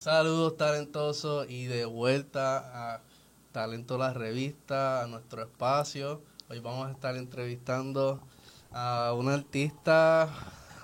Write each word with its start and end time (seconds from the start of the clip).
Saludos 0.00 0.56
talentosos 0.56 1.50
y 1.50 1.64
de 1.64 1.84
vuelta 1.84 2.94
a 2.94 3.02
Talento 3.50 3.98
la 3.98 4.12
Revista, 4.12 5.02
a 5.02 5.08
nuestro 5.08 5.42
espacio. 5.42 6.22
Hoy 6.48 6.60
vamos 6.60 6.86
a 6.86 6.92
estar 6.92 7.16
entrevistando 7.16 8.20
a 8.70 9.12
una 9.18 9.34
artista, 9.34 10.32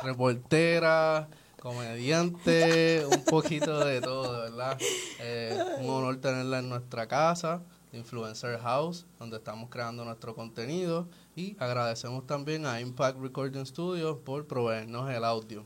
reportera, 0.02 1.28
comediante, 1.60 3.06
un 3.06 3.24
poquito 3.24 3.84
de 3.84 4.00
todo, 4.00 4.40
¿verdad? 4.40 4.78
Eh, 5.20 5.56
un 5.78 5.90
honor 5.90 6.20
tenerla 6.20 6.58
en 6.58 6.68
nuestra 6.68 7.06
casa, 7.06 7.62
Influencer 7.92 8.58
House, 8.58 9.06
donde 9.20 9.36
estamos 9.36 9.70
creando 9.70 10.04
nuestro 10.04 10.34
contenido 10.34 11.08
y 11.36 11.56
agradecemos 11.60 12.26
también 12.26 12.66
a 12.66 12.80
Impact 12.80 13.20
Recording 13.20 13.64
Studios 13.64 14.18
por 14.24 14.48
proveernos 14.48 15.08
el 15.08 15.22
audio. 15.22 15.64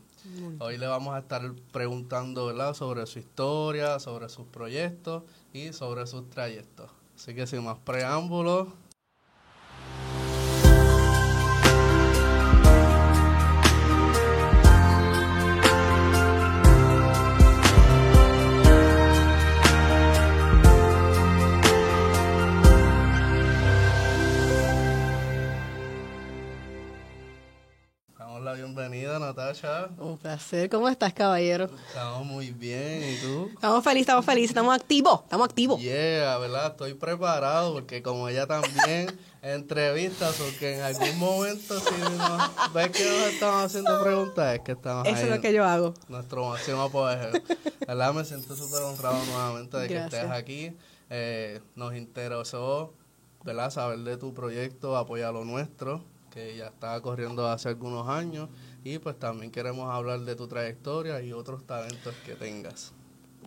Hoy 0.59 0.77
le 0.77 0.87
vamos 0.87 1.15
a 1.15 1.19
estar 1.19 1.41
preguntando 1.71 2.45
¿verdad? 2.47 2.73
sobre 2.73 3.05
su 3.05 3.19
historia, 3.19 3.99
sobre 3.99 4.29
sus 4.29 4.45
proyectos 4.47 5.23
y 5.53 5.73
sobre 5.73 6.05
sus 6.07 6.29
trayectos. 6.29 6.89
Así 7.15 7.33
que 7.33 7.47
sin 7.47 7.63
más 7.63 7.77
preámbulos, 7.79 8.67
bienvenida, 29.09 29.19
Natasha. 29.19 29.89
Un 29.97 30.17
placer. 30.17 30.69
¿Cómo 30.69 30.87
estás, 30.87 31.13
caballero? 31.13 31.69
Estamos 31.87 32.25
muy 32.25 32.51
bien. 32.51 33.01
¿Y 33.03 33.17
tú? 33.17 33.49
Estamos 33.53 33.83
felices, 33.83 34.01
estamos 34.01 34.25
felices. 34.25 34.49
Estamos 34.49 34.75
activos. 34.75 35.21
Estamos 35.23 35.49
activos. 35.49 35.81
Yeah, 35.81 36.37
¿verdad? 36.37 36.67
Estoy 36.71 36.93
preparado 36.93 37.73
porque 37.73 38.03
como 38.03 38.29
ella 38.29 38.45
también 38.45 39.07
entrevistas, 39.41 40.35
porque 40.35 40.75
en 40.75 40.81
algún 40.81 41.17
momento 41.17 41.79
si 41.79 42.01
nos, 42.01 42.73
ves 42.73 42.89
que 42.89 43.03
nos 43.03 43.33
estamos 43.33 43.65
haciendo 43.65 44.03
preguntas, 44.03 44.55
es 44.55 44.61
que 44.61 44.71
estamos 44.73 45.07
Eso 45.07 45.23
es 45.23 45.29
lo 45.29 45.41
que 45.41 45.53
yo 45.53 45.65
hago. 45.65 45.93
Nuestro 46.07 46.49
máximo 46.49 46.81
apogeo. 46.83 47.31
¿Verdad? 47.87 48.13
Me 48.13 48.25
siento 48.25 48.55
súper 48.55 48.83
honrado 48.83 49.23
nuevamente 49.25 49.77
de 49.77 49.87
que 49.87 49.97
estés 49.97 50.29
aquí. 50.29 50.75
Eh, 51.09 51.61
nos 51.75 51.95
interesó, 51.95 52.93
¿verdad? 53.43 53.71
Saber 53.71 53.99
de 53.99 54.17
tu 54.17 54.33
proyecto, 54.33 54.95
apoyar 54.97 55.33
lo 55.33 55.45
nuestro 55.45 56.03
que 56.29 56.55
ya 56.55 56.67
estaba 56.67 57.01
corriendo 57.01 57.47
hace 57.47 57.69
algunos 57.69 58.07
años 58.07 58.49
y 58.83 58.99
pues 58.99 59.17
también 59.19 59.51
queremos 59.51 59.89
hablar 59.93 60.21
de 60.21 60.35
tu 60.35 60.47
trayectoria 60.47 61.21
y 61.21 61.33
otros 61.33 61.65
talentos 61.65 62.13
que 62.25 62.35
tengas. 62.35 62.93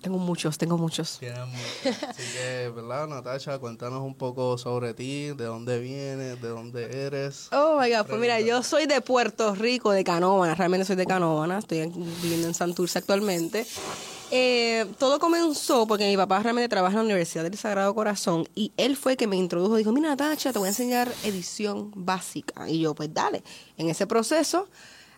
Tengo 0.01 0.19
muchos, 0.19 0.59
tengo 0.59 0.77
muchos. 0.77 1.19
Tienes 1.21 1.47
muchos. 1.47 2.03
Así 2.09 2.23
que, 2.33 2.73
¿verdad, 2.75 3.07
Natasha? 3.07 3.59
Cuéntanos 3.59 4.03
un 4.03 4.17
poco 4.17 4.59
sobre 4.59 4.95
ti, 4.95 5.29
de 5.29 5.45
dónde 5.45 5.79
vienes, 5.79 6.43
de 6.43 6.49
dónde 6.49 7.07
eres. 7.07 7.49
Oh, 7.53 7.79
my 7.81 7.89
God, 7.89 8.07
pues 8.07 8.21
mira, 8.21 8.41
yo 8.41 8.65
soy 8.65 8.87
de 8.87 9.01
Puerto 9.01 9.55
Rico, 9.55 9.93
de 9.93 10.03
Canóvana, 10.03 10.57
realmente 10.57 10.87
soy 10.87 10.97
de 10.97 11.07
Canóvana, 11.07 11.59
estoy 11.59 11.87
viviendo 12.21 12.49
en 12.49 12.55
Santurce 12.55 12.99
actualmente. 12.99 13.65
Eh, 14.33 14.87
todo 14.99 15.21
comenzó 15.21 15.87
porque 15.87 16.09
mi 16.09 16.17
papá 16.17 16.43
realmente 16.43 16.69
trabaja 16.69 16.95
en 16.95 17.01
la 17.01 17.05
Universidad 17.05 17.45
del 17.45 17.57
Sagrado 17.59 17.95
Corazón 17.95 18.49
y 18.55 18.73
él 18.79 18.97
fue 18.97 19.17
que 19.17 19.27
me 19.27 19.37
introdujo, 19.37 19.77
dijo, 19.77 19.93
mira 19.93 20.09
Natacha, 20.09 20.53
te 20.53 20.59
voy 20.59 20.67
a 20.67 20.71
enseñar 20.71 21.13
edición 21.23 21.93
básica. 21.95 22.69
Y 22.69 22.81
yo, 22.81 22.95
pues 22.95 23.13
dale. 23.13 23.45
En 23.77 23.91
ese 23.91 24.07
proceso 24.07 24.69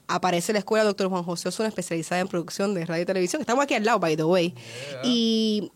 aparece 0.08 0.52
la 0.52 0.60
escuela 0.60 0.84
Doctor 0.84 1.08
Juan 1.08 1.22
José 1.22 1.48
Osuna, 1.48 1.68
especializada 1.68 2.20
en 2.20 2.28
producción 2.28 2.74
de 2.74 2.84
radio 2.84 3.02
y 3.02 3.06
televisión. 3.06 3.40
Estamos 3.40 3.64
aquí 3.64 3.74
al 3.74 3.84
lado, 3.84 3.98
by 3.98 4.16
the 4.16 4.24
way. 4.24 4.54
Y 5.02 5.70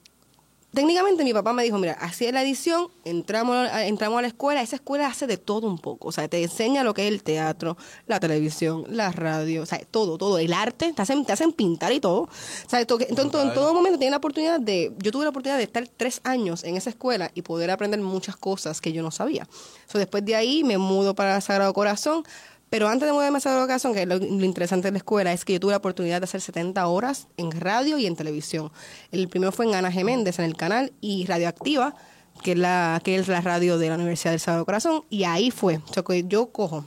técnicamente 0.74 1.24
mi 1.24 1.32
papá 1.32 1.52
me 1.52 1.62
dijo, 1.62 1.78
mira, 1.78 1.94
así 1.94 2.26
es 2.26 2.32
la 2.32 2.42
edición, 2.42 2.88
entramos, 3.04 3.68
entramos 3.72 4.18
a 4.18 4.22
la 4.22 4.28
escuela, 4.28 4.60
esa 4.62 4.76
escuela 4.76 5.06
hace 5.06 5.26
de 5.26 5.36
todo 5.36 5.66
un 5.66 5.78
poco, 5.78 6.08
o 6.08 6.12
sea, 6.12 6.28
te 6.28 6.42
enseña 6.42 6.84
lo 6.84 6.94
que 6.94 7.06
es 7.06 7.12
el 7.12 7.22
teatro, 7.22 7.76
la 8.06 8.20
televisión, 8.20 8.84
la 8.88 9.10
radio, 9.10 9.62
o 9.62 9.66
sea, 9.66 9.80
todo, 9.90 10.18
todo, 10.18 10.38
el 10.38 10.52
arte, 10.52 10.92
te 10.92 11.02
hacen, 11.02 11.24
te 11.24 11.32
hacen 11.32 11.52
pintar 11.52 11.92
y 11.92 12.00
todo. 12.00 12.22
O 12.22 12.28
sea, 12.68 12.80
entonces, 12.80 13.08
en 13.10 13.30
todo 13.30 13.74
momento 13.74 13.98
tienes 13.98 14.12
la 14.12 14.18
oportunidad 14.18 14.60
de, 14.60 14.92
yo 14.98 15.10
tuve 15.10 15.24
la 15.24 15.30
oportunidad 15.30 15.58
de 15.58 15.64
estar 15.64 15.88
tres 15.88 16.20
años 16.24 16.64
en 16.64 16.76
esa 16.76 16.90
escuela 16.90 17.30
y 17.34 17.42
poder 17.42 17.70
aprender 17.70 18.00
muchas 18.00 18.36
cosas 18.36 18.80
que 18.80 18.92
yo 18.92 19.02
no 19.02 19.10
sabía. 19.10 19.48
So, 19.90 19.98
después 19.98 20.24
de 20.24 20.36
ahí 20.36 20.64
me 20.64 20.76
mudo 20.78 21.14
para 21.14 21.40
Sagrado 21.40 21.72
Corazón, 21.72 22.24
pero 22.70 22.88
antes 22.88 23.06
de 23.06 23.12
mudarme 23.12 23.38
a 23.38 23.40
Sagrado 23.40 23.66
Corazón, 23.66 23.94
que 23.94 24.02
es 24.02 24.08
lo, 24.08 24.16
interesante 24.16 24.88
de 24.88 24.92
la 24.92 24.98
escuela, 24.98 25.32
es 25.32 25.44
que 25.44 25.54
yo 25.54 25.60
tuve 25.60 25.72
la 25.72 25.78
oportunidad 25.78 26.20
de 26.20 26.24
hacer 26.24 26.40
70 26.40 26.86
horas 26.86 27.28
en 27.36 27.50
radio 27.50 27.98
y 27.98 28.06
en 28.06 28.16
televisión. 28.16 28.70
El 29.10 29.28
primero 29.28 29.52
fue 29.52 29.66
en 29.66 29.74
Ana 29.74 29.90
Geméndez, 29.90 30.38
en 30.38 30.44
el 30.44 30.56
canal, 30.56 30.92
y 31.00 31.24
Radioactiva, 31.26 31.94
que 32.42 32.52
es 32.52 32.58
la, 32.58 33.00
que 33.02 33.16
es 33.16 33.28
la 33.28 33.40
radio 33.40 33.78
de 33.78 33.88
la 33.88 33.94
Universidad 33.94 34.32
del 34.32 34.40
Sagrado 34.40 34.64
Corazón, 34.64 35.04
y 35.08 35.24
ahí 35.24 35.50
fue. 35.50 35.80
O 35.96 36.04
que 36.04 36.24
yo 36.26 36.50
cojo, 36.50 36.84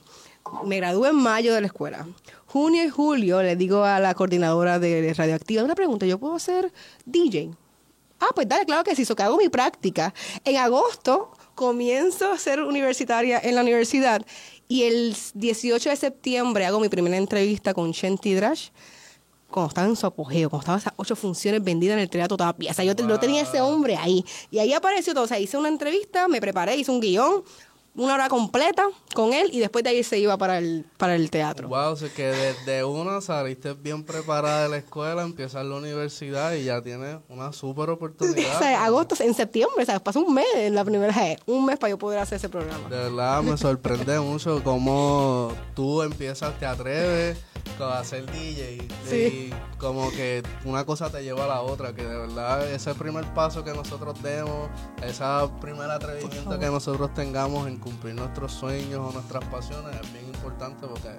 me 0.66 0.78
gradué 0.78 1.10
en 1.10 1.16
mayo 1.16 1.54
de 1.54 1.62
la 1.62 1.68
escuela. 1.68 2.08
Junio 2.46 2.84
y 2.84 2.90
julio 2.90 3.42
le 3.42 3.56
digo 3.56 3.84
a 3.84 4.00
la 4.00 4.14
coordinadora 4.14 4.78
de 4.78 5.14
Radioactiva, 5.16 5.64
una 5.64 5.76
pregunta, 5.76 6.06
¿yo 6.06 6.20
puedo 6.20 6.38
ser 6.38 6.72
DJ? 7.06 7.52
Ah, 8.22 8.30
pues 8.36 8.48
dale, 8.48 8.66
claro 8.66 8.84
que 8.84 8.96
sí, 8.96 9.04
so 9.04 9.16
que 9.16 9.24
hago 9.24 9.36
mi 9.36 9.50
práctica. 9.50 10.14
En 10.46 10.58
agosto 10.58 11.32
comienzo 11.56 12.32
a 12.32 12.38
ser 12.38 12.62
universitaria 12.62 13.40
en 13.44 13.56
la 13.56 13.62
universidad 13.62 14.24
y 14.72 14.84
el 14.84 15.14
18 15.34 15.90
de 15.90 15.96
septiembre 15.98 16.66
hago 16.66 16.80
mi 16.80 16.88
primera 16.88 17.18
entrevista 17.18 17.74
con 17.74 17.92
Shanti 17.92 18.36
Drash 18.36 18.70
cuando 19.50 19.68
estaba 19.68 19.86
en 19.86 19.98
su 19.98 20.08
apogeo, 20.08 20.50
cuando 20.50 20.62
estaban 20.62 20.80
esas 20.80 20.94
ocho 20.96 21.14
funciones 21.18 21.62
vendidas 21.62 21.96
en 21.96 22.00
el 22.00 22.10
teatro 22.10 22.38
todavía. 22.38 22.72
O 22.72 22.74
sea, 22.74 22.86
yo 22.86 22.94
no 22.94 23.20
tenía 23.20 23.42
ese 23.42 23.60
hombre 23.60 23.98
ahí. 23.98 24.24
Y 24.50 24.60
ahí 24.60 24.72
apareció 24.72 25.14
todo. 25.14 25.26
O 25.26 25.28
sea, 25.28 25.40
hice 25.40 25.58
una 25.58 25.68
entrevista, 25.68 26.30
me 26.30 26.40
preparé, 26.40 26.78
hice 26.78 26.90
un 26.90 27.02
guion, 27.02 27.44
una 27.96 28.14
hora 28.14 28.30
completa 28.30 28.88
con 29.14 29.34
él 29.34 29.50
y 29.52 29.60
después 29.60 29.84
de 29.84 29.90
ahí 29.90 30.04
se 30.04 30.18
iba 30.18 30.38
para 30.38 30.58
el, 30.58 30.86
para 30.98 31.16
el 31.16 31.30
teatro. 31.30 31.68
Wow, 31.68 31.92
o 31.92 31.96
sea 31.96 32.10
que 32.10 32.26
desde 32.28 32.84
una 32.84 33.22
saliste 33.22 33.74
bien 33.74 34.04
preparada 34.04 34.64
de 34.64 34.70
la 34.70 34.78
escuela, 34.78 35.24
empiezas 35.24 35.66
la 35.66 35.76
universidad 35.76 36.54
y 36.54 36.66
ya 36.66 36.82
tienes 36.82 37.18
una 37.28 37.52
súper 37.52 37.90
oportunidad. 37.90 38.56
o 38.56 38.60
sea, 38.60 38.86
agosto, 38.86 39.16
en 39.22 39.34
septiembre, 39.34 39.84
o 39.84 39.86
sea, 39.86 40.00
pasó 40.02 40.22
un 40.22 40.34
mes 40.34 40.46
en 40.56 40.76
la 40.76 40.86
primera 40.86 41.14
vez, 41.14 41.40
un 41.46 41.66
mes 41.66 41.78
para 41.78 41.92
yo 41.92 41.98
poder 41.98 42.20
hacer 42.20 42.38
ese 42.38 42.50
programa. 42.50 42.90
De 42.90 42.98
verdad 42.98 43.44
me 43.44 43.58
sorprende 43.58 44.20
mucho 44.20 44.64
cómo 44.64 45.54
tú 45.76 46.02
empiezas, 46.02 46.58
te 46.60 46.66
atreves 46.66 47.38
a 47.80 48.00
hacer 48.00 48.26
DJ 48.32 48.88
y 49.12 49.54
como 49.78 50.12
que 50.12 50.44
una 50.66 50.86
cosa 50.86 51.10
te 51.10 51.24
lleva 51.24 51.46
a 51.46 51.48
la 51.48 51.62
otra, 51.62 51.94
que 51.94 52.04
de 52.04 52.16
verdad 52.16 52.70
ese 52.72 52.94
primer 52.94 53.26
paso 53.34 53.64
que 53.64 53.74
nosotros 53.74 54.22
demos, 54.22 54.70
ese 55.04 55.24
primer 55.60 55.90
atrevimiento 55.90 56.60
que 56.60 56.68
nosotros 56.68 57.14
tengamos 57.14 57.68
en 57.68 57.78
cumplir 57.78 58.16
nuestros 58.16 58.52
sueños 58.52 59.00
o 59.00 59.12
nuestras 59.12 59.44
pasiones 59.46 59.96
es 60.02 60.14
bien 60.14 60.26
importante 60.28 60.86
porque 60.88 61.10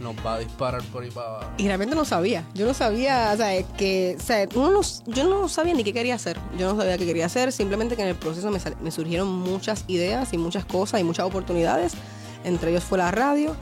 nos 0.00 0.16
va 0.24 0.34
a 0.34 0.38
disparar 0.38 0.82
por 0.84 1.02
ahí 1.02 1.10
para 1.10 1.28
abajo. 1.28 1.50
Y 1.58 1.66
realmente 1.66 1.94
no 1.94 2.04
sabía. 2.04 2.44
Yo 2.54 2.66
no 2.66 2.74
sabía, 2.74 3.30
o 3.34 3.36
sea, 3.36 3.62
que, 3.76 4.16
o 4.18 4.22
sea, 4.22 4.48
uno 4.54 4.80
yo 5.06 5.28
no 5.28 5.48
sabía 5.48 5.74
ni 5.74 5.84
qué 5.84 5.92
quería 5.92 6.14
hacer. 6.14 6.38
Yo 6.58 6.72
no 6.72 6.80
sabía 6.80 6.98
qué 6.98 7.06
quería 7.06 7.26
hacer, 7.26 7.52
simplemente 7.52 7.96
que 7.96 8.02
en 8.02 8.08
el 8.08 8.16
proceso 8.16 8.50
me, 8.50 8.58
me 8.80 8.90
surgieron 8.90 9.28
muchas 9.28 9.84
ideas 9.86 10.32
y 10.32 10.38
muchas 10.38 10.64
cosas 10.64 11.00
y 11.00 11.04
muchas 11.04 11.26
oportunidades. 11.26 11.92
Entre 12.44 12.70
ellos 12.70 12.84
fue 12.84 12.98
la 12.98 13.10
radio. 13.10 13.54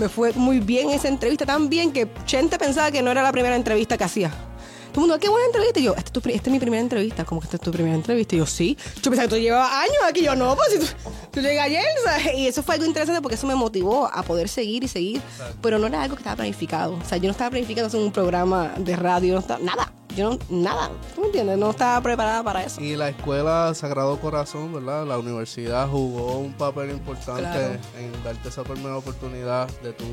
Me 0.00 0.08
fue 0.08 0.32
muy 0.32 0.60
bien 0.60 0.88
esa 0.88 1.08
entrevista, 1.08 1.44
tan 1.44 1.68
bien 1.68 1.92
que 1.92 2.08
Chente 2.24 2.58
pensaba 2.58 2.90
que 2.90 3.02
no 3.02 3.10
era 3.10 3.22
la 3.22 3.32
primera 3.32 3.54
entrevista 3.54 3.98
que 3.98 4.04
hacía. 4.04 4.30
Todo 4.30 5.04
el 5.04 5.08
mundo, 5.08 5.18
qué 5.20 5.28
buena 5.28 5.44
entrevista. 5.44 5.78
Y 5.78 5.82
yo, 5.82 5.94
esta 5.94 6.20
es, 6.20 6.26
esta 6.36 6.48
es 6.48 6.52
mi 6.52 6.58
primera 6.58 6.80
entrevista. 6.80 7.26
¿Cómo 7.26 7.42
que 7.42 7.44
esta 7.44 7.58
es 7.58 7.62
tu 7.62 7.70
primera 7.70 7.94
entrevista? 7.94 8.34
Y 8.34 8.38
yo, 8.38 8.46
sí. 8.46 8.78
Yo 9.02 9.10
pensaba 9.10 9.28
que 9.28 9.34
tú 9.34 9.36
llevabas 9.36 9.70
años 9.70 9.98
aquí. 10.08 10.22
Yo, 10.22 10.34
no, 10.34 10.56
pues 10.56 10.80
tú, 10.80 10.86
tú 11.32 11.40
llegas 11.42 11.66
ayer. 11.66 11.84
¿sabes? 12.02 12.34
Y 12.34 12.46
eso 12.46 12.62
fue 12.62 12.76
algo 12.76 12.86
interesante 12.86 13.20
porque 13.20 13.34
eso 13.34 13.46
me 13.46 13.54
motivó 13.54 14.06
a 14.10 14.22
poder 14.22 14.48
seguir 14.48 14.84
y 14.84 14.88
seguir. 14.88 15.20
Pero 15.60 15.78
no 15.78 15.86
era 15.86 16.02
algo 16.02 16.16
que 16.16 16.20
estaba 16.20 16.36
planificado. 16.36 16.94
O 16.94 17.04
sea, 17.04 17.18
yo 17.18 17.24
no 17.24 17.32
estaba 17.32 17.50
planificando 17.50 17.88
hacer 17.88 18.00
un 18.00 18.10
programa 18.10 18.72
de 18.78 18.96
radio. 18.96 19.34
No 19.34 19.40
estaba, 19.40 19.60
nada. 19.60 19.92
Yo 20.16 20.30
no, 20.30 20.38
nada. 20.48 20.90
¿Tú 21.14 21.20
me 21.20 21.26
entiendes? 21.28 21.58
No 21.58 21.70
estaba 21.70 22.00
preparada 22.00 22.42
para 22.42 22.64
eso. 22.64 22.80
Y 22.80 22.96
la 22.96 23.08
escuela 23.08 23.72
Sagrado 23.74 24.18
Corazón, 24.20 24.72
¿verdad? 24.72 25.06
La 25.06 25.18
universidad 25.18 25.88
jugó 25.88 26.38
un 26.38 26.52
papel 26.52 26.90
importante 26.90 27.78
en 27.98 28.24
darte 28.24 28.48
esa 28.48 28.64
primera 28.64 28.96
oportunidad 28.96 29.68
de 29.82 29.92
tu 29.92 30.04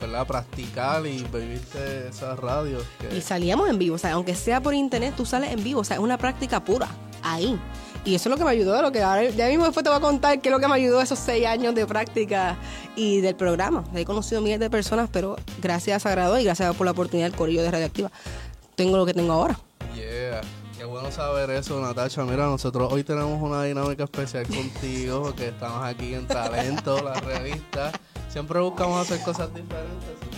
¿verdad? 0.00 0.26
Practicar 0.26 1.06
y 1.06 1.22
vivirte 1.24 2.08
esas 2.08 2.38
radios. 2.38 2.84
Y 3.14 3.20
salíamos 3.20 3.68
en 3.68 3.78
vivo, 3.78 3.96
o 3.96 3.98
sea, 3.98 4.12
aunque 4.12 4.34
sea 4.34 4.62
por 4.62 4.74
internet, 4.74 5.14
tú 5.16 5.26
sales 5.26 5.52
en 5.52 5.62
vivo, 5.62 5.80
o 5.80 5.84
sea, 5.84 5.96
es 5.96 6.02
una 6.02 6.16
práctica 6.16 6.64
pura, 6.64 6.88
ahí. 7.22 7.58
Y 8.02 8.14
eso 8.14 8.28
es 8.28 8.30
lo 8.30 8.38
que 8.38 8.44
me 8.44 8.50
ayudó, 8.50 8.80
lo 8.80 8.92
que 8.92 9.02
ahora, 9.02 9.28
ya 9.28 9.48
mismo 9.48 9.64
después 9.64 9.84
te 9.84 9.90
voy 9.90 9.98
a 9.98 10.00
contar 10.00 10.40
qué 10.40 10.48
es 10.48 10.52
lo 10.52 10.58
que 10.58 10.68
me 10.68 10.74
ayudó 10.74 11.02
esos 11.02 11.18
seis 11.18 11.46
años 11.46 11.74
de 11.74 11.86
práctica 11.86 12.56
y 12.96 13.20
del 13.20 13.36
programa. 13.36 13.84
He 13.94 14.06
conocido 14.06 14.40
miles 14.40 14.58
de 14.58 14.70
personas, 14.70 15.10
pero 15.12 15.36
gracias 15.60 15.96
a 15.96 16.08
Sagrado 16.08 16.38
y 16.38 16.44
gracias 16.44 16.74
por 16.76 16.86
la 16.86 16.92
oportunidad 16.92 17.28
del 17.28 17.36
Corillo 17.36 17.62
de 17.62 17.70
Radioactiva, 17.70 18.10
tengo 18.80 18.96
lo 18.96 19.04
que 19.04 19.12
tengo 19.12 19.34
ahora. 19.34 19.58
Yeah. 19.94 20.40
Qué 20.78 20.86
bueno 20.86 21.12
saber 21.12 21.50
eso, 21.50 21.78
Natacha. 21.82 22.24
Mira, 22.24 22.46
nosotros 22.46 22.90
hoy 22.90 23.04
tenemos 23.04 23.38
una 23.42 23.62
dinámica 23.64 24.04
especial 24.04 24.46
contigo, 24.46 25.22
porque 25.24 25.48
estamos 25.48 25.84
aquí 25.84 26.14
en 26.14 26.26
Talento, 26.26 27.02
la 27.04 27.12
revista. 27.12 27.92
Siempre 28.30 28.58
buscamos 28.60 29.02
hacer 29.02 29.22
cosas 29.22 29.52
diferentes, 29.52 30.29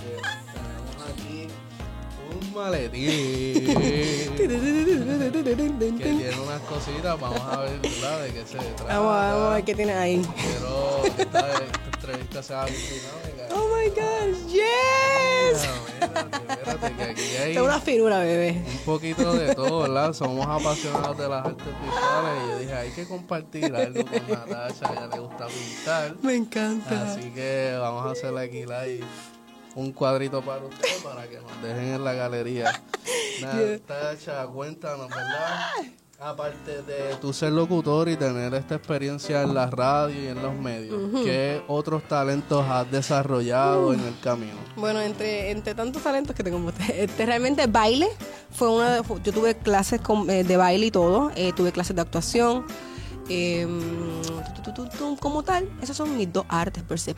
un 2.53 2.63
maletín 2.63 3.67
que 4.37 4.49
tiene 4.49 6.41
unas 6.41 6.61
cositas. 6.63 7.21
Vamos 7.21 7.41
a 7.41 7.61
ver 7.61 7.79
¿verdad? 7.81 8.23
de 8.23 8.33
qué 8.33 8.47
se 8.47 8.57
trata. 8.59 8.85
Vamos, 8.85 9.13
vamos 9.13 9.51
a 9.51 9.55
ver 9.55 9.65
qué 9.65 9.75
tienes 9.75 9.97
ahí. 9.97 10.23
Quiero 10.37 11.03
que 11.17 11.23
esta, 11.23 11.51
esta 11.53 11.85
entrevista 11.95 12.43
sea 12.43 12.65
bien 12.65 12.81
dinámica. 12.81 13.55
Oh 13.55 13.69
my 13.77 13.89
gosh, 13.91 14.53
yes. 14.53 15.69
Que 16.97 17.03
aquí 17.05 17.23
hay 17.37 17.51
Está 17.51 17.63
una 17.63 17.81
finura, 17.81 18.19
bebé. 18.21 18.63
un 18.67 18.79
poquito 18.79 19.33
de 19.35 19.55
todo, 19.55 19.83
¿verdad? 19.83 20.13
Somos 20.13 20.47
apasionados 20.47 21.17
de 21.19 21.29
las 21.29 21.47
artes 21.47 21.67
visuales 21.67 22.33
y 22.45 22.51
yo 22.51 22.59
dije, 22.59 22.75
hay 22.75 22.91
que 22.91 23.07
compartir 23.07 23.75
algo 23.75 24.05
con 24.05 24.29
Natasha, 24.29 24.89
a 24.89 24.93
ella 24.93 25.07
le 25.13 25.19
gusta 25.21 25.47
pintar. 25.47 26.17
Me 26.23 26.35
encanta. 26.35 27.13
Así 27.13 27.31
que 27.31 27.77
vamos 27.79 28.07
a 28.07 28.11
hacer 28.13 28.37
aquí 28.37 28.63
live 28.63 29.05
un 29.75 29.93
cuadrito 29.93 30.43
para 30.43 30.65
usted 30.65 30.89
para 31.03 31.29
que 31.29 31.37
nos 31.39 31.63
dejen 31.63 31.95
en 31.95 32.05
la 32.05 32.13
galería. 32.15 32.83
Natasha, 33.41 34.47
cuéntanos, 34.47 35.09
¿verdad? 35.09 35.71
Aparte 36.21 36.83
de 36.83 37.17
tu 37.21 37.33
ser 37.33 37.51
locutor 37.53 38.09
y 38.09 38.17
tener 38.17 38.55
esta 38.55 38.77
experiencia 38.77 39.43
en 39.43 39.55
la 39.55 39.67
radio 39.69 40.23
y 40.23 40.29
en 40.29 40.41
los 40.41 40.55
medios, 40.55 40.97
¿qué 41.25 41.61
otros 41.67 42.05
talentos 42.07 42.65
has 42.69 42.89
desarrollado 42.93 43.93
en 43.93 43.99
el 44.01 44.17
camino? 44.21 44.55
Bueno, 44.77 45.01
entre, 45.01 45.51
entre 45.51 45.75
tantos 45.75 46.01
talentos 46.01 46.37
que 46.37 46.45
tengo, 46.45 46.71
este, 46.97 47.27
realmente 47.27 47.67
baile 47.67 48.09
fue 48.53 48.69
una 48.71 48.95
de- 48.95 49.03
yo 49.25 49.33
tuve 49.33 49.57
clases 49.57 50.01
con- 50.01 50.31
eh, 50.31 50.45
de 50.45 50.57
baile 50.57 50.87
y 50.87 50.91
todo, 50.93 51.33
eh, 51.35 51.53
tuve 51.57 51.73
clases 51.73 51.97
de 51.97 52.03
actuación, 52.03 52.67
eh, 53.29 53.67
tu, 54.55 54.63
tu, 54.63 54.73
tu, 54.75 54.89
tu, 54.97 55.17
como 55.17 55.43
tal, 55.43 55.69
esos 55.83 55.97
son 55.97 56.17
mis 56.17 56.33
dos 56.33 56.45
artes 56.49 56.85
per 56.85 57.01
se. 57.01 57.17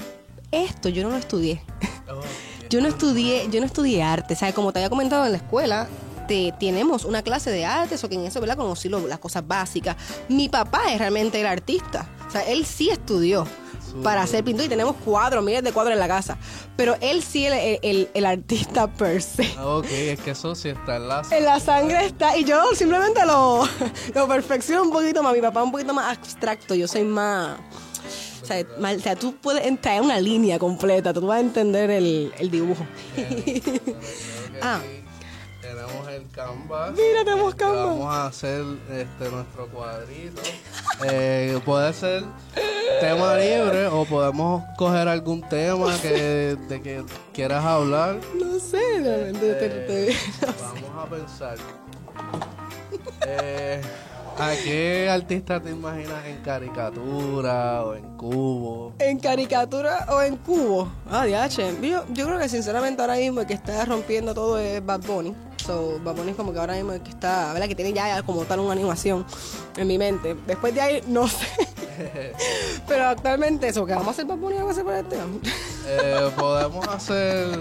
Esto 0.54 0.88
yo 0.88 1.02
no 1.02 1.10
lo 1.10 1.16
estudié. 1.16 1.62
Yo 2.70 2.80
no 2.80 2.88
estudié, 2.88 3.46
yo 3.50 3.60
no 3.60 3.66
estudié 3.66 4.02
arte, 4.02 4.34
o 4.34 4.36
sea, 4.36 4.52
como 4.52 4.72
te 4.72 4.78
había 4.80 4.88
comentado 4.88 5.24
en 5.26 5.32
la 5.32 5.36
escuela, 5.38 5.86
te, 6.26 6.52
tenemos 6.58 7.04
una 7.04 7.22
clase 7.22 7.50
de 7.50 7.64
arte, 7.64 7.94
o 8.02 8.08
que 8.08 8.14
en 8.16 8.24
eso, 8.24 8.40
¿verdad? 8.40 8.56
Conocí 8.56 8.88
lo- 8.88 9.06
las 9.06 9.18
cosas 9.20 9.46
básicas. 9.46 9.96
Mi 10.28 10.48
papá 10.48 10.80
es 10.90 10.98
realmente 10.98 11.38
el 11.40 11.46
artista, 11.46 12.08
o 12.26 12.30
sea, 12.32 12.40
él 12.42 12.64
sí 12.66 12.88
estudió 12.90 13.46
para 14.02 14.22
hacer 14.22 14.42
pintura 14.42 14.64
y 14.64 14.68
tenemos 14.68 14.96
cuadros, 15.04 15.44
miles 15.44 15.62
de 15.62 15.70
cuadros 15.72 15.92
en 15.92 16.00
la 16.00 16.08
casa, 16.08 16.36
pero 16.76 16.96
él 17.00 17.22
sí 17.22 17.46
es 17.46 17.52
el, 17.52 17.78
el- 17.82 18.08
el 18.12 18.26
artista 18.26 18.88
per 18.88 19.22
se. 19.22 19.54
Ah, 19.56 19.66
Ok, 19.76 19.86
es 19.90 20.18
que 20.20 20.30
eso 20.32 20.54
sí 20.56 20.70
está 20.70 20.96
en 20.96 21.06
la... 21.06 21.22
En 21.30 21.44
la 21.44 21.60
sangre 21.60 22.06
está, 22.06 22.36
y 22.36 22.44
yo 22.44 22.60
simplemente 22.74 23.24
lo, 23.24 23.68
lo 24.14 24.26
perfecciono 24.26 24.82
un 24.82 24.90
poquito 24.90 25.22
más. 25.22 25.32
Mi 25.34 25.40
papá 25.42 25.60
es 25.60 25.66
un 25.66 25.72
poquito 25.72 25.94
más 25.94 26.16
abstracto, 26.16 26.74
yo 26.74 26.88
soy 26.88 27.04
más. 27.04 27.56
O 28.44 28.46
sea, 28.46 28.64
más- 28.79 28.96
o 28.96 29.00
sea, 29.00 29.17
tú 29.17 29.35
puedes 29.37 29.64
entrar 29.67 29.96
en 29.96 30.05
una 30.05 30.20
línea 30.20 30.58
completa, 30.58 31.12
tú 31.12 31.26
vas 31.26 31.38
a 31.38 31.41
entender 31.41 31.91
el, 31.91 32.32
el 32.38 32.50
dibujo. 32.50 32.87
Ah. 34.62 34.81
Tenemos 35.61 36.08
el 36.08 36.31
canvas. 36.31 36.93
Mira, 36.93 37.25
tenemos 37.25 37.52
Este, 37.52 37.64
canvas. 37.64 37.87
Vamos 37.87 38.14
a 38.14 38.26
hacer 38.26 38.62
este 38.93 39.31
nuestro 39.31 39.67
cuadrito. 39.69 40.43
Eh, 41.11 41.58
puede 41.64 41.93
ser 41.94 42.23
tema 43.00 43.35
libre 43.37 43.87
o 43.87 44.05
podemos 44.05 44.62
coger 44.76 45.08
algún 45.08 45.40
tema 45.49 45.97
que, 46.02 46.56
de 46.69 46.82
que 46.82 47.02
quieras 47.32 47.64
hablar. 47.64 48.20
No 48.38 48.58
sé, 48.61 48.79
realmente. 49.00 49.55
te- 49.55 49.69
te- 49.69 50.12
Eh, 50.12 50.17
vamos 50.85 51.06
a 51.06 51.11
pensar. 51.11 51.56
Eh, 53.26 53.81
¿A 54.38 54.52
qué 54.64 55.08
artista 55.08 55.60
te 55.60 55.70
imaginas 55.70 56.26
en 56.26 56.38
caricatura 56.38 57.84
o 57.84 57.94
en 57.94 58.16
cubo? 58.16 58.92
¿En 58.98 59.19
caricatura 59.19 60.06
o 60.10 60.22
en 60.22 60.36
cubo? 60.38 60.90
Ah, 61.08 61.25
diache. 61.25 61.72
Yo, 61.81 62.04
yo 62.12 62.26
creo 62.26 62.38
que 62.38 62.48
sinceramente 62.48 63.00
ahora 63.00 63.14
mismo 63.16 63.40
el 63.42 63.46
que 63.46 63.54
está 63.54 63.84
rompiendo 63.84 64.34
todo 64.34 64.58
es 64.58 64.84
Bad 64.84 65.02
Bunny. 65.02 65.34
So, 65.64 66.00
Bad 66.02 66.16
Bunny 66.16 66.31
es 66.31 66.36
como 66.36 66.52
que 66.52 66.58
ahora 66.58 66.75
mismo 66.75 66.92
el 66.92 67.00
que 67.02 67.10
está, 67.10 67.52
¿verdad? 67.52 67.69
Que 67.69 67.76
tiene 67.76 67.92
ya 67.92 68.22
como 68.22 68.44
tal 68.44 68.60
una 68.60 68.72
animación 68.72 69.25
en 69.76 69.86
mi 69.86 69.98
mente. 69.98 70.37
Después 70.46 70.75
de 70.75 70.80
ahí, 70.80 71.02
no 71.06 71.28
sé. 71.28 71.46
Pero 72.88 73.06
actualmente 73.06 73.69
eso, 73.69 73.87
que 73.87 73.92
vamos 73.92 74.08
a 74.08 74.10
hacer 74.10 74.25
Bad 74.26 74.37
Bunny, 74.38 74.56
vamos 74.56 74.70
a 74.70 74.72
hacer 74.72 74.84
por 74.84 74.94
este. 74.94 75.16
Eh, 75.87 76.30
podemos 76.37 76.88
hacer. 76.88 77.58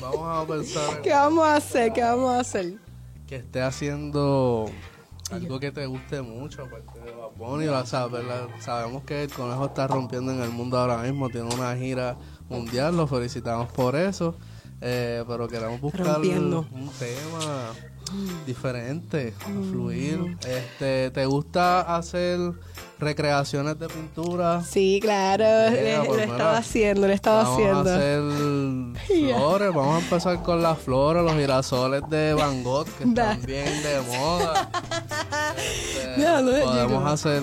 Vamos 0.00 0.20
a 0.26 0.52
pensar 0.52 0.96
en 0.96 1.02
¿Qué 1.02 1.10
vamos 1.10 1.46
a 1.46 1.56
hacer? 1.56 1.92
¿Qué 1.92 2.02
vamos 2.02 2.30
a 2.30 2.40
hacer? 2.40 2.74
que 3.28 3.36
esté 3.36 3.60
haciendo 3.60 4.70
algo 5.32 5.60
que 5.60 5.70
te 5.72 5.86
guste 5.86 6.22
mucho, 6.22 6.62
aparte 6.62 6.98
de 7.00 7.12
Bad 7.12 7.30
Bunny, 7.36 7.66
la 7.66 7.84
la- 8.22 8.48
sabemos 8.60 9.02
que 9.04 9.24
el 9.24 9.30
conejo 9.32 9.66
está 9.66 9.86
rompiendo 9.86 10.32
en 10.32 10.40
el 10.40 10.50
mundo 10.50 10.78
ahora 10.78 10.98
mismo, 11.02 11.28
tiene 11.28 11.52
una 11.54 11.76
gira 11.76 12.16
mundial, 12.48 12.96
lo 12.96 13.06
felicitamos 13.06 13.70
por 13.72 13.94
eso, 13.96 14.36
eh, 14.80 15.24
pero 15.26 15.48
queremos 15.48 15.80
buscar 15.80 16.06
Rompiendo. 16.06 16.66
un 16.72 16.88
tema 16.98 17.72
diferente, 18.46 19.34
fluir. 19.70 20.36
Este, 20.46 21.10
¿Te 21.10 21.26
gusta 21.26 21.94
hacer 21.96 22.38
recreaciones 22.98 23.78
de 23.78 23.88
pintura? 23.88 24.62
Sí, 24.62 24.98
claro. 25.00 25.44
Yeah, 25.44 25.70
le- 25.70 25.96
lo 25.98 26.04
pues, 26.06 26.20
estaba 26.28 26.56
haciendo, 26.58 27.06
lo 27.06 27.12
estaba 27.12 27.42
Vamos 27.44 27.58
haciendo. 27.58 27.90
a 27.90 27.94
hacer 27.94 28.22
flores, 29.38 29.74
vamos 29.74 29.94
a 29.96 29.98
empezar 30.04 30.42
con 30.42 30.62
las 30.62 30.78
flores, 30.78 31.22
los 31.22 31.34
girasoles 31.34 32.02
de 32.08 32.34
Van 32.34 32.62
Gogh, 32.62 32.86
que 32.98 33.04
están 33.08 33.42
bien 33.42 33.82
de 33.82 34.00
moda. 34.18 34.68
Este, 35.58 36.20
Ya, 36.20 36.40
no, 36.40 36.50
podemos 36.50 36.88
chico. 36.98 37.06
hacer, 37.08 37.42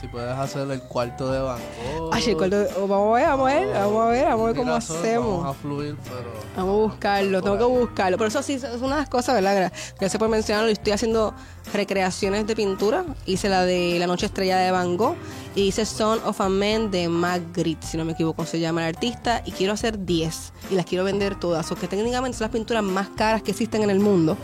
si 0.00 0.08
puedes 0.08 0.32
hacer 0.36 0.70
el 0.70 0.80
cuarto 0.82 1.30
de 1.30 1.40
Van 1.40 1.58
Gogh. 1.98 2.10
Ay, 2.12 2.24
el 2.28 2.36
cuarto 2.36 2.58
de- 2.60 2.68
oh, 2.78 2.86
vamos 2.86 3.18
a 3.18 3.20
ver, 3.20 3.28
vamos 3.28 3.50
a 3.50 3.54
ver, 3.54 3.68
vamos 3.74 4.02
a 4.04 4.08
ver, 4.08 4.24
vamos 4.26 4.40
a 4.42 4.46
ver 4.46 4.56
cómo 4.56 4.66
girasol, 4.68 4.96
hacemos. 4.98 5.26
Vamos 5.42 5.56
a 5.56 5.60
fluir, 5.60 5.96
pero... 6.04 6.32
Vamos 6.56 6.70
a 6.70 6.82
buscarlo, 6.92 7.42
tengo 7.42 7.58
que 7.58 7.64
buscarlo. 7.64 8.16
Pero 8.18 8.28
eso 8.28 8.42
sí, 8.42 8.58
son 8.58 8.84
unas 8.84 9.08
cosas, 9.08 9.34
¿verdad? 9.34 9.72
Gracias 9.98 10.18
por 10.18 10.28
mencionarlo. 10.28 10.70
Estoy 10.70 10.92
haciendo 10.92 11.34
recreaciones 11.72 12.46
de 12.46 12.54
pintura. 12.56 13.04
Hice 13.26 13.48
la 13.48 13.64
de 13.64 13.96
La 13.98 14.06
Noche 14.06 14.26
Estrella 14.26 14.58
de 14.58 14.70
Van 14.70 14.85
Y 15.54 15.62
hice 15.62 15.84
Son 15.86 16.20
of 16.24 16.40
a 16.40 16.48
Man 16.48 16.90
de 16.90 17.08
Magritte, 17.08 17.86
si 17.86 17.96
no 17.96 18.04
me 18.04 18.12
equivoco, 18.12 18.44
se 18.46 18.60
llama 18.60 18.82
el 18.82 18.94
artista. 18.94 19.42
Y 19.44 19.52
quiero 19.52 19.72
hacer 19.72 20.04
10 20.04 20.52
y 20.70 20.74
las 20.74 20.86
quiero 20.86 21.04
vender 21.04 21.38
todas. 21.38 21.70
O 21.72 21.74
que 21.74 21.88
técnicamente 21.88 22.38
son 22.38 22.44
las 22.44 22.52
pinturas 22.52 22.82
más 22.82 23.08
caras 23.10 23.42
que 23.42 23.50
existen 23.52 23.82
en 23.82 23.90
el 23.90 24.00
mundo, 24.00 24.36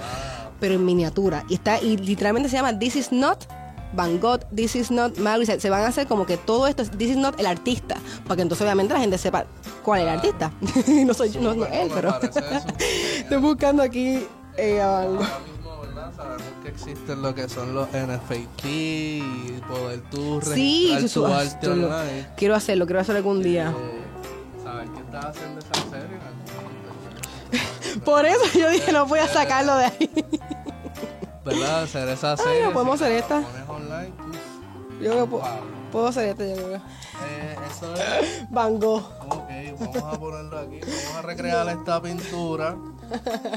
pero 0.59 0.75
en 0.75 0.85
miniatura. 0.85 1.45
Y 1.49 1.55
está 1.55 1.81
y 1.81 1.97
literalmente 1.97 2.49
se 2.49 2.57
llama 2.57 2.79
This 2.79 2.97
is 2.97 3.13
not 3.13 3.45
Van 3.95 4.19
Gogh, 4.21 4.41
This 4.55 4.75
is 4.75 4.91
not 4.91 5.19
Magritte. 5.19 5.61
Se 5.61 5.71
van 5.71 5.83
a 5.83 5.89
hacer 5.89 6.07
como 6.07 6.27
que 6.27 6.37
todo 6.37 6.67
esto, 6.67 6.83
es 6.83 6.91
This 6.91 7.11
is 7.11 7.17
not 7.17 7.39
el 7.39 7.47
artista. 7.47 7.97
Para 8.25 8.37
que 8.37 8.43
entonces 8.43 8.65
obviamente 8.65 8.95
la 8.95 9.01
gente 9.01 9.19
sepa 9.19 9.47
cuál 9.83 10.01
es 10.01 10.07
el 10.07 10.13
artista. 10.15 10.53
no 11.07 11.15
soy 11.15 11.31
yo, 11.31 11.41
no, 11.41 11.55
no 11.55 11.67
él, 11.67 11.91
pero... 11.95 12.19
Estoy 13.19 13.39
buscando 13.39 13.83
aquí 13.83 14.27
eh, 14.57 14.81
a 14.81 14.87
Van 14.89 15.17
Gogh. 15.17 15.27
Sabemos 16.23 16.43
que 16.63 16.69
existen 16.69 17.23
lo 17.23 17.35
que 17.35 17.49
son 17.49 17.75
los 17.75 17.89
NFT 17.89 18.65
y 18.65 19.61
poder 19.69 20.01
tú 20.11 20.41
Sí, 20.43 20.91
registrar 20.95 21.27
tu 21.29 21.35
arte 21.35 21.69
online. 21.71 22.27
quiero 22.37 22.55
hacerlo, 22.55 22.87
quiero 22.87 23.01
hacerlo 23.01 23.19
algún 23.19 23.43
día. 23.43 23.71
Eh, 23.77 24.63
¿Sabes 24.63 24.91
qué 24.91 25.01
estás 25.01 25.25
haciendo 25.27 25.61
esa 25.61 25.75
serie? 25.91 26.19
Por 28.05 28.25
eso 28.25 28.59
yo 28.59 28.71
dije, 28.71 28.93
no 28.93 29.07
voy 29.07 29.19
a 29.19 29.29
sacarlo 29.29 29.77
de 29.77 29.85
ahí. 29.87 30.11
¿Verdad? 31.45 31.83
Hacer 31.83 32.09
esa 32.09 32.33
Ay, 32.33 32.37
serie. 32.39 32.63
no 32.65 32.73
podemos 32.73 32.99
si 32.99 33.05
hacer 33.05 33.17
esta. 33.19 33.43
online, 33.69 34.13
uf, 34.29 35.03
Yo 35.03 35.27
puedo, 35.27 35.45
puedo 35.91 36.07
hacer 36.07 36.29
esto, 36.29 36.45
yo 36.45 36.55
creo. 36.55 36.81
Eh, 37.25 37.57
eso 37.71 37.95
es. 37.95 38.51
Van 38.51 38.79
Gogh. 38.81 39.03
Ok, 39.29 39.49
vamos 39.79 40.15
a 40.15 40.19
ponerlo 40.19 40.59
aquí. 40.59 40.81
Vamos 40.81 41.15
a 41.17 41.23
recrear 41.23 41.69
esta 41.69 42.01
pintura. 42.01 42.77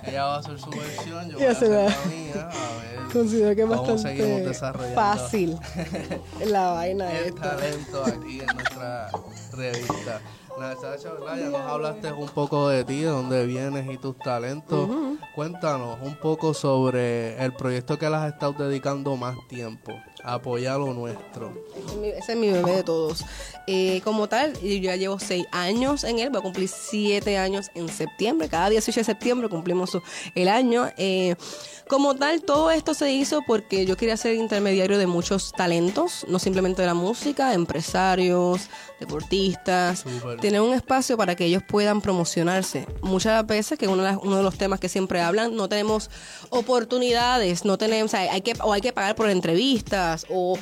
Ella 0.06 0.26
va 0.26 0.36
a 0.36 0.40
hacer 0.40 0.60
su 0.60 0.70
versión, 0.70 1.30
yo 1.30 1.38
voy 1.38 1.46
a 1.48 1.52
hacer 1.52 1.70
la 1.70 2.06
mía. 2.08 2.50
A 2.50 2.82
ver. 2.82 3.14
Considero 3.14 3.56
que 3.56 3.62
es 3.62 3.70
bastante 3.70 4.54
fácil 4.94 5.58
la 6.46 6.72
vaina 6.72 7.12
el 7.12 7.26
esta. 7.28 7.56
talento 7.56 8.04
aquí 8.04 8.42
en 8.42 8.48
nuestra 8.48 9.10
revista. 9.54 10.22
Natasha, 10.60 11.12
¿verdad? 11.12 11.38
Ya 11.38 11.50
nos 11.50 11.62
hablaste 11.62 12.12
un 12.14 12.30
poco 12.30 12.70
de 12.70 12.84
ti, 12.86 13.02
de 13.02 13.08
dónde 13.08 13.46
vienes 13.46 13.90
y 13.94 13.98
tus 13.98 14.18
talentos. 14.18 14.90
Cuéntanos 15.36 15.98
un 16.02 16.16
poco 16.20 16.54
sobre 16.54 17.42
el 17.44 17.54
proyecto 17.54 17.98
que 17.98 18.10
las 18.10 18.24
has 18.24 18.34
estado 18.34 18.54
dedicando 18.68 19.16
más 19.18 19.36
tiempo. 19.50 19.92
Apoyar 20.26 20.80
lo 20.80 20.94
nuestro. 20.94 21.54
Ese 21.78 21.86
es 21.88 21.96
mi, 21.98 22.08
ese 22.10 22.32
es 22.34 22.38
mi 22.38 22.50
bebé 22.50 22.78
de 22.78 22.84
todos. 22.84 23.24
Eh, 23.68 24.02
como 24.04 24.28
tal, 24.28 24.54
yo 24.60 24.68
ya 24.82 24.96
llevo 24.96 25.20
seis 25.20 25.46
años 25.52 26.04
en 26.04 26.20
él, 26.20 26.30
voy 26.32 26.40
a 26.40 26.42
cumplir 26.42 26.68
siete 26.68 27.38
años 27.38 27.70
en 27.76 27.90
septiembre. 27.90 28.50
Cada 28.50 28.70
18 28.70 29.00
de 29.00 29.04
septiembre 29.04 29.50
cumplimos 29.50 29.98
el 30.34 30.48
año. 30.48 30.90
Eh, 30.98 31.36
como 31.88 32.16
tal, 32.16 32.42
todo 32.42 32.72
esto 32.72 32.96
se 32.96 33.12
hizo 33.12 33.42
porque 33.46 33.86
yo 33.86 33.96
quería 33.98 34.18
ser 34.18 34.34
intermediario 34.36 34.98
de 34.98 35.06
muchos 35.06 35.52
talentos, 35.52 36.26
no 36.28 36.40
simplemente 36.40 36.82
de 36.82 36.88
la 36.88 36.96
música, 36.96 37.54
empresarios, 37.54 38.62
deportistas, 39.00 40.04
tener 40.42 40.62
un 40.62 40.74
espacio 40.74 41.16
para 41.18 41.36
que 41.36 41.46
ellos 41.46 41.62
puedan 41.68 42.02
promocionarse. 42.02 42.88
Muchas 43.04 43.46
veces, 43.46 43.78
que 43.78 43.88
uno 43.88 44.02
de, 44.04 44.12
las- 44.14 44.20
uno 44.24 44.38
de 44.38 44.44
los 44.44 44.58
temas 44.58 44.80
que 44.80 44.90
siempre 44.90 45.22
hablan, 45.22 45.56
no 45.56 45.70
tenemos 45.70 46.10
oportunidades, 46.50 47.66
no 47.66 47.78
tenemos, 47.78 48.12
o 48.14 48.18
sea, 48.18 48.32
hay 48.34 48.42
que, 48.42 48.54
o 48.64 48.74
hay 48.74 48.82
que 48.82 48.92
pagar 48.94 49.16
por 49.16 49.30
entrevistas, 49.30 50.15
o 50.30 50.58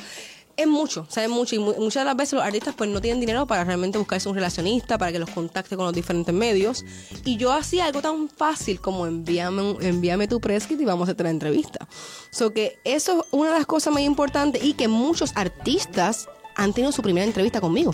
es 0.56 0.68
mucho, 0.68 1.04
saben 1.10 1.32
mucho 1.32 1.56
y 1.56 1.58
mu- 1.58 1.74
muchas 1.80 2.02
de 2.02 2.04
las 2.04 2.16
veces 2.16 2.34
los 2.34 2.42
artistas 2.44 2.74
pues 2.76 2.88
no 2.88 3.00
tienen 3.00 3.18
dinero 3.18 3.44
para 3.44 3.64
realmente 3.64 3.98
buscarse 3.98 4.28
un 4.28 4.36
relacionista, 4.36 4.98
para 4.98 5.10
que 5.10 5.18
los 5.18 5.28
contacte 5.30 5.74
con 5.76 5.84
los 5.84 5.94
diferentes 5.94 6.32
medios. 6.32 6.84
Y 7.24 7.36
yo 7.36 7.52
hacía 7.52 7.86
algo 7.86 8.00
tan 8.00 8.28
fácil 8.28 8.80
como 8.80 9.06
envíame, 9.06 9.76
envíame 9.80 10.28
tu 10.28 10.40
press 10.40 10.68
kit 10.68 10.80
y 10.80 10.84
vamos 10.84 11.08
a 11.08 11.12
hacer 11.12 11.24
la 11.24 11.30
entrevista. 11.30 11.88
So 12.30 12.52
que 12.52 12.78
eso 12.84 13.20
es 13.20 13.26
una 13.32 13.50
de 13.50 13.58
las 13.58 13.66
cosas 13.66 13.92
más 13.92 14.02
importantes 14.02 14.62
y 14.62 14.74
que 14.74 14.86
muchos 14.86 15.32
artistas 15.34 16.28
han 16.54 16.72
tenido 16.72 16.92
su 16.92 17.02
primera 17.02 17.26
entrevista 17.26 17.60
conmigo. 17.60 17.92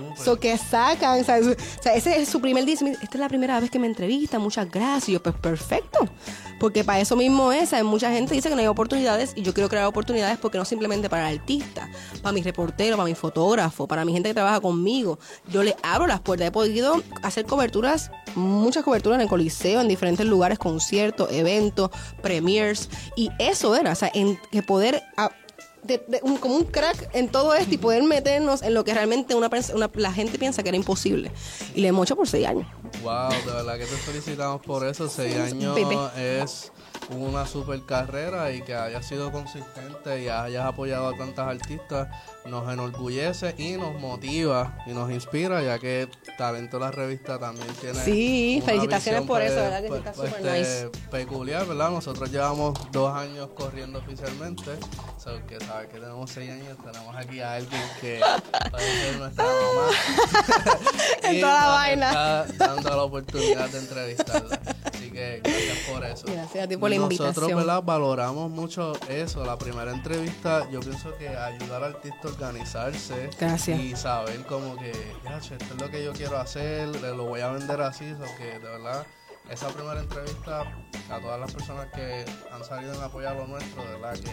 Súper. 0.00 0.24
So 0.24 0.40
que 0.40 0.58
sacan, 0.58 1.20
o 1.20 1.24
sea, 1.24 1.38
ese 1.94 2.20
es 2.20 2.28
su 2.28 2.40
primer 2.40 2.64
día. 2.64 2.74
Esta 2.74 3.04
es 3.04 3.20
la 3.20 3.28
primera 3.28 3.60
vez 3.60 3.70
que 3.70 3.78
me 3.78 3.86
entrevista, 3.86 4.38
muchas 4.38 4.70
gracias. 4.70 5.08
Y 5.08 5.12
yo, 5.12 5.22
pues 5.22 5.34
perfecto. 5.36 6.08
Porque 6.58 6.84
para 6.84 7.00
eso 7.00 7.16
mismo 7.16 7.52
es, 7.52 7.70
¿sabes? 7.70 7.84
mucha 7.84 8.10
gente 8.10 8.34
dice 8.34 8.48
que 8.48 8.54
no 8.54 8.60
hay 8.60 8.66
oportunidades 8.66 9.32
y 9.36 9.42
yo 9.42 9.52
quiero 9.52 9.68
crear 9.68 9.86
oportunidades 9.86 10.38
porque 10.38 10.56
no 10.56 10.64
simplemente 10.64 11.10
para 11.10 11.30
el 11.30 11.38
artista, 11.38 11.90
para 12.22 12.32
mi 12.32 12.42
reportero, 12.42 12.96
para 12.96 13.06
mi 13.06 13.14
fotógrafo, 13.14 13.86
para 13.86 14.04
mi 14.04 14.12
gente 14.12 14.30
que 14.30 14.34
trabaja 14.34 14.60
conmigo. 14.60 15.18
Yo 15.48 15.62
le 15.62 15.76
abro 15.82 16.06
las 16.06 16.20
puertas. 16.20 16.48
He 16.48 16.52
podido 16.52 17.02
hacer 17.22 17.44
coberturas, 17.44 18.10
muchas 18.34 18.84
coberturas 18.84 19.16
en 19.16 19.22
el 19.22 19.28
Coliseo, 19.28 19.80
en 19.80 19.88
diferentes 19.88 20.26
lugares, 20.26 20.58
conciertos, 20.58 21.30
eventos, 21.32 21.90
premiers. 22.22 22.88
Y 23.16 23.30
eso 23.38 23.74
era, 23.76 23.92
o 23.92 23.96
sea, 23.96 24.10
en 24.14 24.38
que 24.50 24.62
poder... 24.62 25.02
de- 25.84 26.02
de 26.08 26.20
un- 26.22 26.36
como 26.38 26.56
un 26.56 26.64
crack 26.64 27.08
en 27.14 27.28
todo 27.28 27.54
esto 27.54 27.74
y 27.74 27.78
poder 27.78 28.02
meternos 28.02 28.62
en 28.62 28.74
lo 28.74 28.84
que 28.84 28.94
realmente 28.94 29.34
una, 29.34 29.48
la 29.94 30.12
gente 30.12 30.38
piensa 30.38 30.62
que 30.62 30.70
era 30.70 30.76
imposible. 30.76 31.30
Y 31.74 31.80
le 31.80 31.88
hemos 31.88 32.06
hecho 32.06 32.16
por 32.16 32.28
seis 32.28 32.46
años. 32.46 32.66
Wow, 33.02 33.30
de 33.46 33.52
verdad 33.52 33.74
que 33.78 33.84
te 33.86 33.96
felicitamos 33.96 34.60
por 34.62 34.86
eso. 34.86 35.08
Seis 35.08 35.36
años 35.36 35.76
es 36.16 36.72
una 37.10 37.46
super 37.46 37.82
carrera 37.82 38.52
y 38.52 38.62
que 38.62 38.74
hayas 38.74 39.06
sido 39.06 39.30
consistente 39.30 40.22
y 40.22 40.28
hayas 40.28 40.64
apoyado 40.64 41.08
a 41.08 41.16
tantas 41.16 41.48
artistas 41.48 42.08
nos 42.46 42.70
enorgullece 42.70 43.54
y 43.58 43.72
nos 43.72 43.94
motiva 44.00 44.78
y 44.86 44.90
nos 44.90 45.10
inspira 45.10 45.62
ya 45.62 45.78
que 45.78 46.08
Talento 46.36 46.78
la 46.78 46.90
revista 46.90 47.38
también 47.38 47.68
tiene 47.80 47.98
Sí, 48.00 48.56
una 48.56 48.66
felicitaciones 48.66 49.22
por 49.22 49.40
eso, 49.40 49.56
¿verdad? 49.56 49.80
Que 49.80 49.96
está 49.96 50.12
pues, 50.12 50.30
súper 50.30 50.56
este, 50.56 50.98
peculiar, 51.10 51.66
¿verdad? 51.66 51.90
Nosotros 51.90 52.30
llevamos 52.30 52.78
dos 52.90 53.14
años 53.14 53.50
corriendo 53.54 53.98
oficialmente, 54.00 54.72
so 55.22 55.30
que 55.46 55.60
sabes 55.60 55.88
que 55.88 56.00
tenemos 56.00 56.30
seis 56.30 56.50
años, 56.50 56.76
tenemos 56.84 57.16
aquí 57.16 57.40
a 57.40 57.54
alguien 57.54 57.82
que 58.00 58.18
ser 58.78 59.16
nuestra 59.18 59.44
mamá 59.44 59.90
En 61.22 61.40
toda 61.40 61.60
la 61.60 61.68
vaina. 61.68 62.44
está 62.48 62.66
dando 62.66 62.90
la 62.90 63.02
oportunidad 63.04 63.68
de 63.68 63.78
entrevistarla. 63.78 64.60
Así 65.04 65.12
que 65.12 65.40
gracias 65.44 65.78
por 65.90 66.04
eso. 66.04 66.26
Gracias 66.26 66.64
a 66.64 66.68
ti 66.68 66.76
por 66.78 66.88
la 66.88 66.96
Nosotros, 66.96 67.20
invitación. 67.20 67.58
¿verdad? 67.58 67.82
Valoramos 67.82 68.50
mucho 68.50 68.94
eso. 69.08 69.44
La 69.44 69.58
primera 69.58 69.92
entrevista, 69.92 70.68
yo 70.70 70.80
pienso 70.80 71.14
que 71.18 71.28
ayudar 71.28 71.84
al 71.84 71.94
artista 71.96 72.28
a 72.28 72.30
organizarse. 72.30 73.28
Gracias. 73.38 73.78
Y 73.78 73.96
saber 73.96 74.46
como 74.46 74.76
que, 74.76 74.90
esto 74.90 75.54
es 75.74 75.80
lo 75.80 75.90
que 75.90 76.02
yo 76.02 76.14
quiero 76.14 76.38
hacer, 76.38 76.88
le 76.88 77.10
lo 77.10 77.26
voy 77.26 77.42
a 77.42 77.50
vender 77.50 77.82
así. 77.82 78.14
So 78.14 78.24
que 78.38 78.58
de 78.58 78.58
verdad, 78.60 79.06
esa 79.50 79.68
primera 79.68 80.00
entrevista 80.00 80.62
a 81.10 81.20
todas 81.20 81.38
las 81.38 81.52
personas 81.52 81.86
que 81.92 82.24
han 82.50 82.64
salido 82.64 82.94
en 82.94 83.02
apoyar 83.02 83.36
lo 83.36 83.46
nuestro, 83.46 83.84
de 83.84 83.90
verdad 83.90 84.14
que 84.14 84.30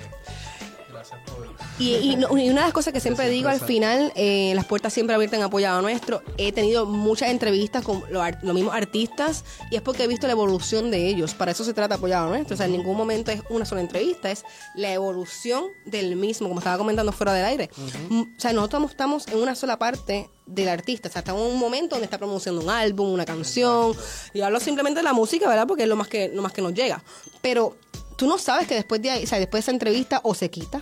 gracias 0.91 1.19
por... 1.25 1.47
Y, 1.79 1.95
y 1.95 2.15
no- 2.15 2.37
y 2.37 2.49
una 2.49 2.61
de 2.61 2.67
las 2.67 2.73
cosas 2.73 2.93
que 2.93 2.99
siempre 2.99 3.27
digo 3.29 3.49
al 3.49 3.59
final, 3.59 4.11
eh, 4.15 4.51
las 4.55 4.65
puertas 4.65 4.93
siempre 4.93 5.15
abiertas 5.15 5.39
en 5.39 5.43
apoyado 5.45 5.79
a 5.79 5.81
nuestro. 5.81 6.21
He 6.37 6.51
tenido 6.51 6.85
muchas 6.85 7.29
entrevistas 7.29 7.83
con 7.83 8.03
los, 8.09 8.23
los 8.43 8.53
mismos 8.53 8.73
artistas 8.75 9.43
y 9.71 9.75
es 9.75 9.81
porque 9.81 10.03
he 10.03 10.07
visto 10.07 10.27
la 10.27 10.33
evolución 10.33 10.91
de 10.91 11.07
ellos. 11.07 11.33
Para 11.33 11.51
eso 11.51 11.63
se 11.63 11.73
trata 11.73 11.95
apoyado 11.95 12.27
a 12.27 12.29
nuestro. 12.29 12.53
O 12.53 12.57
sea, 12.57 12.65
en 12.67 12.73
ningún 12.73 12.95
momento 12.97 13.31
es 13.31 13.41
una 13.49 13.65
sola 13.65 13.81
entrevista, 13.81 14.29
es 14.31 14.43
la 14.75 14.91
evolución 14.93 15.65
del 15.85 16.15
mismo, 16.15 16.47
como 16.47 16.59
estaba 16.59 16.77
comentando 16.77 17.11
fuera 17.11 17.33
del 17.33 17.45
aire. 17.45 17.69
Mm, 18.09 18.21
O 18.21 18.39
sea, 18.39 18.53
nosotros 18.53 18.91
estamos 18.91 19.27
en 19.27 19.37
una 19.39 19.55
sola 19.55 19.77
parte 19.79 20.29
del 20.45 20.69
artista. 20.69 21.07
O 21.07 21.11
sea, 21.11 21.19
estamos 21.19 21.41
en 21.43 21.53
un 21.53 21.59
momento 21.59 21.95
donde 21.95 22.05
está 22.05 22.17
promocionando 22.17 22.65
un 22.65 22.69
álbum, 22.69 23.11
una 23.13 23.25
canción. 23.25 23.95
Y 24.33 24.41
hablo 24.41 24.59
simplemente 24.59 24.99
de 24.99 25.03
la 25.03 25.13
música, 25.13 25.47
¿verdad? 25.47 25.65
Porque 25.67 25.83
es 25.83 25.89
lo 25.89 25.95
más 25.95 26.07
que, 26.07 26.29
lo 26.29 26.41
más 26.41 26.51
que 26.51 26.61
nos 26.61 26.73
llega. 26.73 27.01
Pero 27.41 27.75
tú 28.15 28.27
no 28.27 28.37
sabes 28.37 28.67
que 28.67 28.75
después 28.75 29.01
de 29.01 29.11
ahí, 29.11 29.23
o 29.23 29.27
sea, 29.27 29.39
después 29.39 29.59
de 29.63 29.65
esa 29.65 29.71
entrevista 29.71 30.21
o 30.23 30.33
se 30.35 30.49
quita 30.49 30.81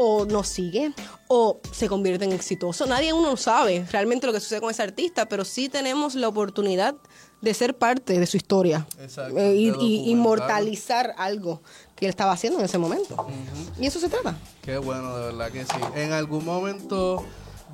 o 0.00 0.24
no 0.26 0.44
sigue 0.44 0.92
o 1.26 1.60
se 1.72 1.88
convierte 1.88 2.24
en 2.24 2.32
exitoso. 2.32 2.86
Nadie 2.86 3.12
uno 3.12 3.36
sabe 3.36 3.84
realmente 3.90 4.26
lo 4.26 4.32
que 4.32 4.40
sucede 4.40 4.60
con 4.60 4.70
ese 4.70 4.82
artista, 4.82 5.26
pero 5.26 5.44
sí 5.44 5.68
tenemos 5.68 6.14
la 6.14 6.28
oportunidad 6.28 6.94
de 7.40 7.54
ser 7.54 7.76
parte 7.76 8.18
de 8.18 8.26
su 8.26 8.36
historia 8.36 8.86
Exacto, 9.00 9.38
Eh, 9.38 9.54
y, 9.54 9.68
y 9.80 10.10
inmortalizar 10.10 11.14
algo 11.18 11.62
que 11.96 12.06
él 12.06 12.10
estaba 12.10 12.32
haciendo 12.32 12.58
en 12.60 12.64
ese 12.64 12.78
momento. 12.78 13.26
Y 13.80 13.86
eso 13.86 13.98
se 14.00 14.08
trata. 14.08 14.36
Qué 14.62 14.78
bueno, 14.78 15.16
de 15.16 15.26
verdad 15.26 15.50
que 15.50 15.64
sí. 15.64 15.70
En 15.96 16.12
algún 16.12 16.44
momento 16.44 17.24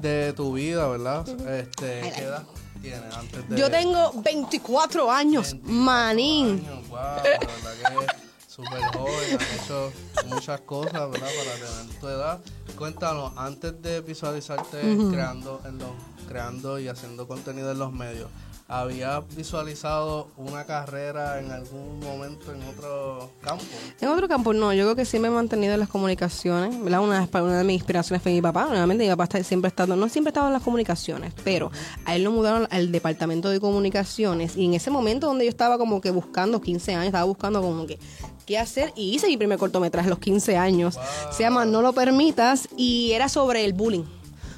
de 0.00 0.32
tu 0.34 0.54
vida, 0.54 0.88
¿verdad? 0.88 1.28
Este, 1.48 2.12
¿Qué 2.14 2.22
edad 2.22 2.44
tienes 2.80 3.14
antes 3.14 3.48
de...? 3.48 3.56
Yo 3.58 3.70
tengo 3.70 4.12
24 4.16 5.10
años, 5.10 5.52
24 5.52 5.72
manín. 5.84 6.64
años? 6.66 6.88
Wow, 6.88 6.98
de 7.22 7.30
verdad 7.30 8.06
que 8.06 8.06
súper 8.54 8.80
joven, 8.96 9.38
has 9.40 9.64
hecho 9.64 9.92
muchas 10.26 10.60
cosas, 10.60 10.92
¿verdad? 11.10 11.28
Para 11.44 11.54
tener 11.56 12.00
tu 12.00 12.08
edad. 12.08 12.40
Cuéntanos, 12.78 13.32
antes 13.36 13.80
de 13.82 14.00
visualizarte 14.00 14.80
creando, 15.10 15.60
en 15.66 15.78
los, 15.78 15.90
creando 16.28 16.78
y 16.78 16.88
haciendo 16.88 17.26
contenido 17.26 17.72
en 17.72 17.78
los 17.78 17.92
medios, 17.92 18.28
¿habías 18.68 19.22
visualizado 19.36 20.28
una 20.36 20.64
carrera 20.64 21.38
en 21.40 21.50
algún 21.52 22.00
momento 22.00 22.52
en 22.52 22.62
otro 22.62 23.30
campo? 23.42 23.64
En 24.00 24.08
otro 24.08 24.26
campo 24.28 24.52
no, 24.54 24.72
yo 24.72 24.84
creo 24.84 24.96
que 24.96 25.04
sí 25.04 25.18
me 25.18 25.28
he 25.28 25.30
mantenido 25.30 25.74
en 25.74 25.80
las 25.80 25.88
comunicaciones, 25.88 26.80
¿verdad? 26.82 27.00
Una, 27.00 27.26
de- 27.26 27.42
una 27.42 27.58
de 27.58 27.64
mis 27.64 27.74
inspiraciones 27.76 28.22
fue 28.22 28.32
mi 28.32 28.40
papá, 28.40 28.66
nuevamente 28.68 29.04
mi 29.04 29.10
papá 29.10 29.24
está- 29.24 29.42
siempre 29.44 29.66
ha 29.66 29.70
estado, 29.70 29.96
no 29.96 30.08
siempre 30.08 30.30
ha 30.30 30.32
estado 30.32 30.46
en 30.46 30.52
las 30.54 30.62
comunicaciones, 30.62 31.32
pero 31.44 31.70
a 32.04 32.14
él 32.16 32.22
lo 32.24 32.30
mudaron 32.32 32.66
al 32.70 32.90
departamento 32.92 33.50
de 33.50 33.60
comunicaciones 33.60 34.56
y 34.56 34.64
en 34.64 34.74
ese 34.74 34.90
momento 34.90 35.26
donde 35.26 35.44
yo 35.44 35.50
estaba 35.50 35.76
como 35.78 36.00
que 36.00 36.10
buscando 36.10 36.60
15 36.60 36.94
años, 36.94 37.06
estaba 37.06 37.24
buscando 37.24 37.60
como 37.60 37.86
que 37.86 37.98
qué 38.46 38.58
hacer 38.58 38.92
y 38.96 39.14
hice 39.14 39.26
mi 39.26 39.36
primer 39.36 39.58
cortometraje 39.58 40.06
a 40.08 40.10
los 40.10 40.18
15 40.18 40.56
años, 40.56 40.98
se 41.32 41.42
llama 41.42 41.64
No 41.64 41.82
lo 41.82 41.92
permitas 41.92 42.68
y 42.76 43.12
era 43.12 43.28
sobre 43.28 43.64
el 43.64 43.72
bullying. 43.72 44.04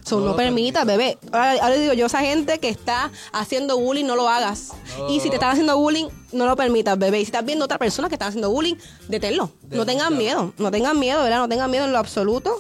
So, 0.05 0.21
No 0.21 0.27
no, 0.27 0.37
permita, 0.37 0.85
bebé. 0.85 1.19
Ahora, 1.33 1.55
ahora 1.61 1.75
digo 1.75 1.93
yo, 1.93 2.07
esa 2.07 2.21
gente 2.21 2.61
que 2.61 2.69
está 2.69 3.11
haciendo 3.33 3.77
bullying, 3.77 4.05
no 4.05 4.15
lo 4.15 4.29
hagas. 4.29 4.73
No. 4.99 5.11
Y 5.11 5.19
si 5.19 5.31
te 5.31 5.35
están 5.35 5.51
haciendo 5.51 5.77
bullying, 5.79 6.07
no 6.31 6.47
lo 6.47 6.55
permitas, 6.55 6.97
bebé. 6.97 7.19
Y 7.19 7.23
si 7.23 7.31
estás 7.31 7.45
viendo 7.45 7.65
otra 7.65 7.77
persona 7.77 8.09
que 8.09 8.15
está 8.15 8.29
haciendo 8.29 8.49
bullying, 8.49 8.77
deténlo. 9.09 9.51
No 9.71 9.85
tengan 9.85 10.17
miedo, 10.17 10.53
no 10.59 10.71
tengan 10.71 11.01
miedo, 11.01 11.25
¿verdad? 11.25 11.39
No 11.39 11.49
tengan 11.49 11.73
miedo 11.73 11.87
en 11.87 11.93
lo 11.93 11.99
absoluto 11.99 12.57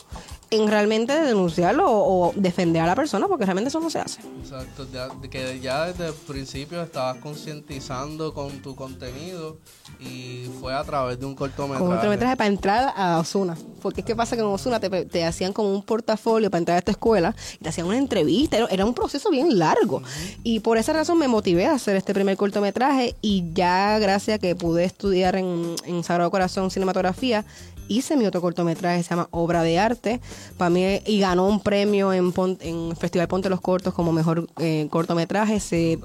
en 0.50 0.69
realmente 0.69 1.12
denunciarlo 1.12 1.91
o, 1.91 2.29
o 2.29 2.33
defender 2.37 2.81
a 2.83 2.87
la 2.87 2.95
persona, 2.95 3.26
porque 3.26 3.45
realmente 3.45 3.69
eso 3.69 3.81
no 3.81 3.91
se 3.91 3.99
hace. 3.99 4.21
Exacto, 4.41 4.87
ya- 4.93 5.09
que 5.29 5.59
ya 5.61 5.87
desde 5.87 6.07
el 6.09 6.15
principio 6.15 6.81
estabas 6.83 7.17
concientizando 7.19 8.33
con 8.33 8.50
tu 8.62 8.76
contenido 8.76 9.59
y 9.99 10.49
fue 10.61 10.75
a 10.75 10.85
través 10.85 11.19
de 11.19 11.26
un 11.26 11.35
cortometraje. 11.35 11.81
Con 11.81 11.88
un 11.88 11.95
cortometraje 11.97 12.37
para 12.37 12.49
entrar 12.49 12.93
a 12.97 13.19
Osuna. 13.19 13.57
Porque 13.83 14.00
es 14.03 14.07
que 14.07 14.15
pasa 14.17 14.37
que 14.37 14.43
en 14.43 14.49
Osuna 14.49 14.79
te, 14.81 15.05
te 15.05 15.25
hacían 15.25 15.53
como 15.53 15.73
un 15.73 15.83
portafolio 15.83 16.50
para 16.50 16.59
entrar 16.59 16.76
a 16.76 16.79
esta 16.79 16.91
escuela 16.93 17.35
y 17.55 17.62
te 17.65 17.69
hacían 17.69 17.87
una 17.87 17.99
entrevista. 17.99 18.57
Era, 18.57 18.67
era 18.67 18.85
un 18.85 18.95
proceso 18.95 19.31
bien 19.31 19.59
largo. 19.59 20.03
Y 20.43 20.61
por 20.61 20.76
esa 20.79 20.93
razón 20.93 21.19
me 21.19 21.29
motivé 21.29 21.67
a 21.67 21.73
hacer 21.75 21.97
este 21.97 22.15
primer 22.15 22.37
cortometraje 22.37 23.15
y 23.21 23.53
ya 23.53 23.99
gracias 23.99 24.37
a 24.37 24.38
que 24.38 24.55
pude 24.55 24.85
estudiar 24.85 25.37
en, 25.37 25.75
en 25.85 26.05
Sagrado 26.05 26.31
Corazón 26.31 26.71
Cinematografía, 26.71 27.45
hice 27.88 28.16
mi 28.16 28.26
otro 28.26 28.40
cortometraje, 28.40 29.02
se 29.02 29.11
llama 29.11 29.28
Obra 29.31 29.62
de 29.62 29.78
Arte, 29.78 30.21
para 30.57 30.71
mí 30.71 31.00
y 31.07 31.21
ganó 31.21 31.47
un 31.47 31.61
premio 31.61 32.12
en, 32.12 32.33
Pon- 32.33 32.59
en 32.61 32.97
Festival 32.97 33.28
Ponte 33.28 33.49
los 33.49 33.61
Cortos 33.61 33.95
como 33.95 34.12
mejor 34.12 34.49
eh, 34.59 34.87
cortometraje. 34.90 35.61
Se, 35.61 35.99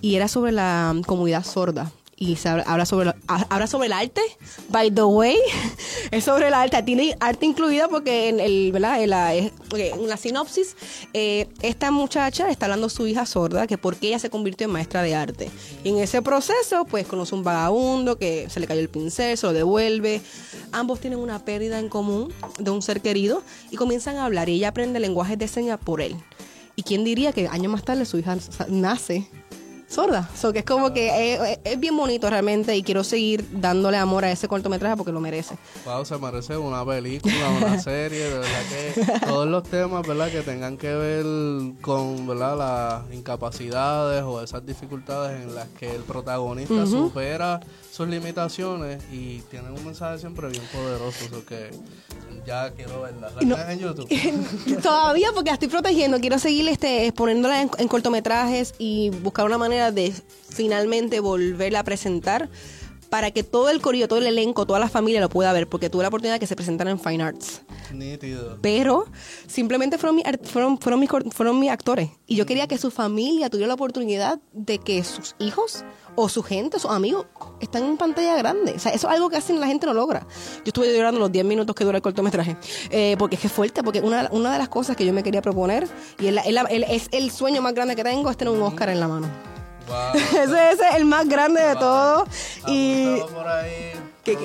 y 0.00 0.14
era 0.16 0.28
sobre 0.28 0.52
la 0.52 0.94
comunidad 1.06 1.44
sorda. 1.44 1.90
Y 2.24 2.36
se 2.36 2.48
habla, 2.48 2.86
sobre, 2.86 3.10
ha- 3.26 3.46
habla 3.50 3.66
sobre 3.66 3.86
el 3.86 3.92
arte, 3.92 4.20
by 4.68 4.92
the 4.94 5.02
way. 5.02 5.36
es 6.12 6.22
sobre 6.22 6.46
el 6.46 6.54
arte. 6.54 6.80
Tiene 6.84 7.16
arte 7.18 7.46
incluida 7.46 7.88
porque 7.88 8.28
en, 8.28 8.38
el, 8.38 8.70
¿verdad? 8.70 9.04
la, 9.06 9.34
en 9.34 9.50
la 10.06 10.16
sinopsis, 10.16 10.76
eh, 11.14 11.48
esta 11.62 11.90
muchacha 11.90 12.48
está 12.48 12.66
hablando 12.66 12.88
su 12.88 13.08
hija 13.08 13.26
sorda, 13.26 13.66
que 13.66 13.76
porque 13.76 14.06
ella 14.06 14.20
se 14.20 14.30
convirtió 14.30 14.66
en 14.66 14.72
maestra 14.72 15.02
de 15.02 15.16
arte. 15.16 15.50
Y 15.82 15.88
en 15.88 15.98
ese 15.98 16.22
proceso, 16.22 16.84
pues 16.84 17.08
conoce 17.08 17.34
un 17.34 17.42
vagabundo 17.42 18.16
que 18.18 18.48
se 18.48 18.60
le 18.60 18.68
cayó 18.68 18.80
el 18.80 18.88
pincel, 18.88 19.36
se 19.36 19.44
lo 19.48 19.52
devuelve. 19.52 20.20
Ambos 20.70 21.00
tienen 21.00 21.18
una 21.18 21.44
pérdida 21.44 21.80
en 21.80 21.88
común 21.88 22.32
de 22.60 22.70
un 22.70 22.82
ser 22.82 23.00
querido 23.00 23.42
y 23.72 23.76
comienzan 23.76 24.18
a 24.18 24.26
hablar. 24.26 24.48
Y 24.48 24.54
ella 24.54 24.68
aprende 24.68 25.00
lenguajes 25.00 25.38
de 25.38 25.48
señas 25.48 25.80
por 25.84 26.00
él. 26.00 26.14
¿Y 26.76 26.84
quién 26.84 27.02
diría 27.02 27.32
que 27.32 27.48
años 27.48 27.72
más 27.72 27.82
tarde 27.84 28.04
su 28.06 28.16
hija 28.18 28.36
nace 28.68 29.26
sorda? 29.92 30.28
So, 30.34 30.52
que 30.52 30.60
es 30.60 30.64
como 30.64 30.92
que 30.92 31.34
es, 31.34 31.58
es 31.64 31.78
bien 31.78 31.96
bonito 31.96 32.28
realmente 32.30 32.76
y 32.76 32.82
quiero 32.82 33.04
seguir 33.04 33.46
dándole 33.52 33.98
amor 33.98 34.24
a 34.24 34.32
ese 34.32 34.48
cortometraje 34.48 34.96
porque 34.96 35.12
lo 35.12 35.20
merece. 35.20 35.56
Wow, 35.84 36.04
se 36.04 36.16
merece 36.18 36.56
una 36.56 36.84
película, 36.84 37.50
una 37.50 37.78
serie, 37.82 38.24
de 38.24 38.38
verdad 38.38 38.62
que 38.70 39.26
todos 39.26 39.46
los 39.46 39.62
temas, 39.64 40.06
¿verdad? 40.06 40.30
Que 40.30 40.42
tengan 40.42 40.76
que 40.76 40.94
ver 40.94 41.24
con, 41.80 42.26
¿verdad? 42.26 42.56
Las 42.56 43.14
incapacidades 43.14 44.22
o 44.22 44.42
esas 44.42 44.64
dificultades 44.64 45.42
en 45.42 45.54
las 45.54 45.68
que 45.68 45.94
el 45.94 46.02
protagonista 46.02 46.86
supera 46.86 47.60
sus 47.90 48.08
limitaciones 48.08 49.02
y 49.12 49.40
tienen 49.50 49.72
un 49.72 49.84
mensaje 49.84 50.18
siempre 50.18 50.48
bien 50.48 50.62
poderoso, 50.72 51.24
eso 51.26 51.44
que 51.44 51.70
ya 52.46 52.70
quiero 52.72 53.02
verla. 53.02 53.30
¿La 53.30 53.38
tienes 53.38 53.68
en 53.68 53.78
YouTube? 53.78 54.08
Todavía 54.82 55.28
porque 55.34 55.50
la 55.50 55.54
estoy 55.54 55.68
protegiendo. 55.68 56.18
Quiero 56.20 56.38
seguir 56.38 56.68
este, 56.68 57.06
exponiéndola 57.06 57.62
en, 57.62 57.70
en 57.78 57.88
cortometrajes 57.88 58.74
y 58.78 59.10
buscar 59.10 59.46
una 59.46 59.58
manera 59.58 59.81
de 59.90 60.12
finalmente 60.50 61.18
volverla 61.20 61.80
a 61.80 61.84
presentar 61.84 62.48
para 63.10 63.30
que 63.30 63.42
todo 63.42 63.68
el 63.68 63.82
corillo, 63.82 64.08
todo 64.08 64.20
el 64.20 64.26
elenco, 64.26 64.64
toda 64.64 64.78
la 64.78 64.88
familia 64.88 65.20
lo 65.20 65.28
pueda 65.28 65.52
ver, 65.52 65.68
porque 65.68 65.90
tuve 65.90 66.00
la 66.02 66.08
oportunidad 66.08 66.36
de 66.36 66.40
que 66.40 66.46
se 66.46 66.56
presentaran 66.56 66.92
en 66.92 66.98
Fine 66.98 67.22
Arts. 67.22 67.60
Nítido. 67.92 68.58
Pero 68.62 69.04
simplemente 69.46 69.98
fueron, 69.98 70.16
mi 70.16 70.22
fueron, 70.44 70.78
fueron, 70.78 70.98
mis, 70.98 71.10
cor- 71.10 71.30
fueron 71.30 71.60
mis 71.60 71.70
actores. 71.70 72.08
Y 72.26 72.36
yo 72.36 72.46
quería 72.46 72.66
que 72.66 72.78
su 72.78 72.90
familia 72.90 73.50
tuviera 73.50 73.68
la 73.68 73.74
oportunidad 73.74 74.38
de 74.54 74.78
que 74.78 75.04
sus 75.04 75.34
hijos 75.38 75.84
o 76.14 76.30
su 76.30 76.42
gente, 76.42 76.78
sus 76.78 76.90
amigos, 76.90 77.26
están 77.60 77.84
en 77.84 77.98
pantalla 77.98 78.34
grande. 78.34 78.72
O 78.76 78.78
sea, 78.78 78.92
eso 78.92 79.08
es 79.08 79.14
algo 79.14 79.28
que 79.28 79.36
hacen 79.36 79.60
la 79.60 79.66
gente 79.66 79.84
no 79.84 79.92
logra. 79.92 80.20
Yo 80.56 80.62
estuve 80.68 80.96
llorando 80.96 81.20
los 81.20 81.30
10 81.30 81.44
minutos 81.44 81.76
que 81.76 81.84
dura 81.84 81.98
el 81.98 82.02
cortometraje. 82.02 82.56
Eh, 82.88 83.16
porque 83.18 83.34
es 83.34 83.42
que 83.42 83.48
es 83.48 83.52
fuerte, 83.52 83.82
porque 83.82 84.00
una, 84.00 84.30
una 84.32 84.54
de 84.54 84.58
las 84.58 84.70
cosas 84.70 84.96
que 84.96 85.04
yo 85.04 85.12
me 85.12 85.22
quería 85.22 85.42
proponer, 85.42 85.86
y 86.18 86.28
es, 86.28 86.32
la- 86.32 86.40
es 86.42 86.52
la- 86.54 86.62
el, 86.62 86.84
es 86.84 87.08
el 87.12 87.30
sueño 87.30 87.60
más 87.60 87.74
grande 87.74 87.94
que 87.94 88.04
tengo, 88.04 88.30
es 88.30 88.38
tener 88.38 88.54
un 88.54 88.62
Oscar 88.62 88.88
en 88.88 89.00
la 89.00 89.08
mano. 89.08 89.26
Wow. 89.86 90.14
ese, 90.14 90.42
ese 90.72 90.88
es 90.88 90.94
el 90.96 91.04
más 91.04 91.28
grande 91.28 91.60
de 91.62 91.74
todo. 91.76 92.26
Y 92.66 93.04
Apuntado 93.20 93.28
por 93.42 93.48
ahí, 93.48 93.92
que-. 94.24 94.36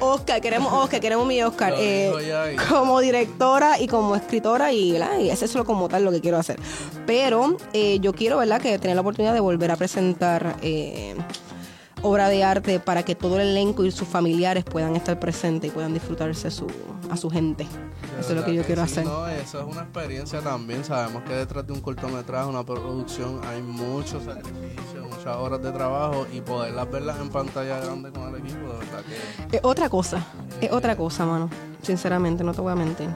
Oscar, 0.00 0.40
queremos 0.40 0.72
Oscar, 0.72 1.00
queremos 1.00 1.26
mi 1.26 1.42
Oscar. 1.42 1.74
Eh, 1.76 2.12
y- 2.52 2.56
como 2.68 3.00
directora 3.00 3.78
y 3.80 3.86
como 3.88 4.14
escritora 4.16 4.72
y, 4.72 4.96
y 5.20 5.30
es 5.30 5.42
eso 5.42 5.64
como 5.64 5.88
tal 5.88 6.04
lo 6.04 6.10
que 6.10 6.20
quiero 6.20 6.38
hacer. 6.38 6.58
Pero 7.06 7.56
eh, 7.72 7.98
yo 8.00 8.12
quiero, 8.12 8.38
¿verdad?, 8.38 8.60
que 8.60 8.78
tener 8.78 8.94
la 8.94 9.00
oportunidad 9.02 9.34
de 9.34 9.40
volver 9.40 9.70
a 9.70 9.76
presentar 9.76 10.56
eh, 10.62 11.16
obra 12.02 12.28
de 12.28 12.44
arte 12.44 12.80
para 12.80 13.02
que 13.02 13.14
todo 13.14 13.40
el 13.40 13.48
elenco 13.48 13.84
y 13.84 13.90
sus 13.90 14.08
familiares 14.08 14.64
puedan 14.64 14.96
estar 14.96 15.18
presentes 15.18 15.70
y 15.70 15.74
puedan 15.74 15.92
disfrutarse 15.92 16.50
su, 16.50 16.66
a 17.10 17.16
su 17.16 17.30
gente. 17.30 17.64
De 17.64 18.20
Eso 18.20 18.30
es 18.30 18.36
lo 18.36 18.44
que 18.44 18.54
yo 18.54 18.62
quiero 18.64 18.82
hacer. 18.82 19.04
No, 19.04 19.26
eso 19.28 19.60
es 19.60 19.66
una 19.66 19.82
experiencia 19.82 20.40
también. 20.40 20.84
Sabemos 20.84 21.22
que 21.24 21.34
detrás 21.34 21.66
de 21.66 21.72
un 21.72 21.80
cortometraje, 21.80 22.48
una 22.48 22.64
producción, 22.64 23.40
hay 23.46 23.62
mucho 23.62 24.20
sacrificio, 24.20 25.04
muchas 25.04 25.36
horas 25.36 25.62
de 25.62 25.70
trabajo 25.72 26.26
y 26.32 26.40
poderlas 26.40 26.90
verlas 26.90 27.20
en 27.20 27.30
pantalla 27.30 27.78
grande 27.80 28.10
con 28.10 28.34
el 28.34 28.40
equipo, 28.40 28.60
de 28.60 28.78
verdad 28.78 29.04
que, 29.50 29.56
Es 29.56 29.62
otra 29.64 29.88
cosa, 29.88 30.24
es 30.60 30.70
otra 30.72 30.96
cosa, 30.96 31.26
mano. 31.26 31.50
Sinceramente, 31.82 32.44
no 32.44 32.52
te 32.52 32.60
voy 32.60 32.72
a 32.72 32.76
mentir. 32.76 33.08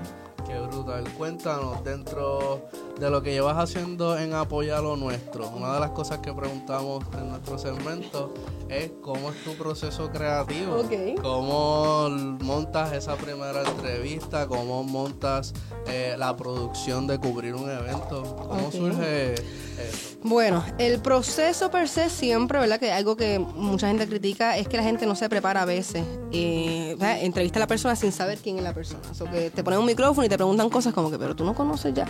que 0.46 0.58
brutal. 0.58 1.04
Cuéntanos, 1.16 1.82
dentro 1.84 2.68
de 2.98 3.10
lo 3.10 3.22
que 3.22 3.32
llevas 3.32 3.56
haciendo 3.56 4.18
en 4.18 4.34
apoyar 4.34 4.82
lo 4.82 4.96
nuestro, 4.96 5.48
una 5.48 5.74
de 5.74 5.80
las 5.80 5.90
cosas 5.90 6.18
que 6.18 6.32
preguntamos 6.32 7.04
en 7.18 7.28
nuestro 7.28 7.58
segmento 7.58 8.32
es 8.68 8.92
cómo 9.02 9.30
es 9.30 9.44
tu 9.44 9.54
proceso 9.54 10.10
creativo. 10.10 10.82
¿Cómo 11.20 12.08
montas 12.40 12.92
esa 12.92 13.16
primera 13.16 13.62
entrevista? 13.62 14.46
¿Cómo 14.46 14.82
montas 14.84 15.52
eh, 15.86 16.14
la 16.18 16.36
producción 16.36 17.06
de 17.06 17.18
cubrir 17.18 17.54
un 17.54 17.70
evento? 17.70 18.36
¿Cómo 18.48 18.70
surge 18.70 19.34
eso? 19.34 20.14
Bueno, 20.22 20.64
el 20.78 21.00
proceso 21.00 21.70
per 21.70 21.86
se 21.86 22.08
siempre, 22.08 22.58
¿verdad? 22.58 22.80
Que 22.80 22.90
algo 22.90 23.14
que 23.14 23.38
mucha 23.38 23.88
gente 23.88 24.08
critica 24.08 24.56
es 24.56 24.66
que 24.68 24.78
la 24.78 24.82
gente 24.82 25.04
no 25.04 25.14
se 25.14 25.28
prepara 25.28 25.60
a 25.60 25.64
veces. 25.66 26.02
Eh, 26.32 26.96
entrevista 27.20 27.58
a 27.58 27.60
la 27.60 27.66
persona 27.66 27.94
sin 27.94 28.10
saber 28.10 28.38
quién 28.38 28.56
es 28.56 28.62
la 28.62 28.72
persona. 28.72 29.02
O 29.10 29.14
sea, 29.14 29.30
que 29.30 29.50
te 29.50 29.62
ponen 29.62 29.80
un 29.80 29.84
micrófono 29.84 30.24
y 30.24 30.30
te 30.30 30.36
preguntan 30.36 30.70
cosas 30.70 30.94
como 30.94 31.10
que, 31.10 31.18
pero 31.18 31.36
tú 31.36 31.44
no 31.44 31.54
conoces 31.54 31.92
ya. 31.92 32.06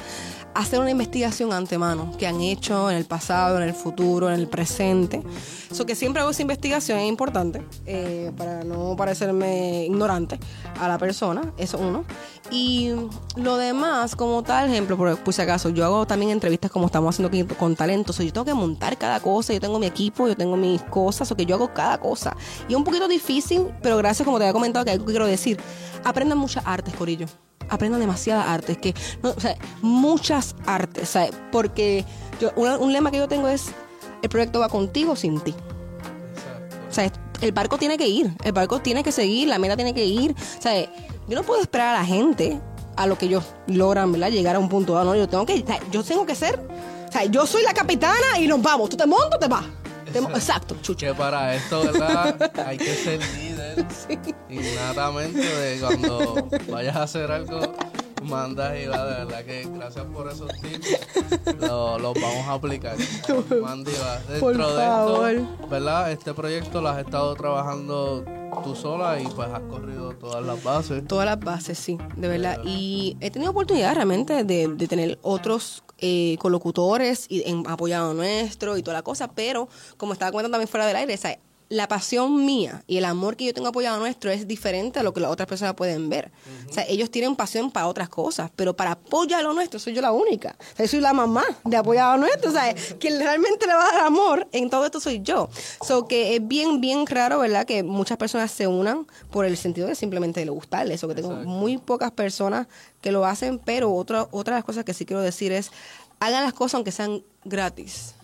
Hacer 0.75 0.83
una 0.83 0.91
investigación 0.91 1.53
antemano 1.53 2.17
que 2.19 2.27
han 2.27 2.41
hecho 2.41 2.91
en 2.91 2.97
el 2.97 3.05
pasado, 3.05 3.59
en 3.59 3.63
el 3.63 3.75
futuro, 3.75 4.29
en 4.29 4.41
el 4.41 4.49
presente. 4.49 5.23
Eso 5.71 5.87
que 5.87 5.95
siempre 5.95 6.21
hago 6.21 6.33
esa 6.33 6.43
investigación 6.43 6.99
es 6.99 7.09
importante 7.09 7.63
eh, 7.87 8.33
para 8.37 8.65
no 8.65 8.97
parecerme 8.97 9.85
ignorante 9.85 10.37
a 10.81 10.89
la 10.89 10.99
persona. 10.99 11.53
Eso 11.59 11.79
uno. 11.79 12.05
Y 12.51 12.91
lo 13.37 13.57
demás, 13.57 14.17
como 14.17 14.43
tal, 14.43 14.69
ejemplo, 14.69 14.97
por, 14.97 15.33
si 15.33 15.43
acaso, 15.43 15.69
yo 15.69 15.85
hago 15.85 16.09
también 16.09 16.33
entrevistas 16.33 16.73
como 16.73 16.87
estamos 16.87 17.15
haciendo 17.15 17.29
aquí 17.29 17.45
con 17.55 17.77
talento. 17.77 18.11
O 18.11 18.13
sea, 18.13 18.27
yo 18.27 18.33
tengo 18.33 18.45
que 18.45 18.55
montar 18.55 18.99
cada 18.99 19.21
cosa, 19.21 19.53
yo 19.53 19.61
tengo 19.61 19.79
mi 19.79 19.87
equipo, 19.87 20.27
yo 20.27 20.37
tengo 20.37 20.57
mis 20.57 20.83
cosas, 20.83 21.31
o 21.31 21.37
que 21.37 21.47
yo 21.47 21.55
hago 21.55 21.73
cada 21.73 21.99
cosa. 21.99 22.37
Y 22.69 22.73
es 22.73 22.77
un 22.77 22.83
poquito 22.83 23.07
difícil, 23.07 23.69
pero 23.81 23.97
gracias, 23.99 24.27
como 24.27 24.39
te 24.39 24.45
había 24.47 24.53
comentado, 24.53 24.85
que 24.85 24.91
algo 24.91 25.05
que 25.05 25.13
quiero 25.13 25.29
decir. 25.29 25.57
Aprendan 26.03 26.37
muchas 26.37 26.67
artes, 26.67 26.93
Corillo. 26.95 27.29
Aprendan 27.69 28.01
demasiadas 28.01 28.47
artes, 28.47 28.79
que, 28.79 28.95
no, 29.23 29.31
o 29.31 29.41
sea, 29.41 29.57
muchas 29.83 30.55
artes, 30.67 31.09
¿sabes? 31.11 31.31
Porque 31.53 32.05
yo, 32.41 32.51
una- 32.57 32.77
un 32.79 32.93
lema 32.93 33.11
que 33.11 33.19
yo 33.19 33.29
tengo 33.29 33.49
es, 33.49 33.67
el 34.23 34.29
proyecto 34.29 34.61
va 34.61 34.69
contigo 34.69 35.17
sin 35.17 35.41
ti. 35.41 35.55
Exacto. 36.35 36.77
O 36.89 36.93
sea, 36.95 37.11
el 37.41 37.53
barco 37.53 37.79
tiene 37.79 37.97
que 37.99 38.07
ir, 38.07 38.33
el 38.45 38.53
barco 38.53 38.81
tiene 38.81 39.03
que 39.03 39.13
seguir, 39.13 39.49
la 39.49 39.59
meta 39.59 39.77
tiene 39.77 39.95
que 39.95 40.05
ir. 40.05 40.33
O 40.33 40.63
sea, 40.63 40.81
yo 40.83 41.35
no 41.37 41.43
puedo 41.43 41.61
esperar 41.61 41.95
a 41.97 41.99
la 42.01 42.05
gente 42.05 42.61
a 42.97 43.07
lo 43.07 43.19
que 43.19 43.27
ellos 43.27 43.45
logran, 43.67 44.13
¿verdad? 44.13 44.31
Llegar 44.31 44.57
a 44.57 44.59
un 44.59 44.69
punto 44.69 44.95
dado. 44.95 45.07
No, 45.07 45.17
yo 45.17 45.29
tengo 45.29 45.45
que, 45.45 45.65
yo 45.91 46.05
tengo 46.05 46.25
que 46.27 46.35
ser, 46.35 46.61
o 47.09 47.13
sea, 47.13 47.25
yo 47.25 47.47
soy 47.47 47.63
la 47.63 47.75
capitana 47.75 48.39
y 48.41 48.47
nos 48.47 48.63
vamos. 48.63 48.89
Tú 48.91 48.97
te 48.97 49.07
montas, 49.07 49.39
te 49.41 49.49
vas. 49.49 49.65
Exacto, 50.37 50.77
chucha. 50.81 51.09
Que 51.09 51.15
para 51.15 51.57
esto, 51.57 51.83
¿verdad? 51.83 52.53
Hay 52.67 52.79
que 52.79 52.95
ser 52.95 53.19
líder 53.37 53.54
innatamente 54.49 55.39
de 55.41 55.81
cuando 55.81 56.49
vayas 56.71 56.97
a 56.97 57.03
hacer 57.05 57.31
algo, 57.31 57.61
mandas 58.23 58.75
y 58.83 58.87
va, 58.87 59.05
de 59.05 59.25
verdad 59.25 59.45
que 59.45 59.69
gracias 59.75 60.05
por 60.07 60.31
esos 60.31 60.49
tips, 60.61 60.99
lo- 61.61 61.99
los 61.99 62.15
vamos 62.15 62.47
a 62.47 62.53
aplicar. 62.55 62.97
Manda 63.63 63.91
y 63.91 63.95
va. 63.95 64.17
Dentro 64.21 64.41
Por 64.41 64.57
de 64.57 64.63
favor. 64.63 65.31
esto, 65.31 65.67
¿verdad? 65.69 66.13
Este 66.13 66.35
proyecto 66.35 66.81
lo 66.81 66.89
has 66.89 66.99
estado 67.05 67.35
trabajando 67.35 68.25
tú 68.63 68.75
sola 68.77 69.21
y 69.21 69.27
pues 69.27 69.49
has 69.49 69.61
corrido 69.63 70.13
todas 70.15 70.45
las 70.45 70.63
bases. 70.63 71.07
Todas 71.07 71.27
las 71.27 71.41
bases, 71.41 71.77
sí, 71.79 71.99
de 72.17 72.29
verdad. 72.29 72.59
Y 72.65 73.17
he 73.21 73.31
tenido 73.31 73.51
oportunidad 73.51 73.95
realmente 73.95 74.45
de, 74.45 74.69
de 74.69 74.89
tener 74.89 75.19
otros 75.23 75.83
eh, 75.99 76.37
colocutores 76.39 77.27
y 77.29 77.43
en, 77.51 77.67
apoyado 77.67 78.15
nuestro 78.15 78.77
y 78.79 78.83
toda 78.83 78.97
la 78.99 79.03
cosa, 79.03 79.29
pero 79.29 79.69
como 79.97 80.13
estaba 80.13 80.31
comentando 80.31 80.55
también 80.55 80.69
fuera 80.69 80.87
del 80.87 80.97
aire, 80.97 81.15
o 81.15 81.19
sea, 81.19 81.39
la 81.69 81.89
pasión 81.89 82.45
mía 82.45 82.85
y 82.87 82.99
el 82.99 83.05
amor 83.05 83.37
que 83.37 83.47
yo 83.47 83.55
tengo 83.55 83.69
apoyado 83.69 83.99
nuestro 83.99 84.31
es 84.31 84.47
diferente 84.47 84.99
a 84.99 85.03
lo 85.03 85.15
que 85.15 85.21
las 85.21 85.31
otras 85.31 85.49
personas 85.49 85.75
pueden 85.75 86.09
ver. 86.09 86.31
O 86.69 86.73
sea, 86.73 86.85
ellos 86.89 87.11
tienen 87.11 87.37
pasión 87.37 87.71
para 87.71 87.87
otras 87.87 88.09
cosas, 88.09 88.51
pero 88.55 88.77
para 88.77 88.93
apoyar 88.93 89.43
lo 89.43 89.53
nuestro 89.55 89.81
soy 89.81 89.95
yo 89.95 90.03
la 90.03 90.13
única. 90.13 90.57
O 90.59 90.77
sea, 90.77 90.85
yo 90.85 90.91
soy 90.91 91.01
la 91.01 91.13
mamá 91.13 91.45
de 91.65 91.77
apoyado 91.77 92.17
nuestro. 92.19 92.51
O 92.51 92.53
sea, 92.53 92.75
quien 93.01 93.19
realmente 93.19 93.67
le 93.67 93.75
va 93.75 93.89
a 93.89 93.93
dar 93.93 94.07
amor 94.07 94.47
en 94.53 94.69
todo 94.69 94.85
esto 94.85 95.01
soy 95.01 95.23
yo. 95.23 95.49
So 95.85 96.07
que 96.07 96.37
es 96.37 96.47
bien, 96.47 96.81
bien 96.81 97.07
raro, 97.07 97.39
¿verdad? 97.39 97.67
Que 97.67 97.83
muchas 97.83 98.19
personas 98.19 98.51
se 98.51 98.67
unan 98.67 99.07
por 99.31 99.47
el 99.47 99.57
sentido 99.57 99.87
de 99.87 99.95
simplemente 99.95 100.45
le 100.45 100.51
gustarles. 100.51 101.03
O 101.03 101.09
que 101.09 101.15
tengo 101.15 101.31
Exacto. 101.31 101.49
muy 101.49 101.79
pocas 101.79 102.11
personas 102.11 102.67
que 103.01 103.11
lo 103.11 103.25
hacen, 103.25 103.59
pero 103.59 103.93
otra, 103.93 104.29
otra 104.31 104.55
de 104.55 104.59
las 104.59 104.65
cosas 104.65 104.85
que 104.85 104.95
sí 104.95 105.07
quiero 105.07 105.23
decir 105.23 105.51
es, 105.51 105.71
hagan 106.21 106.45
las 106.45 106.53
cosas 106.53 106.75
aunque 106.75 106.93
sean 106.93 107.23
gratis. 107.45 108.15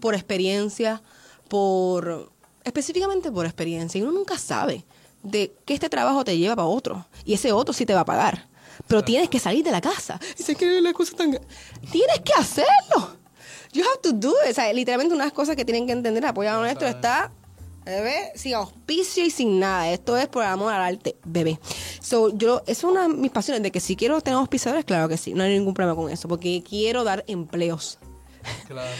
Por 0.00 0.14
experiencia, 0.14 1.02
por 1.48 2.30
específicamente 2.66 3.30
por 3.30 3.46
experiencia. 3.46 3.98
Y 3.98 4.02
uno 4.02 4.12
nunca 4.12 4.36
sabe 4.36 4.84
de 5.22 5.54
que 5.64 5.74
este 5.74 5.88
trabajo 5.88 6.24
te 6.24 6.36
lleva 6.36 6.56
para 6.56 6.68
otro. 6.68 7.06
Y 7.24 7.32
ese 7.34 7.52
otro 7.52 7.72
sí 7.72 7.86
te 7.86 7.94
va 7.94 8.00
a 8.00 8.04
pagar. 8.04 8.48
Pero 8.86 9.02
tienes 9.02 9.30
que 9.30 9.38
salir 9.38 9.64
de 9.64 9.70
la 9.70 9.80
casa. 9.80 10.20
Dice 10.36 10.54
que 10.54 10.80
la 10.80 10.92
cosa 10.92 11.16
tan... 11.16 11.30
Tienes 11.90 12.20
que 12.24 12.32
hacerlo. 12.36 13.16
You 13.72 13.84
have 13.84 14.00
to 14.02 14.12
do 14.12 14.34
it. 14.44 14.50
O 14.50 14.54
sea, 14.54 14.72
literalmente 14.72 15.14
unas 15.14 15.32
cosas 15.32 15.56
que 15.56 15.64
tienen 15.64 15.86
que 15.86 15.92
entender. 15.92 16.26
Apoyado 16.26 16.60
nuestro 16.60 16.86
está... 16.86 17.32
Bebé, 17.84 18.32
sin 18.34 18.54
auspicio 18.54 19.24
y 19.24 19.30
sin 19.30 19.60
nada. 19.60 19.92
Esto 19.92 20.16
es 20.16 20.26
por 20.26 20.42
amor 20.42 20.72
al 20.72 20.82
arte, 20.82 21.14
bebé. 21.24 21.60
So, 22.00 22.36
yo, 22.36 22.64
es 22.66 22.82
una 22.82 23.02
de 23.02 23.10
mis 23.10 23.30
pasiones, 23.30 23.62
de 23.62 23.70
que 23.70 23.78
si 23.78 23.94
quiero 23.94 24.20
tener 24.20 24.40
auspiciadores, 24.40 24.84
claro 24.84 25.08
que 25.08 25.16
sí. 25.16 25.34
No 25.34 25.44
hay 25.44 25.56
ningún 25.56 25.72
problema 25.72 25.94
con 25.94 26.10
eso, 26.10 26.26
porque 26.26 26.64
quiero 26.68 27.04
dar 27.04 27.22
empleos. 27.28 28.00
Claro. 28.66 28.90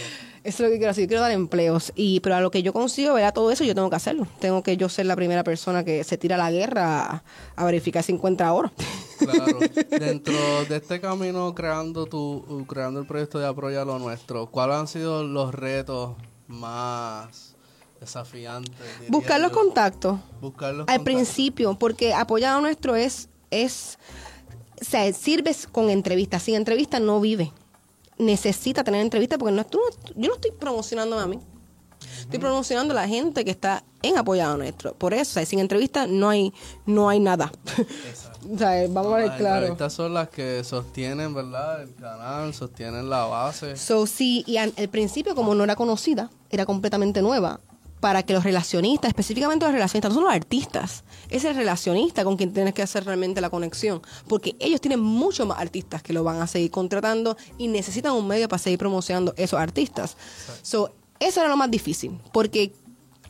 Eso 0.43 0.63
es 0.63 0.69
lo 0.69 0.69
que 0.69 0.77
quiero 0.77 0.91
hacer. 0.91 1.03
Yo 1.03 1.07
quiero 1.09 1.21
dar 1.21 1.31
empleos. 1.31 1.91
Y, 1.95 2.19
pero 2.21 2.35
a 2.35 2.41
lo 2.41 2.51
que 2.51 2.63
yo 2.63 2.71
consigo, 2.73 3.13
¿verdad? 3.15 3.33
Todo 3.33 3.51
eso 3.51 3.63
yo 3.63 3.75
tengo 3.75 3.89
que 3.89 3.95
hacerlo. 3.97 4.27
Tengo 4.39 4.63
que 4.63 4.77
yo 4.77 4.87
ser 4.89 5.05
la 5.05 5.15
primera 5.15 5.43
persona 5.43 5.83
que 5.83 6.03
se 6.03 6.17
tira 6.17 6.35
a 6.35 6.37
la 6.37 6.51
guerra 6.51 7.05
a, 7.05 7.23
a 7.55 7.65
verificar 7.65 8.01
si 8.03 8.13
encuentra 8.13 8.53
oro. 8.53 8.71
Claro. 9.19 9.59
Dentro 9.99 10.33
de 10.69 10.77
este 10.77 11.01
camino 11.01 11.53
creando 11.53 12.05
tu, 12.05 12.65
creando 12.69 12.99
el 13.01 13.05
proyecto 13.07 13.39
de 13.39 13.47
Apoya 13.47 13.83
lo 13.83 13.99
Nuestro, 13.99 14.47
¿cuáles 14.47 14.77
han 14.77 14.87
sido 14.87 15.23
los 15.23 15.53
retos 15.53 16.15
más 16.47 17.55
desafiantes? 17.99 18.73
Buscar 19.09 19.39
los 19.41 19.51
yo? 19.51 19.57
contactos. 19.57 20.19
Buscar 20.39 20.69
los 20.73 20.81
Al 20.87 20.97
contactos. 20.97 21.03
principio, 21.03 21.75
porque 21.77 22.13
apoyado 22.13 22.61
nuestro 22.61 22.95
es, 22.95 23.27
es, 23.51 23.97
o 24.81 24.85
sea, 24.85 25.11
sirves 25.11 25.67
con 25.67 25.89
entrevistas. 25.89 26.43
Sin 26.43 26.55
entrevistas 26.55 27.01
no 27.01 27.19
vive. 27.19 27.51
Necesita 28.17 28.83
tener 28.83 29.01
entrevistas 29.01 29.37
porque 29.37 29.53
no, 29.53 29.65
tú 29.65 29.79
yo 30.15 30.29
no 30.29 30.35
estoy 30.35 30.51
promocionando 30.51 31.19
a 31.19 31.27
mí. 31.27 31.39
Estoy 32.19 32.39
promocionando 32.39 32.93
a 32.93 32.95
la 32.95 33.07
gente 33.07 33.43
que 33.45 33.51
está 33.51 33.83
en 34.01 34.17
apoyado 34.17 34.57
nuestro. 34.57 34.93
Por 34.93 35.13
eso, 35.13 35.31
o 35.31 35.33
sea, 35.33 35.45
sin 35.45 35.59
entrevistas 35.59 36.07
no 36.07 36.29
hay, 36.29 36.53
no 36.85 37.09
hay 37.09 37.19
nada. 37.19 37.51
o 38.53 38.57
sea, 38.57 38.85
vamos 38.89 39.13
a 39.13 39.17
ver 39.17 39.31
claro. 39.37 39.55
entrevistas 39.57 39.93
son 39.93 40.13
las 40.13 40.29
que 40.29 40.63
sostienen, 40.63 41.33
¿verdad? 41.33 41.83
El 41.83 41.95
canal, 41.95 42.53
sostienen 42.53 43.09
la 43.09 43.25
base. 43.25 43.77
So, 43.77 44.05
sí, 44.05 44.43
y 44.45 44.57
al 44.57 44.71
principio, 44.89 45.35
como 45.35 45.55
no 45.55 45.63
era 45.63 45.75
conocida, 45.75 46.29
era 46.49 46.65
completamente 46.65 47.21
nueva, 47.21 47.59
para 47.99 48.23
que 48.23 48.33
los 48.33 48.43
relacionistas, 48.43 49.09
específicamente 49.09 49.65
los 49.65 49.73
relacionistas, 49.73 50.11
no 50.11 50.15
son 50.15 50.23
los 50.25 50.33
artistas, 50.33 51.03
es 51.29 51.43
el 51.45 51.55
relacionista 51.55 52.23
con 52.23 52.37
quien 52.37 52.53
tienes 52.53 52.73
que 52.73 52.81
hacer 52.81 53.05
realmente 53.05 53.41
la 53.41 53.49
conexión, 53.49 54.01
porque 54.27 54.55
ellos 54.59 54.81
tienen 54.81 54.99
muchos 54.99 55.47
más 55.47 55.59
artistas 55.59 56.01
que 56.03 56.13
lo 56.13 56.23
van 56.23 56.41
a 56.41 56.47
seguir 56.47 56.71
contratando 56.71 57.37
y 57.57 57.67
necesitan 57.67 58.13
un 58.13 58.27
medio 58.27 58.47
para 58.47 58.59
seguir 58.59 58.79
promocionando 58.79 59.33
esos 59.37 59.59
artistas. 59.59 60.15
So, 60.61 60.93
eso 61.19 61.39
era 61.39 61.49
lo 61.49 61.57
más 61.57 61.71
difícil, 61.71 62.19
porque 62.31 62.71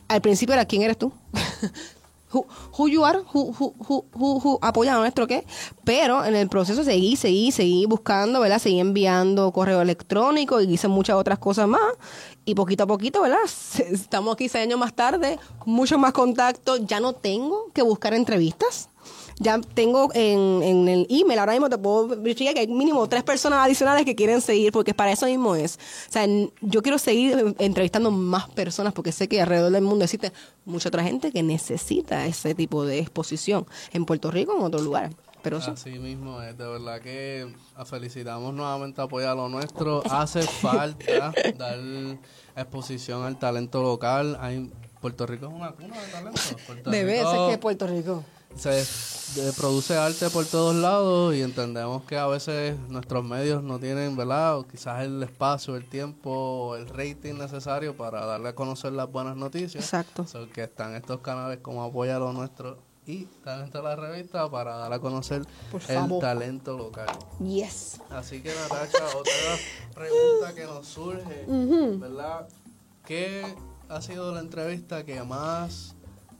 al 0.08 0.20
principio 0.20 0.54
era 0.54 0.64
quién 0.64 0.82
eres 0.82 0.98
tú. 0.98 1.12
who, 2.32 2.88
you 2.88 3.04
are, 3.04 3.20
apoya 4.60 4.94
a 4.94 4.98
nuestro 4.98 5.26
qué. 5.26 5.46
Pero 5.84 6.24
en 6.24 6.34
el 6.34 6.48
proceso 6.48 6.84
seguí, 6.84 7.16
seguí, 7.16 7.52
seguí 7.52 7.86
buscando, 7.86 8.40
¿verdad? 8.40 8.58
Seguí 8.58 8.80
enviando 8.80 9.52
correo 9.52 9.80
electrónico 9.80 10.60
y 10.60 10.72
hice 10.72 10.88
muchas 10.88 11.16
otras 11.16 11.38
cosas 11.38 11.68
más. 11.68 11.80
Y 12.44 12.54
poquito 12.54 12.84
a 12.84 12.86
poquito, 12.86 13.22
¿verdad? 13.22 13.38
Estamos 13.78 14.34
aquí 14.34 14.48
seis 14.48 14.64
años 14.64 14.78
más 14.78 14.94
tarde, 14.94 15.38
mucho 15.64 15.98
más 15.98 16.12
contacto. 16.12 16.76
Ya 16.76 17.00
no 17.00 17.12
tengo 17.12 17.70
que 17.72 17.82
buscar 17.82 18.14
entrevistas 18.14 18.88
ya 19.38 19.60
tengo 19.60 20.10
en, 20.14 20.62
en, 20.62 20.88
el 20.88 21.06
email, 21.08 21.38
ahora 21.38 21.52
mismo 21.52 21.68
te 21.68 21.78
puedo 21.78 22.08
verificar 22.08 22.54
que 22.54 22.60
hay 22.60 22.66
mínimo 22.66 23.08
tres 23.08 23.22
personas 23.22 23.60
adicionales 23.60 24.04
que 24.04 24.14
quieren 24.14 24.40
seguir, 24.40 24.72
porque 24.72 24.94
para 24.94 25.12
eso 25.12 25.26
mismo 25.26 25.54
es. 25.54 25.78
O 26.08 26.12
sea, 26.12 26.26
yo 26.60 26.82
quiero 26.82 26.98
seguir 26.98 27.54
entrevistando 27.58 28.10
más 28.10 28.48
personas, 28.50 28.92
porque 28.92 29.12
sé 29.12 29.28
que 29.28 29.40
alrededor 29.40 29.72
del 29.72 29.82
mundo 29.82 30.04
existe 30.04 30.32
mucha 30.64 30.88
otra 30.88 31.04
gente 31.04 31.30
que 31.30 31.42
necesita 31.42 32.26
ese 32.26 32.54
tipo 32.54 32.84
de 32.84 32.98
exposición, 32.98 33.66
en 33.92 34.04
Puerto 34.04 34.30
Rico 34.30 34.52
o 34.52 34.58
en 34.58 34.64
otro 34.64 34.80
lugar. 34.80 35.10
Pero 35.42 35.58
Así 35.58 35.98
mismo 35.98 36.42
es, 36.42 36.58
de 36.58 36.66
verdad 36.66 37.00
que 37.00 37.54
felicitamos 37.86 38.52
nuevamente 38.52 39.00
apoyar 39.00 39.36
lo 39.36 39.48
nuestro. 39.48 40.02
Hace 40.10 40.42
falta 40.42 41.32
dar 41.56 41.78
exposición 42.56 43.22
al 43.22 43.38
talento 43.38 43.82
local. 43.82 44.36
Hay, 44.40 44.68
Puerto 45.00 45.26
Rico 45.26 45.46
es 45.46 45.52
una 45.52 45.70
cuna 45.70 45.96
de 46.00 46.08
talento. 46.08 46.90
de 46.90 47.04
veces 47.04 47.38
que 47.50 47.58
Puerto 47.58 47.86
Rico 47.86 48.24
se 48.56 49.52
produce 49.56 49.96
arte 49.96 50.30
por 50.30 50.44
todos 50.46 50.74
lados 50.74 51.34
y 51.34 51.42
entendemos 51.42 52.04
que 52.04 52.16
a 52.16 52.26
veces 52.26 52.78
nuestros 52.88 53.24
medios 53.24 53.62
no 53.62 53.78
tienen, 53.78 54.16
¿verdad? 54.16 54.64
quizás 54.70 55.02
el 55.02 55.22
espacio, 55.22 55.76
el 55.76 55.88
tiempo, 55.88 56.74
el 56.76 56.88
rating 56.88 57.34
necesario 57.34 57.96
para 57.96 58.24
darle 58.24 58.50
a 58.50 58.54
conocer 58.54 58.92
las 58.92 59.10
buenas 59.10 59.36
noticias. 59.36 59.84
Exacto. 59.84 60.26
que 60.52 60.64
están 60.64 60.94
estos 60.94 61.20
canales 61.20 61.58
como 61.60 61.84
Apoya 61.84 62.18
lo 62.18 62.32
Nuestro 62.32 62.78
y 63.06 63.24
Talento 63.42 63.82
la 63.82 63.96
Revista 63.96 64.50
para 64.50 64.76
dar 64.76 64.92
a 64.92 64.98
conocer 64.98 65.42
el 65.88 66.18
talento 66.18 66.76
local. 66.76 67.08
Yes. 67.40 68.00
Así 68.10 68.42
que 68.42 68.54
Natacha, 68.54 69.04
otra 69.16 69.32
pregunta 69.94 70.54
que 70.54 70.64
nos 70.64 70.86
surge, 70.86 71.46
¿verdad? 71.46 72.48
¿Qué 73.06 73.46
ha 73.88 74.02
sido 74.02 74.34
la 74.34 74.40
entrevista 74.40 75.06
que 75.06 75.22
más 75.22 75.94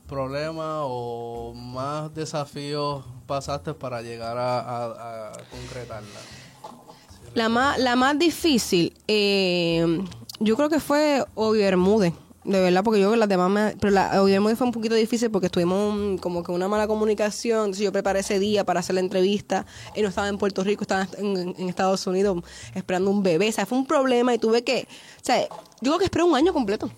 problemas 0.08 0.80
o 0.82 1.52
más 1.54 2.12
desafíos 2.14 3.04
pasaste 3.26 3.74
para 3.74 4.02
llegar 4.02 4.36
a, 4.38 5.32
concretarla? 5.50 6.20
La 7.34 7.48
más, 7.48 7.78
la 7.78 7.94
más 7.94 8.18
difícil, 8.18 8.94
eh, 9.06 10.02
yo 10.40 10.56
creo 10.56 10.68
que 10.68 10.80
fue 10.80 11.24
Obi 11.34 11.58
Bermúdez. 11.58 12.14
De 12.44 12.58
verdad, 12.60 12.82
porque 12.82 12.98
yo 12.98 13.14
las 13.14 13.28
demás 13.28 13.50
me, 13.50 13.76
Pero 13.78 13.90
la 13.92 14.22
Obi 14.22 14.32
Bermúdez 14.32 14.56
fue 14.56 14.66
un 14.66 14.72
poquito 14.72 14.94
difícil 14.94 15.30
porque 15.30 15.50
tuvimos 15.50 16.18
como 16.22 16.42
que 16.42 16.50
una 16.50 16.66
mala 16.66 16.86
comunicación. 16.86 17.58
Entonces 17.58 17.84
yo 17.84 17.92
preparé 17.92 18.20
ese 18.20 18.38
día 18.38 18.64
para 18.64 18.80
hacer 18.80 18.94
la 18.94 19.00
entrevista. 19.00 19.66
y 19.94 20.00
no 20.00 20.08
estaba 20.08 20.28
en 20.28 20.38
Puerto 20.38 20.64
Rico, 20.64 20.82
estaba 20.82 21.06
en, 21.18 21.54
en, 21.58 21.68
Estados 21.68 22.06
Unidos 22.06 22.42
esperando 22.74 23.10
un 23.10 23.22
bebé. 23.22 23.50
O 23.50 23.52
sea, 23.52 23.66
fue 23.66 23.76
un 23.76 23.86
problema 23.86 24.34
y 24.34 24.38
tuve 24.38 24.64
que. 24.64 24.88
O 25.20 25.24
sea, 25.24 25.42
yo 25.42 25.48
creo 25.82 25.98
que 25.98 26.04
esperé 26.06 26.24
un 26.24 26.34
año 26.34 26.54
completo 26.54 26.90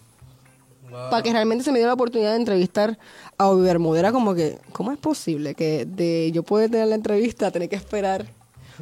para 0.91 1.23
que 1.23 1.33
realmente 1.33 1.65
se 1.65 1.73
me 1.73 1.79
dio 1.79 1.87
la 1.87 1.95
oportunidad 1.95 2.31
de 2.31 2.37
entrevistar 2.37 2.99
a 3.39 3.49
Obi 3.49 3.63
Bermuda. 3.63 4.13
Como 4.13 4.35
que, 4.35 4.59
¿cómo 4.73 4.93
es 4.93 4.99
posible 4.99 5.55
que 5.55 5.87
de 5.87 6.31
yo 6.33 6.43
pueda 6.43 6.69
tener 6.69 6.89
la 6.89 6.95
entrevista, 6.95 7.51
tener 7.51 7.69
que 7.69 7.77
esperar 7.77 8.27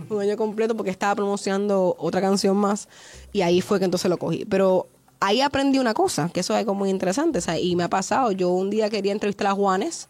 un 0.08 0.20
año 0.20 0.36
completo 0.36 0.76
porque 0.76 0.90
estaba 0.90 1.14
promocionando 1.14 1.96
otra 1.98 2.20
canción 2.20 2.56
más 2.56 2.88
y 3.32 3.42
ahí 3.42 3.60
fue 3.60 3.78
que 3.78 3.84
entonces 3.84 4.08
lo 4.08 4.16
cogí. 4.16 4.44
Pero 4.44 4.88
ahí 5.20 5.40
aprendí 5.40 5.78
una 5.78 5.94
cosa, 5.94 6.30
que 6.32 6.40
eso 6.40 6.54
es 6.54 6.60
algo 6.60 6.74
muy 6.74 6.90
interesante, 6.90 7.40
y 7.60 7.76
me 7.76 7.84
ha 7.84 7.90
pasado, 7.90 8.32
yo 8.32 8.50
un 8.50 8.70
día 8.70 8.88
quería 8.90 9.12
entrevistar 9.12 9.48
a 9.48 9.52
Juanes 9.52 10.08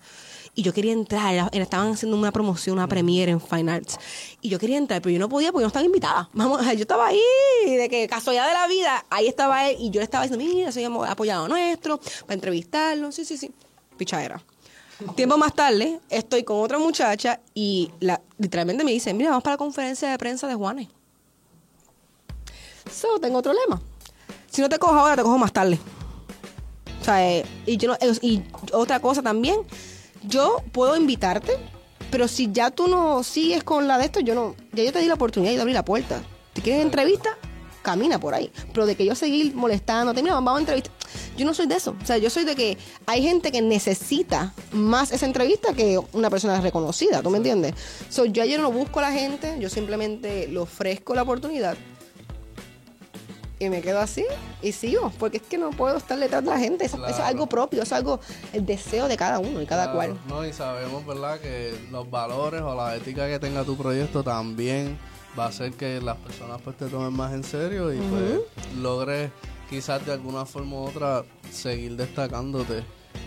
y 0.59 0.63
yo 0.63 0.73
quería 0.73 0.93
entrar, 0.93 1.49
estaban 1.53 1.93
haciendo 1.93 2.17
una 2.17 2.33
promoción, 2.33 2.79
una 2.79 2.89
premiere 2.89 3.31
en 3.31 3.41
Fine 3.41 3.71
Arts, 3.71 3.97
y 4.41 4.49
yo 4.49 4.59
quería 4.59 4.77
entrar, 4.77 5.01
pero 5.01 5.13
yo 5.13 5.21
no 5.21 5.29
podía 5.29 5.53
porque 5.53 5.63
no 5.63 5.69
estaba 5.69 5.85
invitada. 5.85 6.29
Vamos, 6.33 6.61
yo 6.75 6.81
estaba 6.81 7.07
ahí, 7.07 7.21
de 7.65 7.89
que 7.89 8.09
casualidad 8.09 8.49
de 8.49 8.55
la 8.55 8.67
vida, 8.67 9.07
ahí 9.09 9.29
estaba 9.29 9.69
él, 9.71 9.77
y 9.79 9.91
yo 9.91 10.01
le 10.01 10.05
estaba 10.05 10.25
diciendo, 10.25 10.45
mira, 10.45 10.73
soy 10.73 10.83
apoyado 10.83 11.47
nuestro, 11.47 11.99
para 11.99 12.35
entrevistarlo, 12.35 13.13
sí, 13.13 13.25
sí, 13.25 13.37
sí, 13.37 13.53
pichadera. 13.97 14.43
Tiempo 15.15 15.39
más 15.39 15.55
tarde, 15.55 16.01
estoy 16.11 16.43
con 16.43 16.59
otra 16.61 16.81
muchacha 16.81 17.39
y 17.55 17.93
literalmente 18.37 18.83
me 18.83 18.91
dice, 18.91 19.15
mira, 19.15 19.31
vamos 19.31 19.45
para 19.45 19.55
la 19.55 19.59
conferencia 19.59 20.11
de 20.11 20.19
prensa 20.19 20.49
de 20.49 20.57
Juanes. 20.57 20.89
So, 22.93 23.21
tengo 23.21 23.39
otro 23.39 23.53
lema. 23.53 23.81
Si 24.51 24.61
no 24.61 24.69
te 24.69 24.77
cojo 24.81 24.95
ahora, 24.95 25.15
te 25.15 25.23
cojo 25.23 25.39
más 25.39 25.53
tarde. 25.53 25.79
O 27.01 27.05
sea, 27.05 27.25
eh, 27.31 27.47
y, 27.65 27.77
yo 27.77 27.95
y 28.23 28.43
otra 28.73 28.99
cosa 28.99 29.23
también, 29.23 29.61
yo 30.23 30.63
puedo 30.73 30.97
invitarte, 30.97 31.57
pero 32.11 32.29
si 32.29 32.51
ya 32.53 32.71
tú 32.71 32.89
no 32.89 33.23
sigues 33.23 33.65
con 33.65 33.87
la 33.87 33.99
de 33.99 34.07
esto, 34.07 34.21
yo 34.21 34.35
no, 34.35 34.55
ya 34.73 34.85
yo 34.85 34.93
te 34.93 35.01
di 35.01 35.07
la 35.07 35.15
oportunidad 35.15 35.53
de 35.53 35.61
abrir 35.61 35.75
la 35.75 35.85
puerta. 35.85 36.23
Si 36.55 36.63
quieres 36.63 36.83
entrevista, 36.83 37.37
camina 37.83 38.19
por 38.19 38.35
ahí. 38.35 38.51
Pero 38.73 38.87
de 38.87 38.97
que 38.97 39.05
yo 39.05 39.15
seguir 39.15 39.55
molestando, 39.55 40.13
mira, 40.15 40.35
vamos 40.35 40.57
a 40.57 40.61
entrevista. 40.61 40.91
Yo 41.37 41.47
no 41.47 41.55
soy 41.55 41.67
de 41.67 41.77
eso. 41.77 41.97
O 42.03 42.07
sea, 42.07 42.19
yo 42.19 42.31
soy 42.31 42.45
de 42.45 42.55
que 42.55 42.77
hay 43.07 43.23
gente 43.23 43.53
que 43.53 43.63
necesita 43.63 44.53
más 44.73 45.13
esa 45.13 45.27
entrevista 45.27 45.73
que 45.73 45.99
una 46.13 46.31
persona 46.31 46.61
reconocida, 46.61 47.23
¿tú 47.23 47.31
me 47.31 47.39
entiendes? 47.39 47.75
So, 48.11 48.25
yo 48.25 48.43
ayer 48.43 48.61
no 48.61 48.73
busco 48.73 48.99
a 48.99 49.03
la 49.03 49.13
gente, 49.13 49.57
yo 49.61 49.71
simplemente 49.71 50.49
le 50.49 50.59
ofrezco 50.59 51.15
la 51.15 51.23
oportunidad 51.23 51.77
y 53.59 53.69
me 53.71 53.81
quedo 53.81 54.01
así 54.01 54.25
y 54.63 54.73
sigo, 54.73 55.13
porque 55.19 55.39
es 55.39 55.43
que 55.43 55.59
no 55.59 55.71
puedo 55.71 55.97
estar 55.97 56.19
detrás 56.19 56.45
de 56.45 56.51
la 56.51 56.59
gente, 56.59 56.85
eso, 56.85 57.05
es 57.07 57.19
algo 57.19 57.47
propio, 57.47 57.83
es 57.83 57.93
algo, 57.93 58.21
el 58.53 58.65
deseo 58.65 59.09
de 59.09 59.17
cada 59.17 59.39
uno 59.39 59.61
y 59.61 59.67
cada 59.67 59.93
cual. 59.93 60.19
No, 60.29 60.47
y 60.47 60.53
sabemos, 60.53 61.05
¿verdad?, 61.07 61.41
que 61.41 61.75
los 61.91 62.11
valores 62.11 62.63
o 62.63 62.75
la 62.75 62.97
ética 62.97 63.29
que 63.29 63.39
tenga 63.39 63.65
tu 63.65 63.77
proyecto 63.77 64.23
también 64.23 64.99
va 65.39 65.47
a 65.47 65.49
hacer 65.49 65.73
que 65.73 66.01
las 66.01 66.17
personas 66.17 66.61
pues 66.63 66.77
te 66.77 66.87
tomen 66.87 67.13
más 67.13 67.33
en 67.33 67.45
serio 67.45 67.93
y 67.93 67.99
pues 67.99 68.41
logres 68.77 69.31
quizás 69.69 70.05
de 70.05 70.13
alguna 70.13 70.45
forma 70.47 70.77
u 70.77 70.85
otra 70.87 71.25
seguir 71.51 71.97
destacándote 71.97 72.83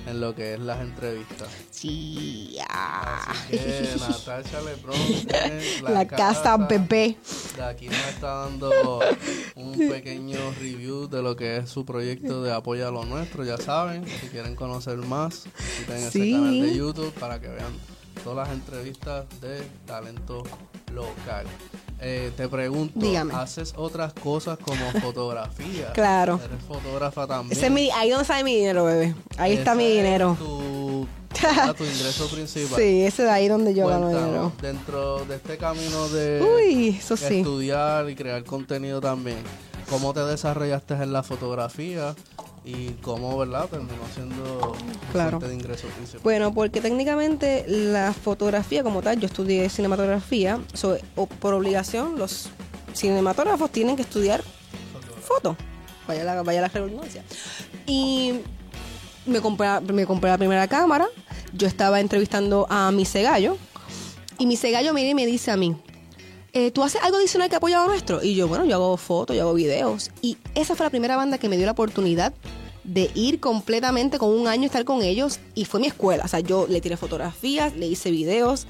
en 0.07 0.19
lo 0.19 0.33
que 0.33 0.53
es 0.53 0.59
las 0.59 0.81
entrevistas. 0.81 1.47
Sí, 1.69 2.57
Así 2.67 3.57
que 3.57 3.95
Natasha 3.99 4.61
Lebron 4.61 4.97
la, 5.83 5.89
la 5.89 6.07
casa, 6.07 6.57
bebé. 6.57 7.17
De 7.55 7.63
aquí 7.63 7.87
nos 7.87 8.07
está 8.07 8.27
dando 8.45 8.99
un 9.55 9.77
pequeño 9.77 10.39
review 10.59 11.07
de 11.07 11.21
lo 11.21 11.35
que 11.35 11.57
es 11.57 11.69
su 11.69 11.85
proyecto 11.85 12.41
de 12.43 12.53
apoyo 12.53 12.87
a 12.87 12.91
lo 12.91 13.05
nuestro. 13.05 13.43
Ya 13.43 13.57
saben, 13.57 14.05
si 14.07 14.27
quieren 14.27 14.55
conocer 14.55 14.97
más, 14.97 15.45
visiten 15.57 15.97
ese 15.97 16.31
canal 16.31 16.61
de 16.61 16.75
YouTube 16.75 17.13
para 17.13 17.39
que 17.39 17.47
vean 17.49 17.73
todas 18.23 18.47
las 18.47 18.57
entrevistas 18.57 19.25
de 19.39 19.61
talento 19.85 20.43
local. 20.93 21.45
Eh, 22.03 22.31
te 22.35 22.47
pregunto, 22.49 22.99
¿haces 23.33 23.73
otras 23.77 24.11
cosas 24.13 24.57
como 24.57 24.91
fotografía? 25.01 25.93
claro. 25.93 26.39
Eres 26.43 26.63
fotógrafa 26.67 27.27
también. 27.27 27.55
Ese 27.55 27.67
es 27.67 27.71
mi, 27.71 27.91
ahí 27.91 28.09
donde 28.09 28.25
sale 28.25 28.43
mi 28.43 28.55
dinero, 28.55 28.85
bebé. 28.85 29.13
Ahí 29.37 29.53
está 29.53 29.75
mi 29.75 29.87
dinero. 29.87 30.35
Tu, 30.39 31.07
tu 31.77 31.83
ingreso 31.83 32.27
principal. 32.27 32.79
Sí, 32.79 33.03
ese 33.03 33.23
de 33.23 33.29
ahí 33.29 33.47
donde 33.47 33.75
yo 33.75 33.87
gano 33.87 34.09
dinero. 34.09 34.51
Dentro 34.59 35.25
de 35.25 35.35
este 35.35 35.57
camino 35.57 36.09
de 36.09 36.89
estudiar 36.89 38.09
y 38.09 38.15
crear 38.15 38.43
contenido 38.45 38.99
también, 38.99 39.37
¿cómo 39.87 40.11
te 40.11 40.21
desarrollaste 40.21 40.95
en 40.95 41.13
la 41.13 41.21
fotografía? 41.21 42.15
Y 42.63 42.91
cómo, 43.01 43.37
¿verdad? 43.37 43.67
Terminó 43.69 43.93
siendo 44.13 44.75
claro. 45.11 45.39
fuente 45.39 45.47
de 45.47 45.55
ingreso 45.55 45.87
principal. 45.87 46.21
Bueno, 46.23 46.53
porque 46.53 46.81
técnicamente 46.81 47.65
la 47.67 48.13
fotografía 48.13 48.83
como 48.83 49.01
tal, 49.01 49.19
yo 49.19 49.25
estudié 49.25 49.69
cinematografía, 49.69 50.59
o 51.15 51.25
por 51.25 51.53
obligación 51.53 52.17
los 52.17 52.49
cinematógrafos 52.93 53.71
tienen 53.71 53.95
que 53.95 54.03
estudiar 54.03 54.43
foto. 55.21 55.55
Vaya 56.07 56.23
la, 56.23 56.43
vaya 56.43 56.61
la 56.61 56.67
redundancia. 56.67 57.23
Y 57.87 58.41
me 59.25 59.41
compré, 59.41 59.79
me 59.93 60.05
compré 60.05 60.29
la 60.29 60.37
primera 60.37 60.67
cámara, 60.67 61.07
yo 61.53 61.67
estaba 61.67 61.99
entrevistando 61.99 62.67
a 62.69 62.91
mi 62.91 63.05
Gallo 63.05 63.57
y 64.37 64.45
mi 64.45 64.55
Gallo 64.55 64.93
me, 64.93 65.13
me 65.15 65.25
dice 65.25 65.51
a 65.51 65.57
mí, 65.57 65.75
eh, 66.53 66.71
¿tú 66.71 66.83
haces 66.83 67.01
algo 67.01 67.17
adicional 67.17 67.49
que 67.49 67.55
apoya 67.55 67.83
a 67.83 67.87
nuestro? 67.87 68.23
Y 68.23 68.35
yo, 68.35 68.47
bueno, 68.47 68.65
yo 68.65 68.75
hago 68.75 68.97
fotos, 68.97 69.35
yo 69.35 69.43
hago 69.43 69.53
videos. 69.53 70.11
Y 70.21 70.37
esa 70.55 70.75
fue 70.75 70.85
la 70.85 70.89
primera 70.89 71.15
banda 71.15 71.37
que 71.37 71.49
me 71.49 71.57
dio 71.57 71.65
la 71.65 71.71
oportunidad 71.71 72.33
de 72.83 73.11
ir 73.13 73.39
completamente 73.39 74.17
con 74.17 74.29
un 74.29 74.47
año 74.47 74.65
estar 74.65 74.83
con 74.85 75.03
ellos 75.03 75.39
y 75.53 75.65
fue 75.65 75.79
mi 75.79 75.87
escuela. 75.87 76.25
O 76.25 76.27
sea, 76.27 76.39
yo 76.39 76.65
le 76.67 76.81
tiré 76.81 76.97
fotografías, 76.97 77.75
le 77.75 77.87
hice 77.87 78.09
videos 78.09 78.65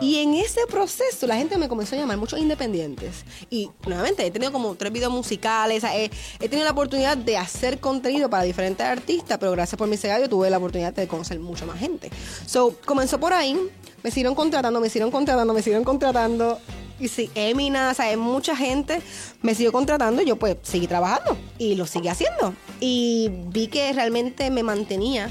y 0.00 0.18
en 0.18 0.34
ese 0.34 0.60
proceso 0.68 1.26
la 1.26 1.36
gente 1.36 1.56
me 1.58 1.68
comenzó 1.68 1.94
a 1.94 1.98
llamar 1.98 2.18
muchos 2.18 2.40
independientes. 2.40 3.24
Y 3.50 3.70
nuevamente 3.86 4.26
he 4.26 4.30
tenido 4.30 4.52
como 4.52 4.74
tres 4.74 4.92
videos 4.92 5.12
musicales, 5.12 5.84
he, 5.84 6.10
he, 6.40 6.48
tenido 6.48 6.64
la 6.64 6.72
oportunidad 6.72 7.16
de 7.16 7.36
hacer 7.36 7.78
contenido 7.78 8.28
para 8.28 8.42
diferentes 8.42 8.84
artistas, 8.84 9.38
pero 9.38 9.52
gracias 9.52 9.78
por 9.78 9.88
mi 9.88 9.96
yo 9.96 10.28
tuve 10.28 10.50
la 10.50 10.58
oportunidad 10.58 10.92
de 10.92 11.06
conocer 11.06 11.38
mucha 11.38 11.64
más 11.64 11.78
gente. 11.78 12.10
So, 12.46 12.74
comenzó 12.84 13.20
por 13.20 13.32
ahí, 13.32 13.56
me 14.02 14.10
siguieron 14.10 14.34
contratando, 14.34 14.80
me 14.80 14.88
siguieron 14.88 15.12
contratando, 15.12 15.54
me 15.54 15.62
siguieron 15.62 15.84
contratando 15.84 16.58
y 17.02 17.08
sí, 17.08 17.30
Emina, 17.34 17.90
o 17.90 17.94
sea, 17.94 18.16
mucha 18.16 18.54
gente 18.54 19.02
me 19.42 19.56
siguió 19.56 19.72
contratando 19.72 20.22
y 20.22 20.26
yo 20.26 20.36
pues 20.36 20.56
seguí 20.62 20.86
trabajando 20.86 21.36
y 21.58 21.74
lo 21.74 21.84
seguí 21.84 22.06
haciendo. 22.06 22.54
Y 22.78 23.28
vi 23.48 23.66
que 23.66 23.92
realmente 23.92 24.50
me 24.50 24.62
mantenía 24.62 25.28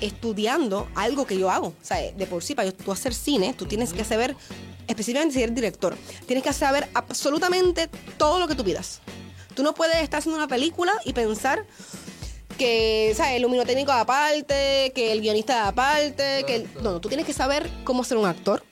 estudiando 0.00 0.88
algo 0.94 1.26
que 1.26 1.38
yo 1.38 1.50
hago. 1.50 1.68
O 1.68 1.84
sea, 1.84 1.98
de 1.98 2.26
por 2.26 2.42
sí, 2.42 2.54
para 2.54 2.72
tú 2.72 2.90
hacer 2.90 3.12
cine, 3.12 3.52
tú 3.52 3.66
tienes 3.66 3.92
que 3.92 4.04
saber, 4.04 4.34
específicamente 4.88 5.34
si 5.34 5.42
eres 5.42 5.54
director, 5.54 5.96
tienes 6.26 6.42
que 6.42 6.52
saber 6.54 6.88
absolutamente 6.94 7.90
todo 8.16 8.40
lo 8.40 8.48
que 8.48 8.54
tú 8.54 8.64
pidas. 8.64 9.00
Tú 9.54 9.62
no 9.62 9.74
puedes 9.74 9.96
estar 9.96 10.20
haciendo 10.20 10.38
una 10.38 10.48
película 10.48 10.94
y 11.04 11.12
pensar 11.12 11.66
que, 12.56 13.12
¿sabes? 13.14 13.36
El 13.36 13.42
luminotécnico 13.42 13.92
aparte, 13.92 14.92
que 14.94 15.12
el 15.12 15.20
guionista 15.20 15.68
aparte, 15.68 16.44
que... 16.46 16.66
No, 16.82 16.92
no, 16.92 17.00
tú 17.02 17.08
tienes 17.08 17.26
que 17.26 17.34
saber 17.34 17.68
cómo 17.84 18.02
ser 18.02 18.16
un 18.16 18.24
actor, 18.24 18.64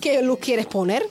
qué 0.00 0.22
luz 0.22 0.38
quieres 0.38 0.66
poner, 0.66 1.04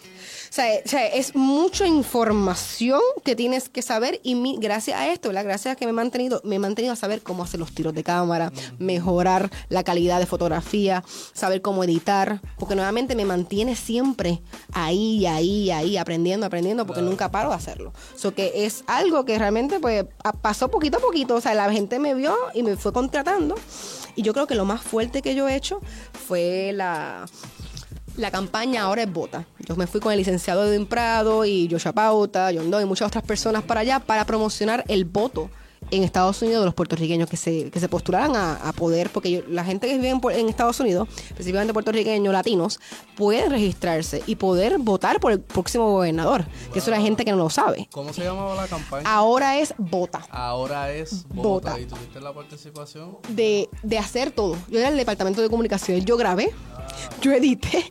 o 0.53 0.87
sea, 0.87 1.07
es 1.07 1.35
mucha 1.35 1.87
información 1.87 3.01
que 3.23 3.35
tienes 3.35 3.69
que 3.69 3.81
saber 3.81 4.19
y 4.21 4.35
mi, 4.35 4.57
gracias 4.59 4.99
a 4.99 5.11
esto, 5.11 5.29
gracias 5.29 5.65
a 5.65 5.75
que 5.75 5.85
me 5.85 5.89
he 5.89 5.93
mantenido, 5.93 6.41
me 6.43 6.57
he 6.57 6.59
mantenido 6.59 6.93
a 6.93 6.95
saber 6.95 7.23
cómo 7.23 7.41
hacer 7.41 7.59
los 7.59 7.73
tiros 7.73 7.95
de 7.95 8.03
cámara, 8.03 8.51
mejorar 8.77 9.49
la 9.69 9.83
calidad 9.83 10.19
de 10.19 10.27
fotografía, 10.27 11.03
saber 11.33 11.63
cómo 11.63 11.83
editar, 11.83 12.39
porque 12.59 12.75
nuevamente 12.75 13.15
me 13.15 13.25
mantiene 13.25 13.75
siempre 13.75 14.43
ahí, 14.73 15.25
ahí, 15.25 15.71
ahí, 15.71 15.97
aprendiendo, 15.97 16.45
aprendiendo, 16.45 16.85
porque 16.85 17.01
nunca 17.01 17.31
paro 17.31 17.49
de 17.49 17.55
hacerlo. 17.55 17.91
So 18.15 18.35
que 18.35 18.65
es 18.65 18.83
algo 18.85 19.25
que 19.25 19.39
realmente 19.39 19.79
pues 19.79 20.05
pasó 20.43 20.69
poquito 20.69 20.97
a 20.97 21.01
poquito, 21.01 21.33
o 21.33 21.41
sea, 21.41 21.55
la 21.55 21.71
gente 21.71 21.97
me 21.97 22.13
vio 22.13 22.37
y 22.53 22.61
me 22.61 22.75
fue 22.75 22.93
contratando. 22.93 23.55
Y 24.15 24.21
yo 24.21 24.33
creo 24.33 24.45
que 24.45 24.53
lo 24.53 24.65
más 24.65 24.83
fuerte 24.83 25.23
que 25.23 25.33
yo 25.33 25.49
he 25.49 25.55
hecho 25.55 25.81
fue 26.27 26.73
la 26.75 27.25
la 28.17 28.31
campaña 28.31 28.83
ahora 28.83 29.03
es 29.03 29.11
Vota. 29.11 29.45
Yo 29.59 29.75
me 29.75 29.87
fui 29.87 29.99
con 29.99 30.11
el 30.11 30.19
licenciado 30.19 30.65
Edwin 30.65 30.85
Prado 30.85 31.45
y 31.45 31.67
Joshua 31.69 31.93
Pauta, 31.93 32.51
John 32.53 32.69
Doe 32.69 32.83
y 32.83 32.85
muchas 32.85 33.07
otras 33.07 33.23
personas 33.23 33.63
para 33.63 33.81
allá 33.81 33.99
para 33.99 34.25
promocionar 34.25 34.83
el 34.87 35.05
voto 35.05 35.49
en 35.91 36.03
Estados 36.03 36.41
Unidos 36.41 36.61
de 36.61 36.65
los 36.65 36.73
puertorriqueños 36.73 37.29
que 37.29 37.37
se, 37.37 37.69
que 37.69 37.79
se 37.79 37.89
postularan 37.89 38.35
a, 38.35 38.73
poder, 38.73 39.09
porque 39.09 39.43
la 39.47 39.63
gente 39.63 39.87
que 39.87 39.97
vive 39.97 40.09
en, 40.09 40.49
Estados 40.49 40.79
Unidos, 40.79 41.07
específicamente 41.29 41.73
puertorriqueños, 41.73 42.33
latinos, 42.33 42.79
pueden 43.15 43.51
registrarse 43.51 44.23
y 44.25 44.35
poder 44.35 44.79
votar 44.79 45.19
por 45.19 45.31
el 45.31 45.39
próximo 45.39 45.91
gobernador, 45.91 46.45
que 46.71 46.79
eso 46.79 46.91
es 46.91 46.97
la 46.97 47.03
gente 47.03 47.23
que 47.23 47.31
no 47.31 47.37
lo 47.37 47.49
sabe. 47.49 47.87
¿Cómo 47.91 48.11
se 48.13 48.23
llamaba 48.23 48.55
la 48.55 48.67
campaña? 48.67 49.03
Ahora 49.07 49.59
es 49.59 49.73
Vota. 49.77 50.25
Ahora 50.31 50.91
es 50.91 51.25
Vota. 51.29 51.79
¿Y 51.79 51.85
tuviste 51.85 52.19
la 52.19 52.33
participación? 52.33 53.17
De, 53.29 53.69
de 53.83 53.97
hacer 53.97 54.31
todo. 54.31 54.57
Yo 54.69 54.79
era 54.79 54.89
el 54.89 54.97
departamento 54.97 55.41
de 55.41 55.49
comunicaciones, 55.49 56.05
yo 56.05 56.17
grabé, 56.17 56.51
yo 57.21 57.31
edité 57.31 57.89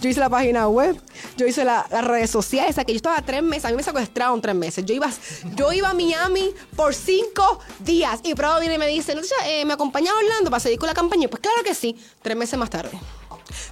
yo 0.00 0.08
hice 0.08 0.20
la 0.20 0.28
página 0.28 0.68
web, 0.68 1.00
yo 1.36 1.46
hice 1.46 1.64
las 1.64 1.88
redes 1.90 2.30
sociales, 2.30 2.70
o 2.70 2.74
sea 2.74 2.84
que 2.84 2.92
yo 2.92 2.96
estaba 2.96 3.20
tres 3.22 3.42
meses, 3.42 3.66
a 3.66 3.70
mí 3.70 3.76
me 3.76 3.82
secuestraron 3.82 4.40
tres 4.40 4.54
meses. 4.54 4.84
Yo 4.84 4.94
iba, 4.94 5.10
yo 5.54 5.72
iba 5.72 5.90
a 5.90 5.94
Miami 5.94 6.50
por 6.76 6.94
cinco 6.94 7.60
días 7.80 8.20
y 8.22 8.34
Prado 8.34 8.60
viene 8.60 8.76
y 8.76 8.78
me 8.78 8.86
dice, 8.86 9.14
¿no, 9.14 9.22
eh, 9.46 9.64
¿me 9.64 9.72
acompañaba 9.74 10.18
Orlando 10.18 10.50
para 10.50 10.60
seguir 10.60 10.78
con 10.78 10.86
la 10.86 10.94
campaña? 10.94 11.28
Pues 11.28 11.40
claro 11.40 11.62
que 11.64 11.74
sí, 11.74 11.96
tres 12.22 12.36
meses 12.36 12.58
más 12.58 12.70
tarde. 12.70 12.98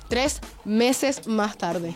Tres 0.08 0.40
meses 0.64 1.26
más 1.26 1.58
tarde. 1.58 1.94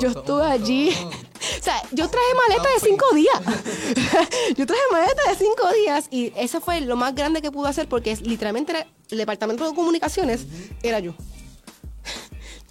yo 0.00 0.08
estuve 0.08 0.44
allí. 0.44 0.90
o 1.60 1.62
sea, 1.62 1.80
yo 1.92 2.08
traje 2.08 2.26
maleta 2.34 2.68
de 2.74 2.80
cinco 2.80 3.14
días. 3.14 3.40
yo 4.56 4.66
traje 4.66 4.82
maleta 4.90 5.30
de 5.30 5.36
cinco 5.36 5.72
días 5.72 6.06
y 6.10 6.32
eso 6.36 6.60
fue 6.60 6.80
lo 6.80 6.96
más 6.96 7.14
grande 7.14 7.40
que 7.40 7.52
pude 7.52 7.68
hacer 7.68 7.88
porque 7.88 8.16
literalmente 8.16 8.86
el 9.10 9.18
departamento 9.18 9.68
de 9.68 9.74
comunicaciones 9.74 10.46
era 10.82 10.98
yo. 10.98 11.14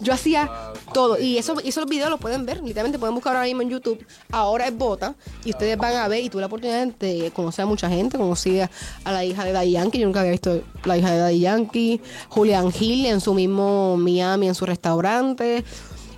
Yo 0.00 0.14
hacía 0.14 0.50
todo. 0.92 1.18
Y 1.18 1.38
eso, 1.38 1.58
esos 1.62 1.86
videos 1.86 2.10
los 2.10 2.20
pueden 2.20 2.46
ver. 2.46 2.62
Literalmente 2.62 2.98
pueden 2.98 3.14
buscar 3.14 3.36
ahora 3.36 3.46
mismo 3.46 3.62
en 3.62 3.70
YouTube. 3.70 4.04
Ahora 4.30 4.66
es 4.66 4.76
Bota. 4.76 5.14
Y 5.44 5.50
ustedes 5.50 5.76
van 5.76 5.94
a 5.96 6.08
ver. 6.08 6.24
Y 6.24 6.30
tuve 6.30 6.40
la 6.40 6.46
oportunidad 6.46 6.86
de 6.86 7.30
conocer 7.34 7.64
a 7.64 7.66
mucha 7.66 7.88
gente. 7.88 8.18
Conocí 8.18 8.60
a, 8.60 8.70
la 9.04 9.24
hija 9.24 9.44
de 9.44 9.52
Daddy 9.52 9.72
Yankee. 9.72 9.98
Yo 9.98 10.06
nunca 10.06 10.20
había 10.20 10.32
visto 10.32 10.62
la 10.84 10.96
hija 10.96 11.10
de 11.10 11.18
Daddy 11.18 11.40
Yankee. 11.40 12.00
Julian 12.28 12.72
Hill 12.78 13.06
en 13.06 13.20
su 13.20 13.34
mismo 13.34 13.96
Miami, 13.96 14.48
en 14.48 14.54
su 14.54 14.66
restaurante. 14.66 15.64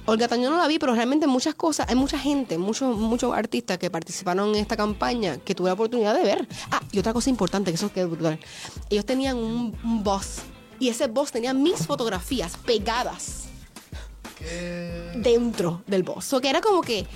Olga 0.05 0.27
Tañón 0.27 0.53
no 0.53 0.59
la 0.59 0.67
vi, 0.67 0.81
pero 0.81 0.95
realmente 0.95 1.29
muchas 1.29 1.55
cosas, 1.55 1.89
hay 1.89 1.95
mucha 1.95 2.19
gente, 2.19 2.59
muchos 2.59 2.97
muchos 2.97 3.33
artistas 3.33 3.79
que 3.79 3.89
participaron 3.89 4.49
en 4.49 4.57
esta 4.57 4.77
campaña 4.77 5.37
que 5.37 5.55
tuve 5.55 5.69
la 5.69 5.75
oportunidad 5.75 6.13
de 6.13 6.25
ver. 6.25 6.49
Ah, 6.73 6.83
y 6.91 6.99
otra 6.99 7.13
cosa 7.13 7.31
importante, 7.31 7.71
que 7.71 7.77
eso 7.77 7.89
es 7.95 8.11
brutal. 8.11 8.41
Ellos 8.91 9.07
tenían 9.07 9.37
un, 9.37 9.79
un 9.85 10.03
boss 10.03 10.39
y 10.81 10.89
ese 10.89 11.07
boss 11.07 11.31
tenía 11.31 11.55
mis 11.55 11.87
fotografías 11.87 12.57
pegadas 12.67 13.52
dentro 15.15 15.83
del 15.87 16.03
boss. 16.03 16.33
O 16.33 16.41
que 16.41 16.51
era 16.51 16.61
como 16.61 16.81
que, 16.83 17.07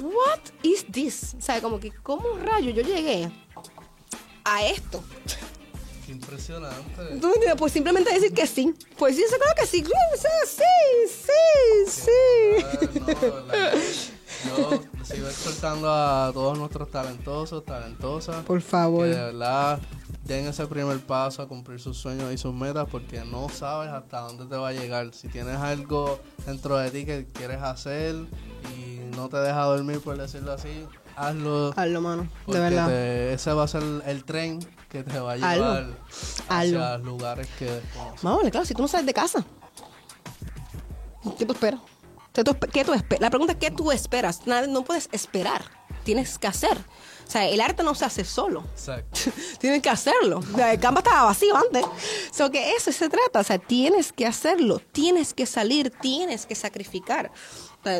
what 0.00 0.40
is 0.62 0.86
this? 0.90 1.34
O 1.38 1.40
sea, 1.40 1.60
como 1.60 1.78
que, 1.80 1.90
¿cómo 2.02 2.36
rayo 2.38 2.70
yo 2.70 2.82
llegué 2.82 3.30
a 4.44 4.66
esto? 4.66 5.02
Qué 6.06 6.12
impresionante. 6.12 7.20
Pues 7.58 7.72
simplemente 7.72 8.12
decir 8.12 8.32
que 8.32 8.46
sí. 8.46 8.72
Pues 8.96 9.16
sí, 9.16 9.22
eso 9.22 9.36
creo 9.40 9.54
que 9.56 9.66
sí. 9.66 9.84
Sí, 10.46 10.62
sí, 11.08 11.90
sí. 11.90 12.10
yo 14.46 14.82
sigo 15.04 15.28
exhortando 15.28 15.90
a 15.90 16.30
todos 16.32 16.56
nuestros 16.58 16.90
talentosos, 16.90 17.64
talentosas. 17.64 18.44
Por 18.44 18.60
favor. 18.60 19.08
de 19.08 19.14
verdad 19.14 19.80
den 20.26 20.46
ese 20.46 20.66
primer 20.66 20.98
paso 21.00 21.42
a 21.42 21.48
cumplir 21.48 21.80
sus 21.80 21.96
sueños 21.96 22.32
y 22.32 22.38
sus 22.38 22.52
metas 22.52 22.88
porque 22.90 23.24
no 23.24 23.48
sabes 23.48 23.90
hasta 23.90 24.20
dónde 24.20 24.46
te 24.46 24.56
va 24.56 24.68
a 24.68 24.72
llegar. 24.72 25.12
Si 25.14 25.28
tienes 25.28 25.56
algo 25.56 26.18
dentro 26.44 26.76
de 26.76 26.90
ti 26.90 27.04
que 27.04 27.26
quieres 27.32 27.62
hacer 27.62 28.14
y 28.76 29.14
no 29.16 29.28
te 29.28 29.36
deja 29.38 29.62
dormir, 29.62 30.00
por 30.00 30.18
decirlo 30.18 30.52
así, 30.52 30.86
hazlo. 31.14 31.72
Hazlo, 31.76 32.00
mano. 32.00 32.28
De 32.46 32.58
verdad. 32.58 32.92
ese 32.92 33.52
va 33.52 33.64
a 33.64 33.68
ser 33.68 33.82
el 34.06 34.24
tren 34.24 34.58
que 34.88 35.04
te 35.04 35.18
va 35.18 35.32
a 35.32 35.36
llevar 35.36 35.86
hacia 36.48 36.98
lugares 36.98 37.48
que 37.58 37.80
Vamos, 38.22 38.42
claro, 38.50 38.66
si 38.66 38.74
tú 38.74 38.82
no 38.82 38.88
sales 38.88 39.06
de 39.06 39.14
casa, 39.14 39.44
¿qué 41.38 41.46
tú 41.46 41.52
esperas? 41.52 41.80
¿Qué 42.32 42.44
tú 42.84 42.92
esperas? 42.92 43.20
La 43.20 43.30
pregunta 43.30 43.52
es: 43.54 43.58
¿qué 43.58 43.70
tú 43.70 43.92
esperas? 43.92 44.46
no 44.46 44.82
puedes 44.82 45.08
esperar, 45.12 45.62
tienes 46.06 46.38
que 46.38 46.46
hacer. 46.46 46.78
O 46.78 47.30
sea, 47.30 47.46
el 47.48 47.60
arte 47.60 47.82
no 47.82 47.94
se 47.96 48.04
hace 48.04 48.24
solo. 48.24 48.64
Exacto. 48.72 49.32
tienes 49.58 49.82
que 49.82 49.90
hacerlo. 49.90 50.40
El 50.56 50.78
campo 50.78 51.00
estaba 51.00 51.24
vacío 51.24 51.56
antes. 51.56 51.84
So 52.30 52.50
que 52.50 52.72
eso 52.74 52.92
se 52.92 53.08
trata. 53.08 53.40
O 53.40 53.44
sea, 53.44 53.58
tienes 53.58 54.12
que 54.12 54.24
hacerlo. 54.24 54.80
Tienes 54.92 55.34
que 55.34 55.44
salir. 55.44 55.90
Tienes 55.90 56.46
que 56.46 56.54
sacrificar. 56.54 57.32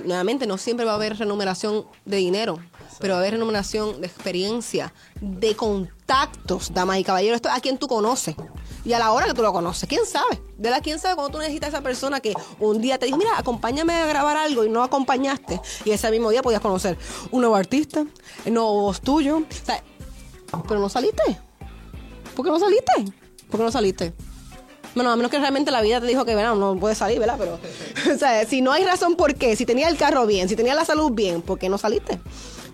Nuevamente, 0.05 0.47
no 0.47 0.59
siempre 0.59 0.85
va 0.85 0.93
a 0.93 0.95
haber 0.97 1.17
remuneración 1.17 1.87
de 2.05 2.17
dinero, 2.17 2.59
pero 3.01 3.15
va 3.15 3.19
a 3.19 3.23
haber 3.23 3.35
remuneración 3.35 4.01
de 4.01 4.07
experiencia, 4.07 4.93
de 5.21 5.55
contactos, 5.55 6.73
damas 6.73 6.99
y 6.99 7.05
caballeros. 7.05 7.37
Esto 7.37 7.51
a 7.51 7.61
quien 7.61 7.79
tú 7.79 7.87
conoces 7.87 8.35
y 8.85 8.93
a 8.93 8.99
la 8.99 9.13
hora 9.13 9.27
que 9.27 9.35
tú 9.35 9.43
lo 9.43 9.53
conoces. 9.53 9.89
¿Quién 9.89 10.07
sabe? 10.07 10.41
De 10.57 10.71
la 10.71 10.81
quién 10.81 10.99
sabe 10.99 11.15
cuando 11.15 11.33
tú 11.33 11.39
necesitas 11.39 11.69
a 11.69 11.77
esa 11.77 11.83
persona 11.83 12.21
que 12.21 12.35
un 12.61 12.81
día 12.81 12.99
te 12.99 13.07
dice, 13.07 13.19
mira, 13.19 13.39
acompáñame 13.39 13.95
a 13.95 14.07
grabar 14.07 14.37
algo 14.37 14.65
y 14.65 14.71
no 14.71 14.83
acompañaste. 14.83 15.61
Y 15.85 15.91
ese 15.91 16.11
mismo 16.11 16.31
día 16.31 16.43
podías 16.43 16.61
conocer 16.61 16.97
un 17.31 17.41
nuevo 17.41 17.57
artista, 17.57 18.07
un 18.47 18.55
nuevo 18.55 18.83
voz 18.83 19.01
tuyo. 19.01 19.43
pero 20.69 20.81
no 20.81 20.89
saliste. 20.89 21.39
¿Por 22.35 22.45
qué 22.45 22.51
no 22.51 22.59
saliste? 22.59 22.93
¿Por 23.49 23.61
qué 23.61 23.65
no 23.65 23.73
saliste? 23.73 24.15
Bueno, 24.97 25.13
a 25.13 25.17
menos 25.17 25.31
que 25.31 25.39
realmente 25.39 25.71
la 25.71 25.83
vida 25.83 26.01
te 26.01 26.07
dijo 26.07 26.25
que, 26.25 26.33
bueno, 26.33 26.57
no 26.57 26.81
puedes 26.81 26.97
salir, 26.97 27.21
¿verdad? 27.21 27.37
Pero, 27.39 27.61
o 28.15 28.19
sea, 28.19 28.47
si 28.47 28.63
no 28.63 28.73
hay 28.73 28.83
razón 28.83 29.15
por 29.15 29.35
qué, 29.35 29.55
si 29.55 29.67
tenía 29.67 29.89
el 29.89 29.99
carro 29.99 30.27
bien, 30.27 30.49
si 30.49 30.57
tenía 30.57 30.75
la 30.75 30.87
salud 30.87 31.13
bien, 31.13 31.43
¿por 31.43 31.59
qué 31.59 31.69
no 31.69 31.77
saliste? 31.77 32.19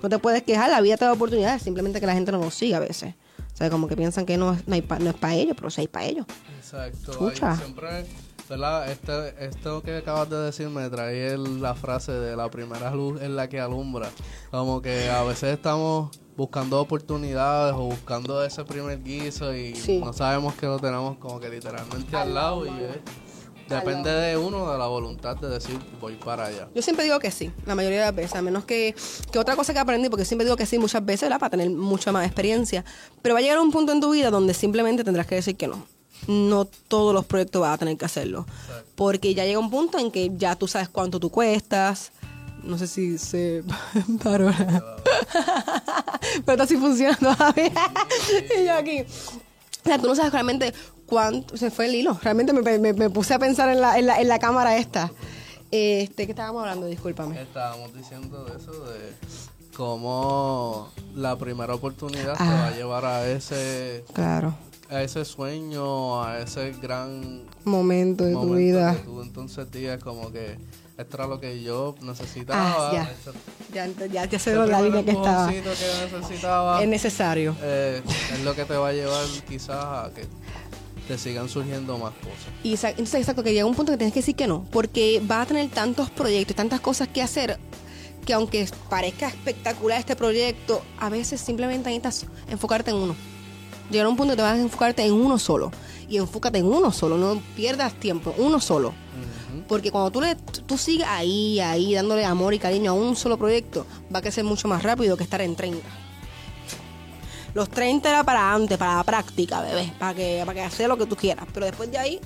No 0.04 0.08
te 0.08 0.20
puedes 0.20 0.44
quejar, 0.44 0.70
la 0.70 0.80
vida 0.80 0.96
te 0.96 1.04
da 1.04 1.12
oportunidades, 1.12 1.62
simplemente 1.62 2.00
que 2.00 2.06
la 2.06 2.14
gente 2.14 2.30
no 2.30 2.38
lo 2.38 2.50
siga 2.52 2.76
a 2.76 2.80
veces. 2.80 3.14
O 3.52 3.56
sea, 3.56 3.70
como 3.70 3.88
que 3.88 3.96
piensan 3.96 4.24
que 4.24 4.37
no, 4.37 4.56
no, 4.66 4.76
es 4.76 4.82
para 5.14 5.35
ellos, 5.35 5.56
pero 5.56 5.68
sí 5.68 5.80
hay 5.80 5.88
para 5.88 6.06
ellos. 6.06 6.26
Exacto. 6.58 7.32
siempre, 7.56 8.06
¿verdad? 8.53 8.91
Este, 8.91 9.47
esto 9.47 9.83
que 9.83 9.97
acabas 9.97 10.29
de 10.29 10.37
decir 10.37 10.69
me 10.69 10.91
trae 10.91 11.38
la 11.38 11.75
frase 11.75 12.12
de 12.12 12.37
la 12.37 12.51
primera 12.51 12.95
luz 12.95 13.23
en 13.23 13.35
la 13.35 13.49
que 13.49 13.59
alumbra. 13.59 14.11
Como 14.51 14.83
que 14.83 15.09
a 15.09 15.23
veces 15.23 15.55
estamos 15.55 16.11
buscando 16.37 16.79
oportunidades 16.79 17.75
o 17.75 17.85
buscando 17.85 18.45
ese 18.45 18.62
primer 18.65 19.03
guiso 19.03 19.57
y 19.57 19.73
no 20.01 20.12
sabemos 20.12 20.55
que 20.55 20.67
lo 20.67 20.79
tenemos 20.79 21.17
como 21.17 21.41
que 21.41 21.49
literalmente 21.49 22.15
al 22.15 22.35
lado 22.35 22.67
y 22.67 22.71
Depende 23.69 24.11
de 24.11 24.37
uno, 24.37 24.71
de 24.71 24.77
la 24.77 24.87
voluntad 24.87 25.35
de 25.37 25.49
decir, 25.49 25.79
voy 25.99 26.17
para 26.17 26.47
allá. 26.47 26.69
Yo 26.75 26.83
siempre 26.83 27.05
digo 27.07 27.19
que 27.19 27.31
sí, 27.31 27.51
la 27.65 27.75
mayoría 27.75 28.01
de 28.01 28.05
las 28.07 28.15
veces, 28.15 28.35
a 28.35 28.43
menos 28.43 28.67
que, 28.67 28.95
que 29.31 29.38
otra 29.38 29.57
cosa 29.57 29.73
que 29.73 29.79
aprendí, 29.79 30.11
porque 30.11 30.27
siempre 30.27 30.45
digo 30.45 30.57
que 30.57 30.67
sí 30.67 30.79
muchas 30.79 31.03
veces, 31.03 31.23
¿verdad? 31.23 31.41
Para 31.41 31.51
tener 31.53 31.71
mucha 31.71 32.12
más 32.12 32.27
experiencia. 32.27 32.85
Pero 33.23 33.35
va 33.35 33.38
a 33.38 33.43
llegar 33.43 33.59
un 33.59 33.71
punto 33.71 33.93
en 33.93 34.01
tu 34.03 34.11
vida 34.11 34.31
donde 34.31 34.53
simplemente 34.53 35.05
tendrás 35.05 35.27
que 35.27 35.37
decir 35.37 35.57
que 35.57 35.69
no. 35.69 35.87
No 36.28 36.64
todos 36.66 37.12
los 37.14 37.24
proyectos 37.24 37.62
vas 37.62 37.74
a 37.74 37.78
tener 37.78 37.96
que 37.96 38.04
hacerlo. 38.04 38.46
Porque 38.94 39.35
ya 39.35 39.44
llega 39.44 39.58
un 39.58 39.70
punto 39.70 39.98
en 39.98 40.11
que 40.11 40.30
ya 40.37 40.54
tú 40.56 40.68
sabes 40.68 40.88
cuánto 40.88 41.18
tú 41.18 41.30
cuestas. 41.30 42.12
No 42.62 42.78
sé 42.78 42.87
si 42.87 43.18
se 43.18 43.64
paró. 44.22 44.50
Pero 46.44 46.52
está 46.52 46.62
así 46.64 46.76
funcionando 46.76 47.35
todavía. 47.37 47.72
y 48.61 48.64
yo 48.66 48.74
aquí. 48.74 49.00
O 49.00 49.85
sea, 49.85 49.98
tú 49.98 50.06
no 50.06 50.14
sabes 50.14 50.32
realmente 50.32 50.72
cuánto. 51.06 51.56
Se 51.56 51.70
fue 51.70 51.87
el 51.87 51.94
hilo. 51.96 52.16
Realmente 52.22 52.52
me, 52.52 52.78
me- 52.78 52.92
me 52.92 53.11
puse 53.11 53.35
a 53.35 53.38
pensar 53.38 53.68
en 53.70 53.80
la, 53.80 53.98
en 53.98 54.06
la, 54.06 54.20
en 54.20 54.28
la 54.28 54.38
cámara 54.38 54.76
esta. 54.76 55.11
Este, 55.72 56.26
¿qué 56.26 56.32
estábamos 56.32 56.61
hablando? 56.62 56.87
Discúlpame. 56.87 57.40
Estábamos 57.42 57.92
diciendo 57.94 58.46
eso, 58.56 58.72
de 58.85 59.14
cómo 59.76 60.88
la 61.16 61.37
primera 61.37 61.74
oportunidad 61.74 62.37
te 62.37 62.42
Ah. 62.44 62.52
va 62.54 62.66
a 62.68 62.70
llevar 62.76 63.04
a 63.06 63.26
ese, 63.26 64.04
Claro. 64.12 64.54
A 64.92 65.02
ese 65.02 65.24
sueño, 65.24 66.22
a 66.22 66.40
ese 66.40 66.72
gran 66.83 67.44
Momento 67.64 68.24
de 68.24 68.33
tu 68.33 68.55
vida. 68.55 68.94
que 68.96 69.02
tú 69.02 69.22
entonces 69.22 69.70
digas 69.70 70.02
como 70.02 70.31
que 70.31 70.59
esto 70.98 71.16
era 71.16 71.26
lo 71.26 71.40
que 71.40 71.62
yo 71.62 71.94
necesitaba. 72.02 72.90
Ah, 72.90 72.92
ya. 73.72 73.87
Ya, 73.87 74.07
ya, 74.07 74.24
ya 74.26 74.38
sé 74.38 74.55
la 74.55 74.83
línea 74.83 75.02
que 75.05 75.12
estaba. 75.12 75.50
que 75.50 75.62
necesitaba. 75.62 76.83
Es 76.83 76.88
necesario. 76.88 77.57
eh, 77.62 78.02
es 78.33 78.40
lo 78.44 78.55
que 78.55 78.64
te 78.64 78.74
va 78.74 78.88
a 78.88 78.92
llevar 78.92 79.24
quizás 79.48 79.76
a 79.76 80.11
que 80.14 80.26
te 81.09 81.18
sigan 81.18 81.48
surgiendo 81.48 81.96
más 81.98 82.12
cosas. 82.14 82.52
Y 82.62 82.72
entonces, 82.74 83.14
exacto, 83.14 83.42
que 83.42 83.52
llega 83.52 83.64
un 83.66 83.74
punto 83.74 83.92
que 83.92 83.98
tienes 83.98 84.12
que 84.14 84.20
decir 84.20 84.37
que 84.37 84.46
no, 84.46 84.64
porque 84.70 85.20
vas 85.24 85.44
a 85.44 85.46
tener 85.46 85.68
tantos 85.70 86.11
proyectos 86.11 86.52
y 86.52 86.57
tantas 86.57 86.81
cosas 86.81 87.09
que 87.09 87.22
hacer 87.22 87.59
que 88.26 88.35
aunque 88.35 88.68
parezca 88.88 89.26
espectacular 89.26 89.98
este 89.98 90.14
proyecto, 90.14 90.83
a 91.00 91.09
veces 91.09 91.40
simplemente 91.40 91.88
necesitas 91.90 92.26
enfocarte 92.48 92.90
en 92.92 92.98
uno. 92.98 93.16
Llegar 93.92 94.07
a 94.07 94.09
un 94.09 94.16
punto 94.16 94.33
que 94.33 94.37
te 94.37 94.42
vas 94.42 94.55
a 94.55 94.61
enfocarte 94.61 95.05
en 95.05 95.12
uno 95.12 95.38
solo. 95.38 95.70
Y 96.09 96.16
enfócate 96.16 96.59
en 96.59 96.66
uno 96.66 96.90
solo, 96.92 97.18
no 97.18 97.40
pierdas 97.55 97.92
tiempo, 97.94 98.35
uno 98.38 98.59
solo. 98.59 98.94
Porque 99.68 99.90
cuando 99.90 100.11
tú, 100.11 100.20
le, 100.20 100.35
tú 100.35 100.76
sigues 100.78 101.07
ahí, 101.07 101.61
ahí, 101.61 101.94
dándole 101.94 102.24
amor 102.24 102.55
y 102.55 102.59
cariño 102.59 102.90
a 102.90 102.94
un 102.94 103.16
solo 103.16 103.37
proyecto, 103.38 103.87
va 104.12 104.18
a 104.18 104.22
crecer 104.22 104.44
mucho 104.44 104.66
más 104.66 104.83
rápido 104.83 105.16
que 105.16 105.24
estar 105.24 105.40
en 105.42 105.55
30. 105.55 105.87
Los 107.55 107.68
30 107.68 108.09
era 108.09 108.24
para 108.24 108.52
antes, 108.52 108.78
para 108.78 108.96
la 108.96 109.05
práctica, 109.05 109.61
bebé, 109.61 109.92
para 109.98 110.14
que, 110.14 110.42
para 110.44 110.55
que 110.55 110.62
hacer 110.62 110.88
lo 110.88 110.96
que 110.96 111.07
tú 111.07 111.16
quieras. 111.16 111.46
Pero 111.52 111.66
después 111.66 111.90
de 111.90 111.98
ahí, 111.98 112.20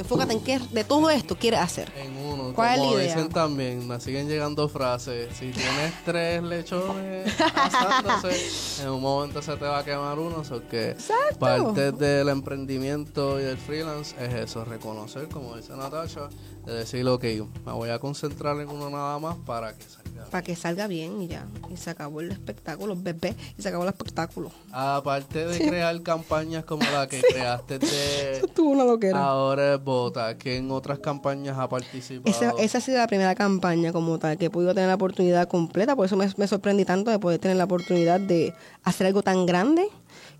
enfócate 0.00 0.32
en 0.32 0.40
qué 0.40 0.58
de 0.58 0.84
todo 0.84 1.10
esto 1.10 1.36
quieres 1.36 1.60
hacer. 1.60 1.92
En 1.96 2.16
uno, 2.16 2.52
¿Cuál 2.54 2.78
como 2.80 2.94
idea? 2.94 3.14
dicen 3.14 3.28
también, 3.30 3.86
me 3.86 4.00
siguen 4.00 4.28
llegando 4.28 4.68
frases. 4.68 5.28
Si 5.36 5.50
tienes 5.50 5.92
tres 6.04 6.42
lechones 6.42 7.34
asándose, 7.40 8.82
en 8.82 8.88
un 8.90 9.00
momento 9.00 9.42
se 9.42 9.56
te 9.56 9.64
va 9.64 9.78
a 9.78 9.84
quemar 9.84 10.18
uno. 10.18 10.44
So 10.44 10.66
que 10.68 10.90
Exacto. 10.90 11.38
parte 11.38 11.92
del 11.92 12.28
emprendimiento 12.28 13.38
y 13.40 13.44
del 13.44 13.58
freelance 13.58 14.14
es 14.24 14.34
eso, 14.34 14.64
reconocer, 14.64 15.28
como 15.28 15.56
dice 15.56 15.76
Natasha, 15.76 16.28
de 16.64 16.72
decir, 16.74 17.06
ok, 17.06 17.24
me 17.64 17.72
voy 17.72 17.90
a 17.90 17.98
concentrar 17.98 18.58
en 18.60 18.68
uno 18.68 18.90
nada 18.90 19.18
más 19.18 19.36
para 19.46 19.74
que 19.76 19.84
salga. 19.84 20.09
Para 20.30 20.42
que 20.42 20.56
salga 20.56 20.86
bien 20.86 21.22
y 21.22 21.28
ya. 21.28 21.46
Y 21.72 21.76
se 21.76 21.90
acabó 21.90 22.20
el 22.20 22.32
espectáculo, 22.32 22.96
bebé. 22.96 23.34
Y 23.58 23.62
se 23.62 23.68
acabó 23.68 23.84
el 23.84 23.90
espectáculo. 23.90 24.50
Aparte 24.72 25.46
de 25.46 25.58
crear 25.58 26.00
campañas 26.02 26.64
como 26.64 26.82
la 26.90 27.06
que 27.06 27.20
creaste 27.32 27.78
de 27.78 28.42
una. 28.58 28.84
Ahora 29.14 29.74
es 29.74 29.82
Bota, 29.82 30.36
que 30.36 30.56
en 30.56 30.70
otras 30.70 30.98
campañas 30.98 31.58
ha 31.58 31.68
participado. 31.68 32.34
Esa, 32.34 32.52
esa 32.62 32.78
ha 32.78 32.80
sido 32.80 32.98
la 32.98 33.06
primera 33.06 33.34
campaña 33.34 33.92
como 33.92 34.18
tal, 34.18 34.36
que 34.38 34.46
he 34.46 34.50
podido 34.50 34.74
tener 34.74 34.88
la 34.88 34.94
oportunidad 34.94 35.48
completa, 35.48 35.96
por 35.96 36.06
eso 36.06 36.16
me, 36.16 36.28
me 36.36 36.46
sorprendí 36.46 36.84
tanto 36.84 37.10
de 37.10 37.18
poder 37.18 37.38
tener 37.38 37.56
la 37.56 37.64
oportunidad 37.64 38.20
de 38.20 38.54
hacer 38.84 39.06
algo 39.06 39.22
tan 39.22 39.46
grande 39.46 39.88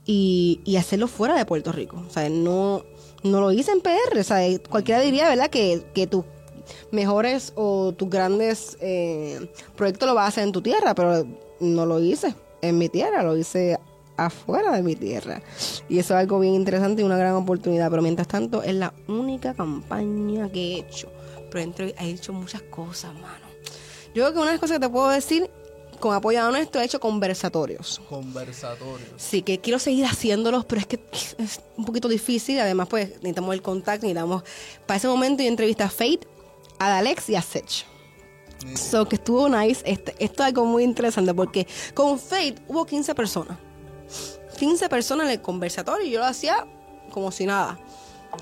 y, 0.07 0.61
y 0.65 0.77
hacerlo 0.77 1.09
fuera 1.09 1.35
de 1.35 1.45
Puerto 1.45 1.73
Rico. 1.73 2.03
O 2.07 2.11
sea, 2.11 2.29
no, 2.29 2.85
no 3.23 3.41
lo 3.41 3.53
hice 3.53 3.73
en 3.73 3.81
PR. 3.81 4.19
O 4.19 4.25
sea, 4.25 4.59
cualquiera 4.69 5.01
diría, 5.01 5.29
¿verdad?, 5.29 5.51
que, 5.51 5.83
que 5.95 6.07
tus 6.07 6.25
mejores 6.91 7.53
o 7.57 7.93
tus 7.93 8.09
grandes 8.09 8.77
eh, 8.81 9.51
proyectos 9.77 10.09
lo 10.09 10.15
vas 10.15 10.25
a 10.25 10.29
hacer 10.29 10.45
en 10.45 10.53
tu 10.53 10.63
tierra, 10.63 10.95
pero 10.95 11.27
no 11.61 11.87
lo 11.87 12.01
hice 12.01 12.35
en 12.63 12.79
mi 12.79 12.89
tierra, 12.89 13.23
lo 13.23 13.37
hice 13.37 13.79
afuera 14.17 14.73
de 14.73 14.83
mi 14.83 14.97
tierra. 14.97 15.43
Y 15.89 15.99
eso 15.99 16.15
es 16.15 16.21
algo 16.21 16.39
bien 16.39 16.55
interesante 16.55 17.03
y 17.03 17.05
una 17.05 17.17
gran 17.17 17.35
oportunidad. 17.35 17.91
Pero 17.91 18.03
mientras 18.03 18.29
tanto, 18.29 18.63
es 18.63 18.75
la 18.75 18.93
única 19.09 19.55
campaña 19.55 20.51
que 20.51 20.61
he 20.61 20.79
hecho. 20.81 21.11
Pero 21.51 21.61
dentro 21.61 21.87
he 21.87 22.11
hecho 22.11 22.33
muchas 22.33 22.63
cosas, 22.63 23.15
mano. 23.15 23.47
Yo 24.15 24.25
creo 24.25 24.33
que 24.33 24.39
una 24.39 24.47
de 24.47 24.53
las 24.53 24.61
cosas 24.61 24.77
que 24.77 24.87
te 24.87 24.89
puedo 24.89 25.09
decir, 25.09 25.51
con 26.01 26.15
apoyo 26.15 26.43
a 26.43 26.51
nuestro, 26.51 26.81
he 26.81 26.85
hecho 26.85 27.01
conversatorios. 27.01 28.01
Conversatorios. 28.09 29.11
Sí, 29.17 29.43
que 29.43 29.59
quiero 29.61 29.79
seguir 29.79 30.05
haciéndolos, 30.05 30.65
pero 30.65 30.81
es 30.81 30.87
que 30.87 31.01
es 31.39 31.61
un 31.77 31.85
poquito 31.85 32.09
difícil. 32.09 32.59
Además, 32.59 32.89
pues 32.89 33.11
necesitamos 33.17 33.55
el 33.55 33.63
contacto, 33.63 34.07
necesitamos. 34.07 34.43
Para 34.87 34.99
ese 34.99 35.09
momento 35.09 35.43
yo 35.43 35.49
entrevisté 35.49 35.83
a 35.83 35.91
Fate, 35.91 36.27
a 36.81 36.99
Alex 36.99 37.29
y 37.31 37.37
a 37.37 37.43
Sech. 37.43 37.87
So 38.75 39.09
que 39.09 39.17
estuvo 39.17 39.49
nice. 39.49 39.83
Este, 39.85 40.15
esto 40.19 40.43
es 40.43 40.49
algo 40.49 40.65
muy 40.65 40.83
interesante 40.83 41.33
porque 41.33 41.67
con 41.95 42.19
Fate 42.19 42.57
hubo 42.67 42.85
15 42.85 43.15
personas. 43.15 43.57
15 44.59 44.89
personas 44.89 45.27
en 45.27 45.33
el 45.33 45.41
conversatorio 45.41 46.07
y 46.07 46.11
yo 46.11 46.19
lo 46.19 46.27
hacía 46.27 46.67
como 47.13 47.31
si 47.31 47.47
nada. 47.47 47.79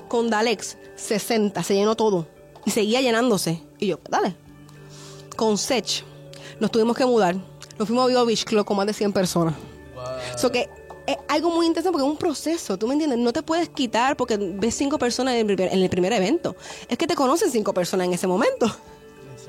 Con 0.07 0.29
Dalex, 0.29 0.77
60, 0.95 1.63
se 1.63 1.75
llenó 1.75 1.95
todo. 1.95 2.27
Y 2.65 2.71
seguía 2.71 3.01
llenándose. 3.01 3.61
Y 3.77 3.87
yo, 3.87 3.99
dale. 4.09 4.35
Con 5.35 5.57
Sech, 5.57 6.03
nos 6.59 6.71
tuvimos 6.71 6.97
que 6.97 7.05
mudar. 7.05 7.35
Nos 7.77 7.87
fuimos 7.87 8.05
a 8.05 8.07
Vivo 8.07 8.25
Beach 8.25 8.43
Club 8.43 8.65
con 8.65 8.77
más 8.77 8.87
de 8.87 8.93
100 8.93 9.13
personas. 9.13 9.55
Wow. 9.95 10.05
So 10.37 10.51
que 10.51 10.69
es 11.11 11.17
algo 11.27 11.49
muy 11.49 11.65
interesante 11.65 11.91
porque 11.91 12.05
es 12.05 12.11
un 12.11 12.17
proceso, 12.17 12.77
¿tú 12.77 12.87
me 12.87 12.93
entiendes? 12.93 13.19
No 13.19 13.31
te 13.33 13.41
puedes 13.43 13.69
quitar 13.69 14.15
porque 14.17 14.37
ves 14.37 14.75
cinco 14.75 14.97
personas 14.97 15.33
en 15.35 15.41
el 15.41 15.45
primer, 15.55 15.73
en 15.73 15.79
el 15.81 15.89
primer 15.89 16.13
evento. 16.13 16.55
Es 16.87 16.97
que 16.97 17.07
te 17.07 17.15
conocen 17.15 17.51
cinco 17.51 17.73
personas 17.73 18.07
en 18.07 18.13
ese 18.13 18.27
momento. 18.27 18.65
Es. 18.65 18.73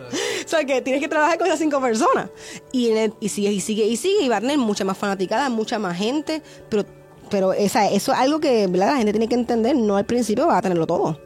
O 0.46 0.48
sea, 0.50 0.64
que 0.64 0.80
tienes 0.82 1.00
que 1.00 1.08
trabajar 1.08 1.38
con 1.38 1.46
esas 1.46 1.60
cinco 1.60 1.80
personas. 1.80 2.30
Y, 2.72 2.88
en 2.90 2.96
el- 2.96 3.14
y 3.20 3.28
sigue, 3.28 3.52
y 3.52 3.60
sigue, 3.60 3.84
y 3.86 3.96
sigue, 3.96 4.24
y 4.24 4.28
va 4.28 4.38
a 4.38 4.40
tener 4.40 4.58
mucha 4.58 4.84
más 4.84 4.98
fanaticada, 4.98 5.48
mucha 5.48 5.78
más 5.78 5.96
gente, 5.96 6.42
pero 6.68 6.84
pero 7.30 7.52
esa, 7.52 7.88
eso 7.88 8.12
es 8.12 8.18
algo 8.18 8.40
que 8.40 8.66
¿verdad? 8.66 8.88
la 8.90 8.96
gente 8.96 9.12
tiene 9.12 9.28
que 9.28 9.36
entender, 9.36 9.76
no 9.76 9.96
al 9.96 10.04
principio 10.04 10.48
va 10.48 10.58
a 10.58 10.62
tenerlo 10.62 10.84
todo. 10.84 11.16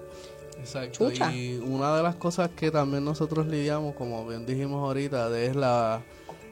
Exacto. 0.59 1.09
Chucha. 1.11 1.33
Y 1.35 1.57
una 1.57 1.97
de 1.97 2.03
las 2.03 2.16
cosas 2.16 2.51
que 2.55 2.70
también 2.70 3.05
nosotros 3.07 3.47
lidiamos, 3.47 3.94
como 3.94 4.27
bien 4.27 4.44
dijimos 4.44 4.83
ahorita, 4.83 5.35
es 5.38 5.57
la 5.57 6.03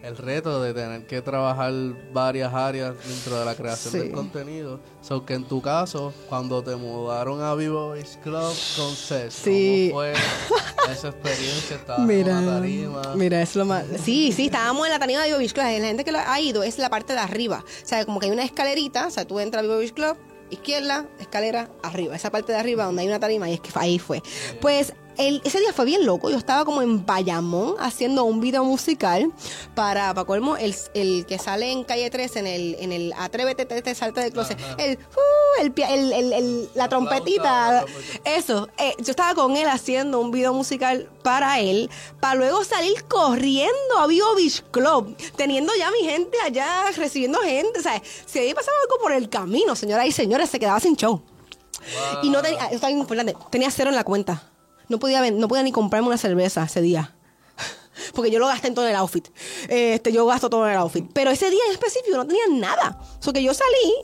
el 0.03 0.17
reto 0.17 0.61
de 0.63 0.75
tener 0.75 1.07
que 1.07 1.23
trabajar 1.23 1.73
varias 2.13 2.53
áreas 2.53 2.95
dentro 3.07 3.39
de 3.39 3.45
la 3.45 3.55
creación 3.55 3.93
Sí. 3.93 3.99
del 4.01 4.13
contenido. 4.13 4.81
So 5.01 5.25
que 5.25 5.35
en 5.35 5.45
tu 5.45 5.63
caso, 5.63 6.13
cuando 6.29 6.63
te 6.63 6.75
mudaron 6.77 7.41
a 7.43 7.55
Vivo 7.55 7.91
Beach 7.91 8.17
Club 8.23 8.53
con 8.77 8.95
Sí. 9.31 9.91
¿cómo 9.93 10.01
fue 10.03 10.13
esa 10.93 11.09
experiencia? 11.09 11.77
Estabas 11.77 12.07
Mira, 12.07 12.33
en 12.33 12.39
una 12.49 12.53
tarima. 12.59 13.03
mira, 13.15 13.43
es 13.43 13.55
lo 13.55 13.65
más. 13.65 13.85
Sí, 14.05 14.33
sí, 14.33 14.47
estábamos 14.47 14.87
en 14.87 14.93
la 14.93 14.99
tarima 14.99 15.21
de 15.21 15.27
Vivo 15.29 15.39
Beach 15.39 15.53
Club. 15.53 15.65
La 15.65 15.71
gente 15.87 16.05
que 16.05 16.13
lo 16.13 16.19
ha 16.19 16.41
ido 16.41 16.63
es 16.63 16.79
la 16.79 16.91
parte 16.91 17.13
de 17.13 17.21
arriba. 17.21 17.65
O 17.65 17.87
sea, 17.87 18.05
como 18.05 18.19
que 18.21 18.27
hay 18.27 18.33
una 18.33 18.45
escalerita. 18.45 19.07
O 19.07 19.11
sea, 19.11 19.25
tú 19.25 19.39
entras 19.39 19.61
a 19.61 19.63
Vivo 19.63 19.79
Beach 19.79 19.93
Club, 19.93 20.17
izquierda, 20.51 21.07
escalera, 21.21 21.71
arriba. 21.83 22.15
Esa 22.17 22.31
parte 22.31 22.53
de 22.53 22.59
arriba 22.59 22.85
donde 22.85 23.03
hay 23.03 23.09
una 23.09 23.21
tarima 23.21 23.49
y 23.49 23.55
es 23.55 23.61
que 23.61 23.71
ahí 23.77 23.99
fue. 23.99 24.21
Pues 24.61 24.93
el, 25.19 25.41
ese 25.45 25.61
día 25.61 25.73
fue 25.73 25.85
bien 25.85 26.05
loco. 26.07 26.31
Yo 26.31 26.37
estaba 26.39 26.65
como 26.65 26.83
en 26.83 27.05
Bayamón 27.05 27.75
haciendo 27.79 28.25
un 28.25 28.41
video 28.41 28.65
musical 28.65 29.31
para, 29.75 30.13
para 30.15 30.25
colmo, 30.27 30.57
el, 30.57 30.75
el 30.95 31.27
que 31.27 31.39
sale 31.39 31.71
en 31.71 31.85
calle 31.85 32.11
3 32.11 32.37
en 32.37 32.47
el, 32.47 32.77
en 32.81 32.93
el 32.93 33.13
Atrévete, 33.19 33.65
te, 33.67 33.83
te 33.83 33.95
salta 33.95 34.21
del 34.21 34.33
closet. 34.33 34.59
El, 34.79 34.99
uh, 34.99 35.61
el, 35.63 35.73
el- 35.77 36.13
el- 36.13 36.33
el- 36.33 36.63
la 36.75 36.83
La 36.85 36.89
trompetita. 36.89 37.43
flauta, 37.43 37.73
la 37.73 37.81
trompetita. 37.85 38.31
Eso, 38.37 38.69
eh, 38.79 38.95
yo 38.99 39.11
estaba 39.11 39.35
con 39.35 39.57
él 39.57 39.67
haciendo 39.69 40.21
un 40.21 40.31
video 40.31 40.53
musical 40.55 41.09
para 41.23 41.61
él, 41.61 41.91
para 42.21 42.35
luego 42.35 42.65
salir 42.65 43.05
corriendo 43.05 43.99
a 43.99 44.07
Vivo 44.07 44.35
Beach 44.35 44.63
Club, 44.71 45.17
teniendo 45.37 45.73
ya 45.79 45.91
mi 45.91 46.07
gente 46.09 46.37
allá, 46.45 46.85
recibiendo 46.97 47.41
gente. 47.41 47.79
O 47.79 47.83
sea, 47.83 48.03
si 48.27 48.39
ahí 48.39 48.55
pasaba 48.55 48.77
algo 48.83 49.01
por 49.03 49.13
el 49.13 49.29
camino, 49.29 49.77
señoras 49.77 50.07
y 50.07 50.13
señores, 50.13 50.51
se 50.51 50.59
quedaba 50.59 50.81
sin 50.81 50.97
show. 50.97 51.23
Y 52.23 52.31
no 52.31 52.43
tenía, 52.43 52.67
esto 52.67 52.87
es 52.87 52.93
importante, 52.93 53.37
tenía 53.51 53.71
cero 53.71 53.91
en 53.91 53.97
la 53.97 54.05
cuenta. 54.05 54.49
No 54.93 54.99
podía, 54.99 55.29
no 55.31 55.49
podía 55.49 55.63
ni 55.63 55.73
comprarme 55.73 56.07
una 56.09 56.19
cerveza 56.19 56.63
ese 56.65 56.83
día. 56.83 57.15
Porque 58.15 58.31
yo 58.31 58.39
lo 58.39 58.47
gasté 58.47 58.69
en 58.69 58.75
todo 58.75 58.87
el 58.87 58.95
outfit. 58.95 59.27
Este, 59.69 60.13
yo 60.13 60.27
gasto 60.27 60.51
todo 60.51 60.67
en 60.67 60.73
el 60.73 60.79
outfit. 60.79 61.05
Pero 61.15 61.31
ese 61.31 61.49
día 61.51 61.61
en 61.67 61.73
específico 61.73 62.15
no 62.17 62.27
tenía 62.27 62.43
nada. 62.51 63.01
O 63.19 63.23
sea, 63.23 63.33
que 63.33 63.43
yo 63.43 63.55
salí, 63.55 63.95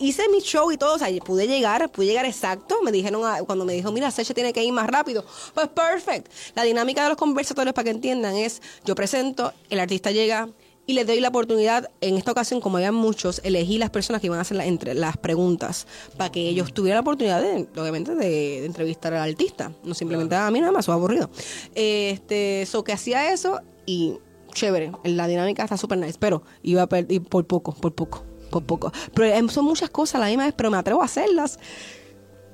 hice 0.00 0.26
mi 0.30 0.40
show 0.40 0.72
y 0.72 0.78
todo. 0.78 0.94
O 0.94 0.98
sea, 0.98 1.08
pude 1.22 1.46
llegar, 1.46 1.90
pude 1.90 2.06
llegar 2.06 2.24
exacto. 2.24 2.80
Me 2.82 2.90
dijeron, 2.92 3.26
a- 3.26 3.42
cuando 3.44 3.66
me 3.66 3.74
dijo, 3.74 3.92
mira, 3.92 4.10
Seche 4.10 4.32
tiene 4.32 4.54
que 4.54 4.64
ir 4.64 4.72
más 4.72 4.86
rápido. 4.88 5.24
Pues 5.52 5.68
perfect. 5.68 6.32
La 6.54 6.62
dinámica 6.62 7.02
de 7.02 7.10
los 7.10 7.18
conversatorios, 7.18 7.74
para 7.74 7.84
que 7.84 7.90
entiendan, 7.90 8.34
es 8.36 8.62
yo 8.86 8.94
presento, 8.94 9.52
el 9.68 9.80
artista 9.80 10.10
llega 10.12 10.48
y 10.88 10.94
les 10.94 11.06
doy 11.06 11.20
la 11.20 11.28
oportunidad, 11.28 11.88
en 12.00 12.16
esta 12.16 12.32
ocasión, 12.32 12.60
como 12.60 12.78
había 12.78 12.90
muchos, 12.90 13.40
elegí 13.44 13.78
las 13.78 13.90
personas 13.90 14.20
que 14.20 14.26
iban 14.26 14.38
a 14.38 14.42
hacer 14.42 14.56
la- 14.56 14.66
entre 14.66 14.94
las 14.94 15.16
preguntas 15.18 15.86
para 16.16 16.32
que 16.32 16.48
ellos 16.48 16.72
tuvieran 16.74 16.96
la 16.96 17.00
oportunidad, 17.02 17.40
de, 17.42 17.68
obviamente, 17.80 18.14
de, 18.14 18.26
de 18.60 18.64
entrevistar 18.66 19.12
al 19.14 19.28
artista. 19.30 19.70
No 19.84 19.94
simplemente 19.94 20.34
a 20.34 20.50
mí 20.50 20.60
nada 20.60 20.72
más, 20.72 20.88
o 20.88 20.92
aburrido. 20.92 21.30
Este, 21.74 22.64
so 22.66 22.82
que 22.84 22.92
hacía 22.92 23.32
eso 23.32 23.60
y 23.86 24.14
chévere, 24.54 24.92
la 25.04 25.26
dinámica 25.28 25.62
está 25.62 25.76
súper 25.76 25.98
nice, 25.98 26.16
pero 26.18 26.42
iba 26.62 26.82
a 26.82 26.86
perder 26.88 27.20
por 27.22 27.46
poco, 27.46 27.74
por 27.74 27.94
poco, 27.94 28.24
por 28.50 28.64
poco. 28.64 28.90
Pero 29.14 29.26
em, 29.34 29.48
son 29.48 29.66
muchas 29.66 29.90
cosas 29.90 30.16
a 30.16 30.18
la 30.20 30.26
misma 30.26 30.46
vez, 30.46 30.54
pero 30.56 30.70
me 30.70 30.78
atrevo 30.78 31.02
a 31.02 31.04
hacerlas 31.04 31.58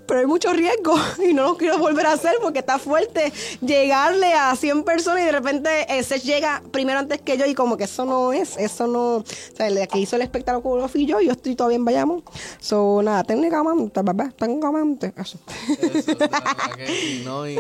pero 0.07 0.21
hay 0.21 0.27
mucho 0.27 0.53
riesgo 0.53 0.97
y 1.29 1.33
no 1.35 1.45
lo 1.45 1.57
quiero 1.57 1.79
volver 1.79 2.07
a 2.07 2.13
hacer 2.13 2.37
porque 2.41 2.61
está 2.61 2.79
fuerte 2.79 3.33
llegarle 3.61 4.33
a 4.35 4.55
100 4.55 4.85
personas 4.85 5.23
y 5.23 5.25
de 5.27 5.33
repente 5.33 5.99
ese 5.99 6.19
llega 6.21 6.63
primero 6.71 6.99
antes 6.99 7.21
que 7.21 7.37
yo 7.37 7.47
y 7.47 7.55
como 7.55 7.77
que 7.77 7.85
eso 7.85 8.05
no 8.05 8.33
es, 8.33 8.57
eso 8.57 8.87
no, 8.87 9.17
o 9.17 9.25
sea, 9.57 9.69
el 9.69 9.87
que 9.89 9.99
hizo 9.99 10.17
el 10.17 10.23
espectáculo 10.23 10.89
fui 10.89 11.07
yo 11.07 11.21
y 11.21 11.27
yo 11.27 11.33
estoy 11.33 11.55
todavía 11.55 11.77
en 11.77 11.85
Bayamón. 11.85 12.25
So, 12.59 13.03
nada, 13.03 13.25
técnicamente, 13.25 14.01
bebé, 14.03 14.31
técnicamente, 14.37 15.13
eso. 15.17 15.39
Eso, 15.81 16.15
de 16.15 16.29
que 16.77 16.87
sí, 16.87 17.23
¿no? 17.25 17.49
Y 17.49 17.57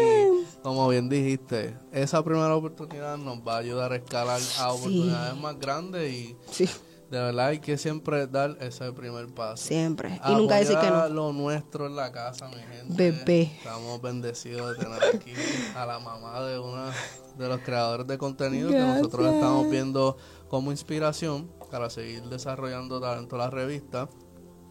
como 0.62 0.88
bien 0.88 1.08
dijiste, 1.08 1.74
esa 1.92 2.22
primera 2.22 2.54
oportunidad 2.54 3.16
nos 3.16 3.38
va 3.46 3.56
a 3.56 3.58
ayudar 3.58 3.92
a 3.92 3.96
escalar 3.96 4.40
a 4.58 4.72
oportunidades 4.72 5.36
más 5.36 5.58
grandes 5.58 6.12
y 6.12 6.36
Sí, 6.50 6.68
de 7.10 7.18
verdad 7.18 7.46
hay 7.48 7.58
que 7.60 7.76
siempre 7.78 8.26
dar 8.26 8.56
ese 8.60 8.92
primer 8.92 9.26
paso. 9.34 9.64
siempre. 9.66 10.20
Y 10.26 10.34
nunca 10.34 10.56
decir 10.56 10.78
que 10.78 10.86
Apoyar 10.86 11.10
no. 11.10 11.14
lo 11.14 11.32
nuestro 11.32 11.86
en 11.86 11.96
la 11.96 12.10
casa, 12.12 12.48
mi 12.48 12.56
gente. 12.56 12.94
Bebé. 13.10 13.42
Estamos 13.58 14.00
bendecidos 14.02 14.76
de 14.76 14.84
tener 14.84 15.02
aquí 15.14 15.32
a 15.76 15.86
la 15.86 15.98
mamá 15.98 16.40
de 16.42 16.58
una 16.58 16.90
de 17.38 17.48
los 17.48 17.60
creadores 17.60 18.06
de 18.06 18.16
contenido 18.18 18.70
que 18.70 18.78
nosotros 18.78 19.22
Gracias. 19.22 19.34
estamos 19.34 19.70
viendo 19.70 20.16
como 20.48 20.70
inspiración 20.70 21.50
para 21.70 21.90
seguir 21.90 22.22
desarrollando 22.24 23.00
talento 23.00 23.36
la 23.36 23.50
revista. 23.50 24.08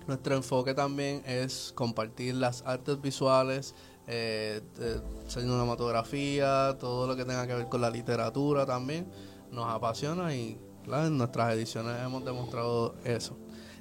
Nuestro 0.07 0.35
enfoque 0.35 0.73
también 0.73 1.23
es 1.25 1.71
compartir 1.75 2.35
las 2.35 2.61
artes 2.65 2.99
visuales, 2.99 3.73
eh, 4.07 4.61
de 4.77 5.01
cinematografía, 5.29 6.75
todo 6.79 7.07
lo 7.07 7.15
que 7.15 7.23
tenga 7.25 7.47
que 7.47 7.53
ver 7.55 7.69
con 7.69 7.81
la 7.81 7.89
literatura 7.89 8.65
también. 8.65 9.07
Nos 9.51 9.69
apasiona 9.69 10.35
y 10.35 10.59
en 10.87 11.17
nuestras 11.17 11.53
ediciones 11.53 11.95
hemos 12.03 12.23
demostrado 12.25 12.95
eso. 13.03 13.37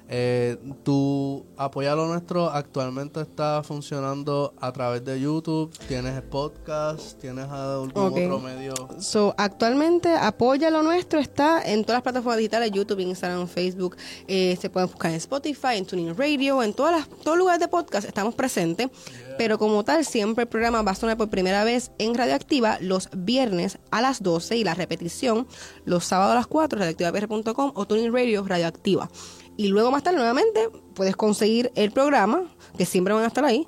Eh, 0.09 0.57
tu 0.83 1.45
apoyar 1.55 1.95
lo 1.95 2.07
nuestro 2.07 2.49
actualmente 2.49 3.21
está 3.21 3.63
funcionando 3.63 4.53
a 4.59 4.71
través 4.73 5.03
de 5.05 5.19
YouTube. 5.19 5.71
Tienes 5.87 6.21
podcast, 6.23 7.17
tienes 7.19 7.45
algún 7.47 7.89
Ok. 7.95 8.17
otro 8.17 8.39
medio. 8.39 8.73
So, 8.99 9.33
actualmente 9.37 10.13
Apoya 10.13 10.69
lo 10.69 10.83
nuestro 10.83 11.19
está 11.19 11.61
en 11.63 11.83
todas 11.83 11.95
las 11.97 12.03
plataformas 12.03 12.37
digitales, 12.37 12.71
YouTube, 12.71 12.99
Instagram, 12.99 13.47
Facebook, 13.47 13.95
eh, 14.27 14.57
se 14.59 14.69
pueden 14.69 14.89
buscar 14.89 15.09
en 15.11 15.17
Spotify, 15.17 15.77
en 15.77 15.85
Tuning 15.85 16.15
Radio, 16.17 16.61
en 16.61 16.73
todas 16.73 16.91
las, 16.99 17.07
todos 17.07 17.25
los 17.27 17.37
lugares 17.37 17.61
de 17.61 17.69
podcast 17.69 18.05
estamos 18.05 18.35
presentes, 18.35 18.89
pero 19.37 19.57
como 19.57 19.83
tal 19.83 20.05
siempre 20.05 20.43
el 20.43 20.49
programa 20.49 20.81
va 20.81 20.91
a 20.91 20.95
sonar 20.95 21.17
por 21.17 21.29
primera 21.29 21.63
vez 21.63 21.91
en 21.97 22.13
Radioactiva 22.15 22.77
los 22.81 23.09
viernes 23.15 23.79
a 23.91 24.01
las 24.01 24.23
12 24.23 24.57
y 24.57 24.63
la 24.63 24.73
repetición 24.73 25.47
los 25.85 26.05
sábados 26.05 26.33
a 26.33 26.35
las 26.35 26.47
4, 26.47 26.79
radioactivapr.com 26.79 27.71
o 27.75 27.85
Tuning 27.85 28.13
Radio 28.13 28.43
Radioactiva. 28.45 29.09
Y 29.55 29.67
luego 29.67 29.91
más 29.91 30.03
tarde 30.03 30.17
nuevamente 30.17 30.69
puedes 30.95 31.15
conseguir 31.15 31.71
el 31.75 31.91
programa, 31.91 32.43
que 32.77 32.85
siempre 32.85 33.13
van 33.13 33.23
a 33.23 33.27
estar 33.27 33.45
ahí, 33.45 33.67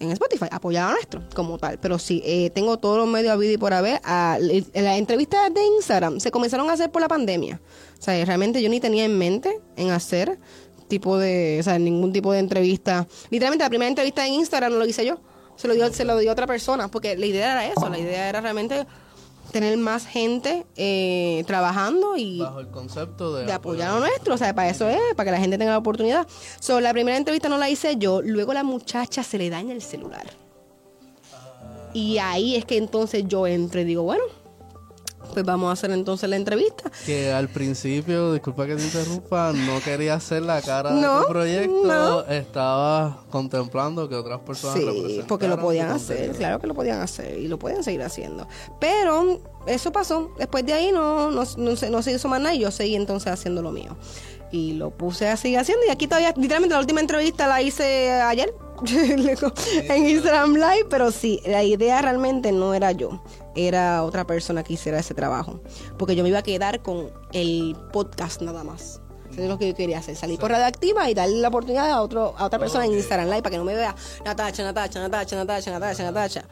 en 0.00 0.10
Spotify, 0.12 0.46
apoyado 0.50 0.90
a 0.90 0.92
nuestro, 0.92 1.22
como 1.34 1.58
tal. 1.58 1.78
Pero 1.80 1.98
sí, 1.98 2.22
eh, 2.24 2.50
tengo 2.50 2.78
todos 2.78 2.98
los 2.98 3.08
medios 3.08 3.32
a 3.32 3.36
vida 3.36 3.52
y 3.52 3.58
por 3.58 3.72
haber. 3.72 4.00
A, 4.04 4.38
las 4.40 4.98
entrevistas 4.98 5.52
de 5.52 5.64
Instagram 5.64 6.20
se 6.20 6.30
comenzaron 6.30 6.70
a 6.70 6.74
hacer 6.74 6.90
por 6.90 7.02
la 7.02 7.08
pandemia. 7.08 7.60
O 7.98 8.02
sea, 8.02 8.24
realmente 8.24 8.62
yo 8.62 8.68
ni 8.68 8.80
tenía 8.80 9.04
en 9.04 9.18
mente 9.18 9.60
en 9.76 9.90
hacer 9.90 10.38
tipo 10.88 11.18
de, 11.18 11.58
o 11.60 11.62
sea, 11.62 11.78
ningún 11.78 12.12
tipo 12.12 12.32
de 12.32 12.40
entrevista. 12.40 13.06
Literalmente 13.30 13.64
la 13.64 13.68
primera 13.68 13.88
entrevista 13.88 14.26
en 14.26 14.34
Instagram 14.34 14.72
no 14.72 14.78
lo 14.78 14.86
hice 14.86 15.04
yo. 15.06 15.18
Se 15.56 15.68
lo 15.68 15.74
dio, 15.74 15.92
se 15.92 16.04
lo 16.04 16.16
dio 16.18 16.30
otra 16.30 16.46
persona, 16.46 16.88
porque 16.88 17.16
la 17.16 17.26
idea 17.26 17.52
era 17.52 17.66
eso, 17.66 17.88
la 17.88 17.98
idea 17.98 18.28
era 18.28 18.40
realmente 18.40 18.86
tener 19.50 19.76
más 19.78 20.06
gente 20.06 20.66
eh, 20.76 21.42
trabajando 21.46 22.16
y 22.16 22.38
Bajo 22.38 22.60
el 22.60 22.68
concepto 22.68 23.34
de, 23.34 23.46
de 23.46 23.52
apoyar 23.52 23.90
a 23.90 23.98
nuestro, 23.98 24.34
o 24.34 24.38
sea, 24.38 24.54
para 24.54 24.68
eso 24.68 24.88
es, 24.88 25.00
para 25.16 25.26
que 25.26 25.30
la 25.32 25.40
gente 25.40 25.58
tenga 25.58 25.72
la 25.72 25.78
oportunidad. 25.78 26.26
So, 26.60 26.80
la 26.80 26.92
primera 26.92 27.16
entrevista 27.16 27.48
no 27.48 27.58
la 27.58 27.68
hice 27.68 27.96
yo, 27.96 28.22
luego 28.22 28.52
la 28.52 28.62
muchacha 28.62 29.22
se 29.22 29.38
le 29.38 29.50
daña 29.50 29.74
el 29.74 29.82
celular. 29.82 30.26
Y 31.94 32.18
ahí 32.18 32.54
es 32.54 32.64
que 32.64 32.76
entonces 32.76 33.24
yo 33.26 33.46
entro 33.46 33.80
y 33.80 33.84
digo, 33.84 34.02
bueno, 34.02 34.24
pues 35.32 35.44
vamos 35.44 35.70
a 35.70 35.72
hacer 35.72 35.90
entonces 35.90 36.28
la 36.28 36.36
entrevista. 36.36 36.90
Que 37.06 37.32
al 37.32 37.48
principio, 37.48 38.32
disculpa 38.32 38.66
que 38.66 38.76
te 38.76 38.82
interrumpa, 38.82 39.52
no 39.52 39.80
quería 39.80 40.14
hacer 40.14 40.42
la 40.42 40.60
cara 40.62 40.92
de 40.92 41.02
tu 41.02 41.28
proyecto. 41.28 41.84
no. 41.84 42.20
Estaba 42.22 43.22
contemplando 43.30 44.08
que 44.08 44.14
otras 44.14 44.40
personas 44.40 44.78
Sí, 44.78 45.22
porque 45.26 45.48
lo 45.48 45.58
podían 45.58 45.90
hacer, 45.90 46.32
claro 46.32 46.60
que 46.60 46.66
lo 46.66 46.74
podían 46.74 47.00
hacer 47.00 47.38
y 47.38 47.48
lo 47.48 47.58
pueden 47.58 47.82
seguir 47.82 48.02
haciendo. 48.02 48.46
Pero 48.80 49.40
eso 49.66 49.92
pasó, 49.92 50.32
después 50.38 50.64
de 50.64 50.72
ahí 50.72 50.92
no, 50.92 51.30
no, 51.30 51.44
no, 51.56 51.76
se, 51.76 51.90
no 51.90 52.02
se 52.02 52.12
hizo 52.12 52.28
más 52.28 52.40
nada 52.40 52.54
y 52.54 52.60
yo 52.60 52.70
seguí 52.70 52.96
entonces 52.96 53.32
haciendo 53.32 53.62
lo 53.62 53.70
mío. 53.70 53.96
Y 54.50 54.72
lo 54.72 54.90
puse 54.90 55.28
a 55.28 55.36
seguir 55.36 55.58
haciendo 55.58 55.84
y 55.86 55.90
aquí 55.90 56.06
todavía, 56.06 56.32
literalmente 56.36 56.74
la 56.74 56.80
última 56.80 57.00
entrevista 57.00 57.46
la 57.46 57.60
hice 57.60 58.12
ayer 58.12 58.54
en 58.88 60.08
Instagram 60.08 60.54
Live, 60.54 60.86
pero 60.88 61.10
sí, 61.10 61.40
la 61.44 61.64
idea 61.64 62.00
realmente 62.00 62.52
no 62.52 62.74
era 62.74 62.92
yo, 62.92 63.22
era 63.66 64.04
otra 64.04 64.26
persona 64.26 64.62
que 64.62 64.74
hiciera 64.74 64.98
ese 64.98 65.14
trabajo, 65.14 65.60
porque 65.98 66.14
yo 66.14 66.22
me 66.22 66.28
iba 66.28 66.38
a 66.38 66.42
quedar 66.42 66.80
con 66.82 67.10
el 67.32 67.76
podcast 67.92 68.42
nada 68.42 68.62
más. 68.64 69.00
Eso 69.30 69.42
es 69.42 69.48
lo 69.48 69.58
que 69.58 69.68
yo 69.68 69.74
quería 69.74 69.98
hacer, 69.98 70.16
salir 70.16 70.38
por 70.38 70.50
radioactiva 70.50 71.10
y 71.10 71.14
darle 71.14 71.38
la 71.38 71.48
oportunidad 71.48 71.90
a, 71.90 72.02
otro, 72.02 72.34
a 72.38 72.44
otra 72.44 72.58
persona 72.58 72.86
en 72.86 72.92
Instagram 72.92 73.28
Live 73.28 73.42
para 73.42 73.50
que 73.50 73.58
no 73.58 73.64
me 73.64 73.74
vea 73.74 73.94
Natacha, 74.24 74.62
Natacha, 74.62 75.00
Natacha, 75.00 75.36
Natacha, 75.36 75.70
Natacha, 75.70 76.02
Natacha. 76.04 76.44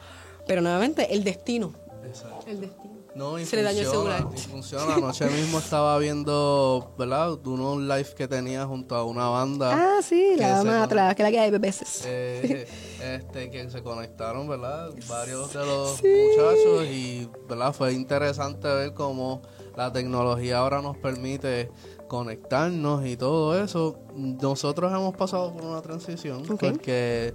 Pero 0.45 0.61
nuevamente, 0.61 1.13
el 1.13 1.23
destino. 1.23 1.73
Exacto. 2.05 2.45
El 2.47 2.61
destino. 2.61 2.96
No, 3.17 3.39
y 3.39 3.45
Se 3.45 3.55
le 3.55 3.63
dañó 3.63 3.79
el 3.79 3.85
funciona, 3.85 4.17
celular. 4.17 4.35
y 4.37 4.39
funciona. 4.41 4.93
Anoche 4.95 5.25
mismo 5.25 5.57
estaba 5.57 5.97
viendo, 5.97 6.93
¿verdad? 6.99 7.37
De 7.39 7.49
unos 7.49 7.79
live 7.81 8.13
que 8.15 8.27
tenía 8.27 8.65
junto 8.65 8.95
a 8.95 9.03
una 9.03 9.27
banda. 9.29 9.71
Ah, 9.73 10.01
sí, 10.03 10.35
la 10.37 10.63
más 10.63 10.83
atrás, 10.83 11.15
que 11.15 11.23
la 11.23 11.31
que 11.31 11.39
hay 11.39 11.49
veces. 11.51 12.03
eh, 12.05 12.67
este, 13.03 13.49
que 13.49 13.69
se 13.71 13.81
conectaron, 13.81 14.47
¿verdad? 14.47 14.91
Varios 15.09 15.51
de 15.51 15.65
los 15.65 16.01
muchachos 16.03 16.85
y, 16.91 17.27
¿verdad? 17.49 17.73
Fue 17.73 17.91
interesante 17.93 18.67
ver 18.67 18.93
cómo 18.93 19.41
la 19.75 19.91
tecnología 19.91 20.59
ahora 20.59 20.81
nos 20.81 20.95
permite 20.97 21.71
conectarnos 22.07 23.05
y 23.05 23.17
todo 23.17 23.61
eso. 23.61 23.97
Nosotros 24.15 24.91
hemos 24.91 25.15
pasado 25.15 25.53
por 25.53 25.63
una 25.65 25.81
transición 25.81 26.43
porque 26.47 27.33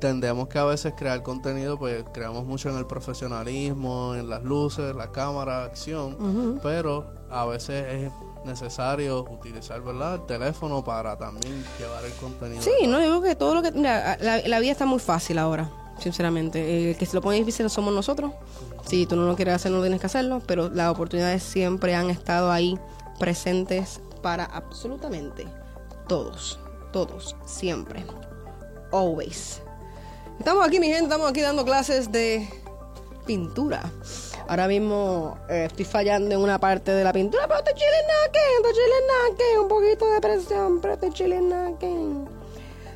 tendemos 0.00 0.48
que 0.48 0.58
a 0.58 0.64
veces 0.64 0.92
crear 0.96 1.22
contenido, 1.22 1.78
pues 1.78 2.04
creamos 2.12 2.44
mucho 2.44 2.68
en 2.68 2.76
el 2.76 2.86
profesionalismo, 2.86 4.14
en 4.14 4.28
las 4.28 4.42
luces, 4.42 4.94
la 4.94 5.10
cámara, 5.12 5.64
acción, 5.64 6.60
pero 6.62 7.06
a 7.30 7.46
veces 7.46 7.84
es 7.88 8.12
necesario 8.44 9.22
utilizar, 9.30 9.80
¿verdad? 9.82 10.16
El 10.16 10.26
teléfono 10.26 10.84
para 10.84 11.16
también 11.16 11.64
llevar 11.78 12.04
el 12.04 12.12
contenido. 12.12 12.62
Sí, 12.62 12.86
no, 12.86 13.00
yo 13.00 13.06
creo 13.06 13.22
que 13.22 13.36
todo 13.36 13.54
lo 13.54 13.62
que... 13.62 13.72
Mira, 13.72 14.18
la, 14.20 14.46
la 14.46 14.60
vida 14.60 14.72
está 14.72 14.84
muy 14.84 14.98
fácil 14.98 15.38
ahora, 15.38 15.70
sinceramente. 15.98 16.60
Eh, 16.60 16.90
El 16.90 16.96
que 16.98 17.06
se 17.06 17.14
lo 17.16 17.22
pone 17.22 17.38
difícil 17.38 17.70
somos 17.70 17.94
nosotros. 17.94 18.32
Si 18.84 19.06
tú 19.06 19.16
no 19.16 19.24
lo 19.26 19.34
quieres 19.34 19.54
hacer, 19.54 19.72
no 19.72 19.80
tienes 19.80 19.98
que 20.00 20.06
hacerlo, 20.06 20.42
pero 20.46 20.68
las 20.68 20.90
oportunidades 20.90 21.42
siempre 21.42 21.94
han 21.94 22.10
estado 22.10 22.52
ahí 22.52 22.78
presentes 23.18 24.00
para 24.22 24.44
absolutamente 24.44 25.46
todos, 26.06 26.58
todos, 26.92 27.34
siempre. 27.46 28.04
Always. 28.92 29.62
Estamos 30.38 30.66
aquí, 30.66 30.78
mi 30.80 30.88
gente, 30.88 31.04
estamos 31.04 31.30
aquí 31.30 31.40
dando 31.40 31.64
clases 31.64 32.10
de 32.12 32.48
pintura. 33.26 33.82
Ahora 34.46 34.68
mismo 34.68 35.38
eh, 35.48 35.66
estoy 35.68 35.84
fallando 35.86 36.34
en 36.34 36.40
una 36.40 36.58
parte 36.58 36.92
de 36.92 37.02
la 37.02 37.12
pintura, 37.12 37.46
pero 37.46 37.60
estoy 37.60 37.74
chilling 37.74 38.14
estoy 38.58 38.72
chilling 38.72 39.60
un 39.60 39.68
poquito 39.68 40.10
de 40.10 40.20
presión, 40.20 40.80
pero 40.80 40.94
estoy 40.94 41.12
chilling 41.12 41.52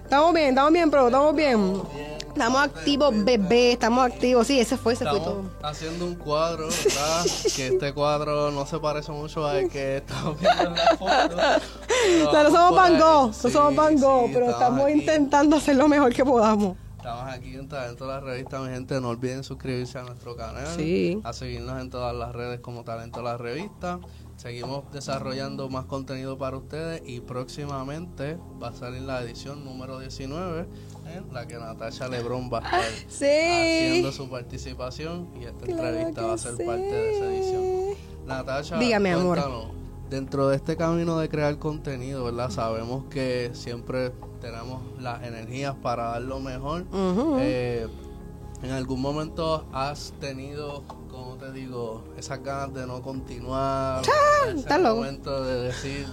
Estamos 0.05 0.35
bien, 0.35 0.49
estamos 0.49 0.73
bien, 0.73 0.91
pero 0.91 1.07
estamos 1.07 1.35
bien. 1.35 1.83
Estamos 2.29 2.61
activos, 2.63 3.13
bebé, 3.25 3.73
estamos 3.73 4.07
activos. 4.07 4.47
Sí, 4.47 4.61
ese 4.61 4.77
fue, 4.77 4.93
ese 4.93 5.05
fue 5.05 5.19
todo. 5.19 5.41
Estamos 5.43 5.77
haciendo 5.77 6.05
un 6.05 6.15
cuadro, 6.15 6.69
¿verdad? 6.69 7.25
que 7.57 7.67
este 7.67 7.93
cuadro 7.93 8.51
no 8.51 8.65
se 8.65 8.79
parece 8.79 9.11
mucho 9.11 9.45
al 9.47 9.69
que 9.69 9.97
estamos 9.99 10.39
viendo 10.41 10.63
en 10.65 10.75
la 10.75 10.97
foto. 10.97 11.37
O 12.29 12.31
sea, 12.31 12.43
no 12.45 12.53
vamos 12.53 12.53
somos 12.53 12.77
Van. 12.77 12.99
Gogh, 12.99 13.27
no 13.29 13.33
Sí, 13.33 13.51
somos 13.51 13.75
Van 13.75 14.01
Gogh, 14.01 14.27
sí, 14.27 14.31
pero 14.35 14.51
estamos 14.51 14.85
aquí. 14.85 14.93
intentando 14.93 15.57
hacer 15.57 15.77
lo 15.77 15.89
mejor 15.89 16.15
que 16.15 16.25
podamos. 16.25 16.77
Estamos 17.09 17.33
aquí 17.35 17.55
en 17.55 17.69
Talento 17.71 18.07
La 18.07 18.21
Revista, 18.21 18.61
mi 18.61 18.69
gente. 18.69 19.01
No 19.01 19.09
olviden 19.09 19.43
suscribirse 19.43 19.99
a 19.99 20.03
nuestro 20.03 20.37
canal. 20.37 20.67
Sí. 20.77 21.19
A 21.25 21.33
seguirnos 21.33 21.81
en 21.81 21.89
todas 21.89 22.15
las 22.15 22.35
redes 22.35 22.61
como 22.61 22.85
Talento 22.85 23.23
La 23.23 23.39
Revista. 23.39 23.99
Seguimos 24.37 24.85
desarrollando 24.93 25.71
más 25.71 25.87
contenido 25.87 26.37
para 26.37 26.59
ustedes 26.59 27.01
y 27.07 27.21
próximamente 27.21 28.37
va 28.63 28.69
a 28.69 28.73
salir 28.75 29.01
la 29.01 29.23
edición 29.23 29.65
número 29.65 29.99
19 30.01 30.67
en 31.17 31.33
la 31.33 31.47
que 31.47 31.55
Natasha 31.57 32.09
Lebrón 32.09 32.51
va 32.53 32.59
a 32.59 32.63
estar 32.83 32.83
Sí. 33.09 33.25
haciendo 33.25 34.13
su 34.13 34.29
participación 34.29 35.31
y 35.41 35.45
esta 35.45 35.65
Claro 35.65 35.89
entrevista 35.89 36.23
va 36.27 36.35
a 36.35 36.39
ser 36.39 36.57
sí. 36.59 36.63
parte 36.63 36.83
de 36.93 37.17
esa 37.17 37.25
edición. 37.25 37.97
Natasha, 38.27 38.79
Dígame, 38.79 39.13
amor. 39.13 39.39
Dentro 40.11 40.49
de 40.49 40.57
este 40.57 40.77
camino 40.77 41.19
de 41.19 41.29
crear 41.29 41.59
contenido, 41.59 42.25
¿verdad? 42.25 42.51
Sabemos 42.51 43.05
que 43.11 43.51
siempre 43.53 44.13
tenemos 44.41 44.83
las 45.01 45.23
energías 45.23 45.75
para 45.83 46.05
dar 46.11 46.23
lo 46.23 46.41
mejor. 46.41 46.87
Eh, 47.39 47.87
¿En 48.63 48.71
algún 48.71 49.01
momento 49.01 49.67
has 49.73 50.13
tenido, 50.21 50.83
como 51.09 51.37
te 51.37 51.53
digo, 51.53 52.05
esas 52.17 52.43
ganas 52.43 52.75
de 52.75 52.87
no 52.87 53.03
continuar? 53.03 54.03
ese 54.49 54.79
momento 54.79 55.45
de 55.45 55.63
decir, 55.65 56.07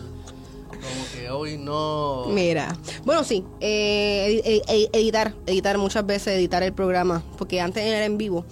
como 0.69 1.05
que 1.13 1.29
hoy 1.29 1.57
no... 1.57 2.25
Mira, 2.27 2.77
bueno, 3.03 3.23
sí, 3.23 3.43
eh, 3.59 4.61
editar, 4.93 5.33
editar 5.47 5.77
muchas 5.77 6.05
veces, 6.05 6.35
editar 6.35 6.61
el 6.61 6.73
programa, 6.73 7.23
porque 7.37 7.61
antes 7.61 7.83
era 7.83 8.05
en 8.05 8.17
vivo 8.17 8.45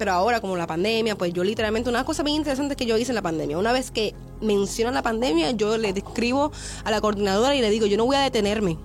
pero 0.00 0.12
ahora 0.12 0.40
como 0.40 0.56
la 0.56 0.66
pandemia, 0.66 1.14
pues 1.14 1.34
yo 1.34 1.44
literalmente, 1.44 1.90
una 1.90 2.06
cosa 2.06 2.22
bien 2.22 2.36
interesante 2.38 2.74
que 2.74 2.86
yo 2.86 2.96
hice 2.96 3.10
en 3.10 3.16
la 3.16 3.20
pandemia, 3.20 3.58
una 3.58 3.70
vez 3.70 3.90
que 3.90 4.14
mencionan 4.40 4.94
la 4.94 5.02
pandemia, 5.02 5.50
yo 5.50 5.76
le 5.76 5.90
escribo 5.90 6.52
a 6.84 6.90
la 6.90 7.02
coordinadora 7.02 7.54
y 7.54 7.60
le 7.60 7.68
digo, 7.68 7.84
yo 7.84 7.98
no 7.98 8.06
voy 8.06 8.16
a 8.16 8.20
detenerme, 8.20 8.78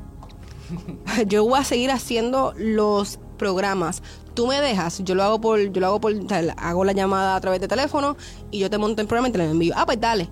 yo 1.28 1.46
voy 1.46 1.58
a 1.58 1.64
seguir 1.64 1.90
haciendo 1.90 2.54
los 2.58 3.18
programas. 3.38 4.04
Tú 4.34 4.46
me 4.46 4.60
dejas, 4.60 5.06
yo 5.06 5.16
lo 5.16 5.24
hago 5.24 5.40
por, 5.40 5.58
yo 5.72 5.80
lo 5.80 5.88
hago 5.88 6.02
por, 6.02 6.14
hago 6.58 6.84
la 6.84 6.92
llamada 6.92 7.38
a 7.38 7.40
través 7.40 7.62
de 7.62 7.70
teléfono 7.70 8.18
y 8.52 8.60
yo 8.60 8.70
te 8.70 8.78
monto 8.78 9.02
el 9.02 9.08
programa 9.08 9.30
y 9.30 9.32
te 9.32 9.38
lo 9.38 9.46
envío. 9.46 9.74
Ah, 9.78 9.86
pues 9.86 10.02
dale. 10.02 10.30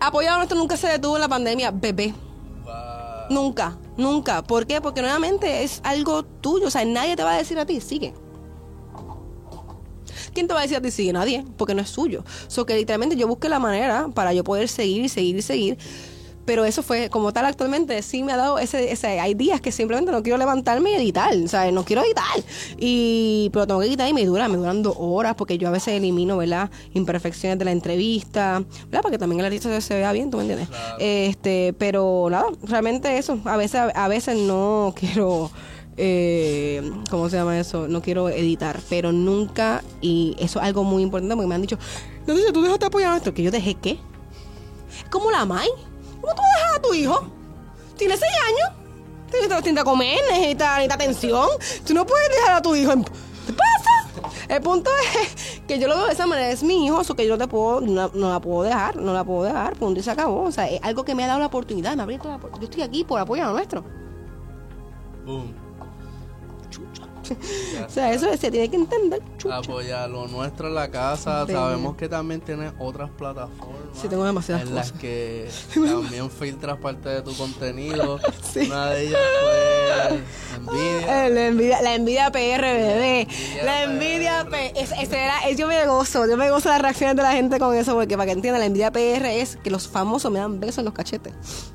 Apoyado 0.00 0.38
nuestro 0.38 0.56
nunca 0.56 0.78
se 0.78 0.88
detuvo 0.88 1.16
en 1.16 1.20
la 1.20 1.28
pandemia, 1.28 1.72
bebé. 1.72 2.14
Nunca, 3.28 3.76
nunca. 3.98 4.42
¿Por 4.42 4.66
qué? 4.66 4.80
Porque 4.80 5.02
nuevamente 5.02 5.62
es 5.62 5.82
algo 5.84 6.22
tuyo, 6.24 6.68
o 6.68 6.70
sea, 6.70 6.86
nadie 6.86 7.16
te 7.16 7.22
va 7.22 7.34
a 7.34 7.36
decir 7.36 7.58
a 7.58 7.66
ti, 7.66 7.82
sigue. 7.82 8.14
¿Quién 10.32 10.46
te 10.46 10.54
va 10.54 10.60
a 10.60 10.62
decir 10.62 10.76
a 10.76 10.80
ti 10.80 10.90
sigue? 10.90 11.12
Nadie, 11.12 11.44
porque 11.56 11.74
no 11.74 11.82
es 11.82 11.88
suyo. 11.88 12.24
So 12.48 12.66
que 12.66 12.76
literalmente 12.76 13.16
yo 13.16 13.26
busqué 13.28 13.48
la 13.48 13.58
manera 13.58 14.08
para 14.14 14.32
yo 14.32 14.44
poder 14.44 14.68
seguir 14.68 15.04
y 15.04 15.08
seguir 15.08 15.36
y 15.36 15.42
seguir. 15.42 15.78
Pero 16.50 16.64
eso 16.64 16.82
fue, 16.82 17.10
como 17.10 17.32
tal, 17.32 17.44
actualmente 17.44 18.02
sí 18.02 18.24
me 18.24 18.32
ha 18.32 18.36
dado 18.36 18.58
ese, 18.58 18.90
ese. 18.90 19.20
Hay 19.20 19.34
días 19.34 19.60
que 19.60 19.70
simplemente 19.70 20.10
no 20.10 20.22
quiero 20.22 20.38
levantarme 20.38 20.90
y 20.90 20.94
editar, 20.94 21.32
o 21.36 21.46
sea, 21.46 21.70
no 21.70 21.84
quiero 21.84 22.02
editar. 22.02 22.26
Y, 22.76 23.50
pero 23.52 23.68
tengo 23.68 23.78
que 23.78 23.86
editar 23.86 24.08
y 24.08 24.12
me 24.12 24.24
dura, 24.24 24.48
me 24.48 24.56
duran 24.56 24.82
dos 24.82 24.96
horas, 24.98 25.34
porque 25.36 25.58
yo 25.58 25.68
a 25.68 25.70
veces 25.70 25.94
elimino, 25.94 26.36
¿verdad? 26.38 26.70
Imperfecciones 26.92 27.58
de 27.58 27.66
la 27.66 27.72
entrevista, 27.72 28.64
¿verdad? 28.86 29.02
Para 29.02 29.12
que 29.12 29.18
también 29.18 29.40
el 29.40 29.46
artista 29.46 29.80
se 29.80 29.94
vea 29.94 30.12
bien, 30.12 30.30
¿tú 30.30 30.38
me 30.38 30.42
entiendes? 30.42 30.68
Este, 30.98 31.74
pero 31.78 32.26
nada, 32.30 32.46
realmente 32.64 33.16
eso. 33.16 33.38
A 33.44 33.56
veces, 33.56 33.82
a 33.94 34.08
veces 34.08 34.36
no 34.36 34.92
quiero 34.98 35.52
eh, 35.96 36.82
¿cómo 37.10 37.28
se 37.28 37.36
llama 37.36 37.58
eso? 37.58 37.88
No 37.88 38.02
quiero 38.02 38.28
editar, 38.28 38.80
pero 38.88 39.12
nunca, 39.12 39.82
y 40.00 40.36
eso 40.38 40.58
es 40.60 40.64
algo 40.64 40.84
muy 40.84 41.02
importante 41.02 41.34
porque 41.34 41.48
me 41.48 41.54
han 41.54 41.62
dicho, 41.62 41.78
no 42.26 42.36
sé, 42.36 42.52
tú 42.52 42.62
dejaste 42.62 42.86
apoyar 42.86 43.12
a 43.12 43.16
esto, 43.16 43.34
que 43.34 43.42
yo 43.42 43.50
dejé 43.50 43.74
qué? 43.74 43.98
¿Cómo 45.10 45.30
la 45.30 45.44
Mai? 45.44 45.68
¿Cómo 46.20 46.34
tú 46.34 46.42
dejas 46.56 46.76
a 46.76 46.82
tu 46.82 46.94
hijo? 46.94 47.28
Tiene 47.96 48.16
seis 48.16 48.32
años, 48.46 48.80
necesita 49.32 49.84
comer, 49.84 50.18
necesita, 50.30 50.76
atención, 50.76 51.48
tú 51.86 51.94
no 51.94 52.06
puedes 52.06 52.28
dejar 52.30 52.54
a 52.56 52.62
tu 52.62 52.74
hijo. 52.74 52.92
¿Qué 53.46 53.52
pasa? 53.52 53.90
El 54.48 54.62
punto 54.62 54.90
es 55.14 55.60
que 55.66 55.78
yo 55.78 55.86
lo 55.86 55.96
veo 55.96 56.06
de 56.06 56.12
esa 56.12 56.26
manera, 56.26 56.50
es 56.50 56.62
mi 56.62 56.86
hijo, 56.86 57.00
eso 57.00 57.14
que 57.14 57.26
yo 57.26 57.38
te 57.38 57.46
puedo, 57.46 57.80
no, 57.80 58.10
la 58.14 58.40
puedo 58.40 58.62
dejar, 58.62 58.96
no 58.96 59.12
la 59.12 59.24
puedo 59.24 59.44
dejar, 59.44 59.74
punto 59.76 60.00
y 60.00 60.02
se 60.02 60.10
acabó. 60.10 60.42
O 60.42 60.52
sea, 60.52 60.68
es 60.68 60.80
algo 60.82 61.04
que 61.04 61.14
me 61.14 61.24
ha 61.24 61.26
dado 61.28 61.40
la 61.40 61.46
oportunidad, 61.46 61.94
me 61.94 62.02
ha 62.02 62.04
abierto 62.04 62.28
la 62.28 62.40
Yo 62.58 62.64
estoy 62.64 62.82
aquí 62.82 63.04
por 63.04 63.20
apoyar 63.20 63.48
a 63.48 63.52
nuestro. 63.52 63.84
Boom. 65.24 65.54
o 67.86 67.90
sea, 67.90 68.12
eso 68.12 68.26
se 68.36 68.50
tiene 68.50 68.68
que 68.68 68.76
entender. 68.76 69.22
Apoya 69.50 70.06
lo 70.06 70.28
nuestro 70.28 70.68
en 70.68 70.74
la 70.74 70.90
casa. 70.90 71.46
Sabemos 71.46 71.96
que 71.96 72.08
también 72.08 72.40
tienes 72.40 72.72
otras 72.78 73.10
plataformas. 73.10 73.80
Sí, 73.94 74.08
tengo 74.08 74.24
demasiadas 74.24 74.68
En 74.68 74.74
las 74.74 74.92
que 74.92 75.48
también 75.74 76.30
filtras 76.30 76.78
parte 76.78 77.08
de 77.08 77.22
tu 77.22 77.34
contenido. 77.36 78.18
Una 78.66 78.90
de 78.90 79.06
ellas 79.06 79.20
fue 79.42 80.20
Envidia. 80.56 81.28
la 81.28 81.46
envidia. 81.46 81.82
La 81.82 81.94
envidia 81.94 82.32
PR, 82.32 82.60
bebé. 82.60 83.28
La 83.64 83.84
envidia 83.84 84.46
PR. 84.48 84.72
Es, 84.76 85.56
yo 85.56 85.66
me 85.66 85.86
gozo. 85.86 86.26
Yo 86.26 86.36
me 86.36 86.50
gozo 86.50 86.68
las 86.68 86.82
reacciones 86.82 87.16
de 87.16 87.22
la 87.22 87.32
gente 87.32 87.58
con 87.58 87.74
eso. 87.74 87.94
Porque 87.94 88.16
para 88.16 88.26
que 88.26 88.32
entiendan, 88.32 88.60
la 88.60 88.66
envidia 88.66 88.92
PR 88.92 89.26
es 89.26 89.56
que 89.56 89.70
los 89.70 89.88
famosos 89.88 90.30
me 90.30 90.38
dan 90.38 90.60
besos 90.60 90.78
en 90.78 90.84
los 90.86 90.94
cachetes. 90.94 91.32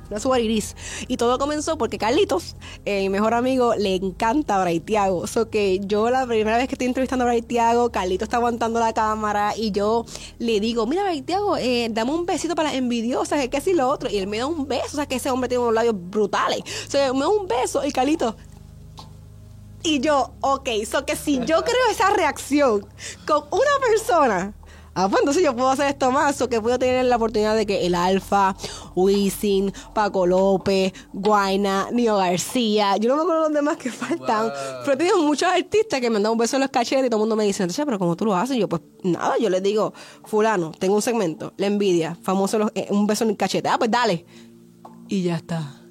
Es 0.09 0.25
iris. 0.25 0.75
Y 1.07 1.17
todo 1.17 1.39
comenzó 1.39 1.77
porque 1.77 1.97
Carlitos, 1.97 2.55
eh, 2.85 3.01
mi 3.01 3.09
mejor 3.09 3.33
amigo, 3.33 3.73
le 3.75 3.95
encanta 3.95 4.55
a 4.57 4.61
Braithiago. 4.61 5.27
So 5.27 5.44
que 5.49 5.79
yo 5.81 6.09
la 6.09 6.25
primera 6.25 6.57
vez 6.57 6.67
que 6.67 6.75
estoy 6.75 6.87
entrevistando 6.87 7.23
a 7.23 7.27
Braithiago, 7.27 7.91
Carlitos 7.91 8.27
está 8.27 8.37
aguantando 8.37 8.79
la 8.79 8.93
cámara 8.93 9.53
y 9.55 9.71
yo 9.71 10.05
le 10.39 10.59
digo, 10.59 10.85
mira 10.87 11.03
Braithiago, 11.03 11.57
eh, 11.57 11.87
dame 11.91 12.11
un 12.11 12.25
besito 12.25 12.55
para 12.55 12.69
las 12.69 12.77
envidiosas, 12.77 13.47
que 13.47 13.61
y 13.65 13.73
lo 13.73 13.89
otro. 13.89 14.09
Y 14.09 14.17
él 14.17 14.27
me 14.27 14.37
da 14.37 14.45
un 14.45 14.67
beso, 14.67 14.87
o 14.93 14.95
sea 14.95 15.05
que 15.07 15.15
ese 15.15 15.29
hombre 15.29 15.49
tiene 15.49 15.63
unos 15.63 15.73
labios 15.73 15.95
brutales. 15.97 16.61
O 16.87 16.91
sea, 16.91 17.13
me 17.13 17.19
da 17.19 17.27
un 17.29 17.47
beso 17.47 17.85
y 17.85 17.91
Carlitos, 17.91 18.35
y 19.85 19.99
yo, 19.99 20.33
ok, 20.41 20.67
so 20.89 21.05
que 21.05 21.15
si 21.15 21.37
yo 21.45 21.63
creo 21.63 21.91
esa 21.91 22.09
reacción 22.09 22.87
con 23.27 23.43
una 23.51 23.79
persona, 23.87 24.53
ah, 24.95 25.07
pues 25.09 25.21
entonces 25.21 25.43
yo 25.43 25.55
puedo 25.55 25.69
hacer 25.69 25.87
esto 25.87 26.11
más, 26.11 26.41
o 26.41 26.49
que 26.49 26.59
puedo 26.59 26.79
tener 26.79 27.05
la 27.05 27.17
oportunidad 27.17 27.55
de 27.55 27.65
que 27.65 27.85
el 27.85 27.93
Alfa, 27.93 28.55
Wisin, 28.95 29.71
Paco 29.93 30.25
López, 30.25 30.93
Guaina, 31.13 31.89
Nio 31.91 32.17
García, 32.17 32.97
yo 32.97 33.09
no 33.09 33.17
me 33.17 33.21
acuerdo 33.21 33.43
los 33.43 33.53
demás 33.53 33.77
que 33.77 33.91
faltan, 33.91 34.51
pero 34.81 34.93
he 34.93 34.97
tenido 34.97 35.21
muchos 35.21 35.49
artistas 35.49 36.01
que 36.01 36.09
me 36.09 36.17
han 36.17 36.23
dado 36.23 36.33
un 36.33 36.39
beso 36.39 36.55
en 36.55 36.61
los 36.61 36.71
cachetes 36.71 37.05
y 37.05 37.09
todo 37.09 37.17
el 37.17 37.21
mundo 37.21 37.35
me 37.35 37.43
dice, 37.43 37.63
entonces, 37.63 37.85
pero 37.85 37.99
¿cómo 37.99 38.15
tú 38.15 38.25
lo 38.25 38.35
haces? 38.35 38.57
Y 38.57 38.61
yo, 38.61 38.69
pues 38.69 38.81
nada, 39.03 39.37
yo 39.37 39.49
les 39.49 39.61
digo, 39.61 39.93
fulano, 40.23 40.71
tengo 40.71 40.95
un 40.95 41.01
segmento, 41.01 41.53
la 41.57 41.67
envidia, 41.67 42.17
famoso 42.21 42.71
eh, 42.73 42.87
un 42.89 43.05
beso 43.05 43.23
en 43.23 43.31
el 43.31 43.37
cachete, 43.37 43.69
ah, 43.69 43.77
pues 43.77 43.91
dale. 43.91 44.25
Y 45.07 45.21
ya 45.21 45.35
está 45.35 45.84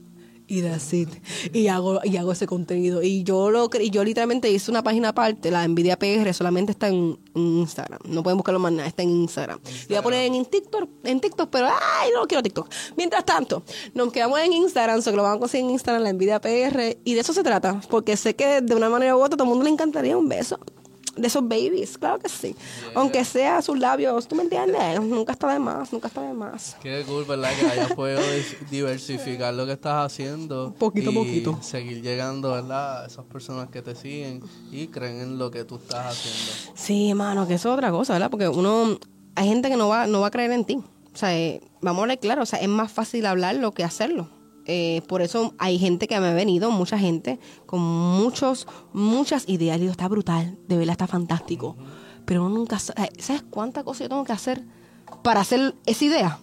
y 0.55 0.61
decir 0.61 1.09
y 1.53 1.69
hago 1.69 2.01
y 2.05 2.17
hago 2.17 2.33
ese 2.33 2.47
contenido. 2.47 3.03
Y 3.03 3.23
yo 3.25 3.51
lo 3.51 3.69
y 3.81 3.91
yo 3.91 4.05
literalmente 4.05 4.51
hice 4.51 4.71
una 4.71 4.83
página 4.83 5.11
aparte 5.11 5.51
la 5.51 5.67
Nvidia 5.67 5.99
PR 5.99 6.33
solamente 6.33 6.73
está 6.73 6.89
en, 6.89 7.19
Instagram. 7.35 7.99
No 8.05 8.23
pueden 8.23 8.37
buscarlo 8.37 8.61
más 8.61 8.73
nada 8.73 8.89
está 8.89 9.03
en 9.03 9.11
Instagram, 9.11 9.59
voy 9.89 9.97
a 9.97 10.03
poner 10.03 10.33
en 10.33 10.45
TikTok 10.45 10.89
en 11.03 11.21
TikTok 11.21 11.49
pero 11.51 11.67
ay 11.67 12.11
no 12.15 12.27
quiero 12.27 12.43
TikTok. 12.43 12.69
Mientras 12.97 13.25
tanto 13.25 13.63
nos 13.93 14.13
quedamos 14.13 14.39
en 14.39 14.53
Instagram 14.53 15.03
so 15.03 15.11
que 15.11 15.17
lo 15.17 15.23
vamos 15.25 15.39
a 15.39 15.41
conseguir 15.41 15.67
en 15.67 15.73
Instagram 15.73 16.03
la 16.03 16.13
Nvidia 16.13 16.41
PR 16.41 16.97
y 17.05 17.15
de 17.15 17.21
eso 17.21 17.33
se 17.33 17.43
trata 17.43 17.81
porque 17.91 18.17
sé 18.17 18.35
que 18.37 18.61
de 18.61 18.75
una 18.75 18.89
manera 18.89 19.17
u 19.17 19.21
otra 19.21 19.37
todo 19.37 19.45
el 19.45 19.49
mundo 19.51 19.65
le 19.65 19.71
encantaría 19.71 20.17
un 20.17 20.29
beso 20.29 20.59
de 21.17 21.27
esos 21.27 21.43
babies, 21.43 21.99
claro 21.99 22.19
que 22.19 22.29
sí. 22.29 22.55
Aunque 22.95 23.25
sea 23.25 23.63
sus 23.63 23.79
labios, 23.79 24.27
¿tú 24.27 24.35
me 24.35 24.43
entiendes? 24.43 25.01
Nunca 25.01 25.33
está 25.33 25.53
de 25.53 25.59
más, 25.59 25.93
nunca 25.93 26.09
está 26.09 26.23
de 26.23 26.33
más. 26.33 26.77
Qué 26.83 27.05
cool, 27.07 27.25
¿verdad? 27.25 27.51
Que 27.59 27.67
hayas 27.67 27.93
podido 27.93 28.21
diversificar 28.71 29.55
lo 29.55 29.67
que 29.67 29.73
estás 29.73 30.07
haciendo. 30.07 30.75
Poquito 30.79 31.11
a 31.11 31.15
poquito. 31.15 31.59
Seguir 31.63 32.03
llegando, 32.03 32.53
¿verdad? 32.53 33.05
A 33.05 33.07
esas 33.07 33.25
personas 33.25 33.69
que 33.69 33.83
te 33.83 33.95
siguen 33.95 34.43
y 34.71 34.89
creen 34.89 35.21
en 35.21 35.39
lo 35.39 35.51
que 35.51 35.65
tú 35.65 35.77
estás 35.77 36.07
haciendo. 36.07 36.73
Sí, 36.75 37.11
hermano, 37.11 37.47
que 37.47 37.55
eso 37.55 37.71
es 37.71 37.75
otra 37.75 37.91
cosa, 37.91 38.15
¿verdad? 38.15 38.31
Porque 38.31 38.49
uno, 38.49 38.99
hay 39.35 39.49
gente 39.49 39.69
que 39.69 39.77
no 39.77 39.89
va, 39.89 40.07
no 40.07 40.21
va 40.21 40.29
a 40.29 40.31
creer 40.31 40.51
en 40.53 40.65
ti. 40.65 40.83
O 41.13 41.17
sea, 41.17 41.37
eh, 41.37 41.61
vamos 41.81 42.05
a 42.05 42.07
ver 42.09 42.19
claro, 42.19 42.43
o 42.43 42.47
sea, 42.47 42.59
es 42.59 42.69
más 42.69 42.91
fácil 42.91 43.27
hablarlo 43.27 43.73
que 43.73 43.85
hacerlo. 43.85 44.29
Eh, 44.67 45.03
por 45.09 45.23
eso 45.23 45.55
hay 45.59 45.79
gente 45.79 46.09
que 46.09 46.19
me 46.21 46.29
ha 46.29 46.33
venido, 46.35 46.71
mucha 46.71 46.99
gente, 46.99 47.39
con 47.67 47.81
muchos, 47.81 48.67
muchas 48.93 49.49
ideas. 49.49 49.79
digo, 49.79 49.93
está 49.93 50.09
brutal, 50.09 50.59
de 50.69 50.77
verdad 50.77 50.93
está 50.93 51.07
fantástico. 51.07 51.77
Pero 52.25 52.49
nunca, 52.49 52.79
eh, 52.97 53.11
¿sabes 53.19 53.43
cuánta 53.51 53.85
cosa 53.85 54.05
yo 54.05 54.09
tengo 54.09 54.25
que 54.25 54.33
hacer 54.33 54.65
para 55.23 55.41
hacer 55.41 55.75
esa 55.87 56.05
idea? 56.05 56.39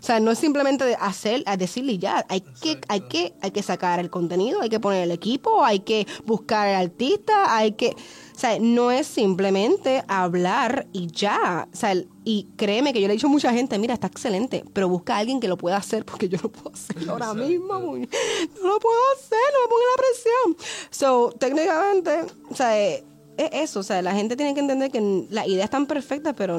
O 0.00 0.02
sea, 0.02 0.18
no 0.18 0.30
es 0.30 0.38
simplemente 0.38 0.96
hacer, 0.98 1.44
decirle 1.58 1.98
ya, 1.98 2.24
hay 2.28 2.40
que, 2.40 2.80
hay 2.88 3.02
que, 3.02 3.34
hay 3.42 3.50
que 3.50 3.62
sacar 3.62 4.00
el 4.00 4.08
contenido, 4.08 4.62
hay 4.62 4.70
que 4.70 4.80
poner 4.80 5.04
el 5.04 5.10
equipo, 5.10 5.62
hay 5.62 5.80
que 5.80 6.06
buscar 6.24 6.68
al 6.68 6.86
artista, 6.86 7.54
hay 7.54 7.72
que, 7.72 7.90
o 8.34 8.38
sea, 8.38 8.58
no 8.58 8.90
es 8.90 9.06
simplemente 9.06 10.02
hablar 10.08 10.86
y 10.92 11.08
ya. 11.08 11.68
O 11.70 11.76
sea, 11.76 11.94
y 12.24 12.48
créeme 12.56 12.94
que 12.94 13.00
yo 13.02 13.08
le 13.08 13.12
he 13.12 13.16
dicho 13.16 13.26
a 13.26 13.30
mucha 13.30 13.52
gente, 13.52 13.78
mira, 13.78 13.92
está 13.92 14.06
excelente, 14.06 14.64
pero 14.72 14.88
busca 14.88 15.16
a 15.16 15.18
alguien 15.18 15.38
que 15.38 15.48
lo 15.48 15.58
pueda 15.58 15.76
hacer 15.76 16.04
porque 16.06 16.28
yo 16.28 16.38
no 16.42 16.48
puedo 16.48 16.74
hacerlo 16.74 17.12
ahora 17.12 17.34
mismo. 17.34 17.74
No 17.74 18.68
lo 18.68 18.80
puedo 18.80 19.00
hacer, 19.16 19.38
no 19.52 19.60
me 19.62 19.68
pongo 19.68 19.82
la 19.90 20.02
presión. 20.02 20.56
So, 20.90 21.34
técnicamente, 21.38 22.24
o 22.48 22.54
sea, 22.54 22.80
es 22.80 23.02
eso, 23.36 23.80
o 23.80 23.82
sea, 23.82 24.00
la 24.00 24.14
gente 24.14 24.36
tiene 24.36 24.54
que 24.54 24.60
entender 24.60 24.90
que 24.90 25.26
la 25.30 25.46
idea 25.46 25.64
es 25.64 25.70
tan 25.70 25.86
perfecta, 25.86 26.32
pero 26.32 26.58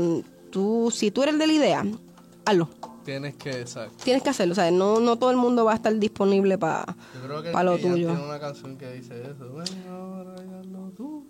tú, 0.52 0.92
si 0.92 1.10
tú 1.10 1.24
eres 1.24 1.34
el 1.34 1.40
de 1.40 1.48
la 1.48 1.54
idea, 1.54 1.86
hazlo. 2.46 2.70
Tienes 3.04 3.36
que, 3.36 3.66
Tienes 4.04 4.24
que 4.24 4.30
hacerlo, 4.30 4.52
o 4.52 4.56
sea, 4.56 4.70
no, 4.70 5.00
no 5.00 5.18
todo 5.18 5.32
el 5.32 5.38
mundo 5.38 5.66
va 5.66 5.74
a 5.74 5.76
estar 5.76 5.96
disponible 5.98 6.58
para 6.58 6.96
lo 7.64 7.78
tuyo. 7.78 8.08
Tiene 8.08 8.24
una 8.24 8.40
canción 8.40 8.78
que 8.78 8.92
dice 8.94 9.22
eso. 9.22 9.50
Bueno, 9.50 9.72
ahora 9.90 10.36
tú. 10.96 11.28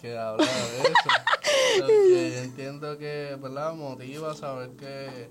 Que 0.00 0.16
habla 0.16 0.44
de 0.44 0.82
eso. 0.82 2.42
entiendo 2.42 2.98
que, 2.98 3.36
¿verdad? 3.40 3.74
Motiva 3.74 4.34
saber 4.34 4.70
que 4.70 5.30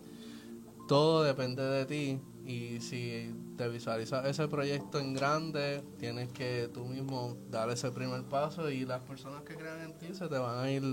todo 0.88 1.24
depende 1.24 1.64
de 1.64 1.86
ti 1.86 2.20
y 2.52 2.82
si 2.82 3.34
te 3.58 3.70
visualizas 3.70 4.26
ese 4.26 4.48
proyecto 4.48 5.00
en 5.00 5.14
grande, 5.14 5.82
tienes 5.98 6.30
que 6.30 6.70
tú 6.74 6.86
mismo 6.86 7.38
dar 7.50 7.70
ese 7.70 7.92
primer 7.92 8.24
paso 8.24 8.70
y 8.70 8.86
las 8.86 9.02
personas 9.02 9.44
que 9.44 9.56
crean 9.56 9.82
en 9.82 9.98
ti 9.98 10.08
se 10.14 10.28
te 10.28 10.38
van 10.38 10.60
a 10.60 10.70
ir 10.70 10.84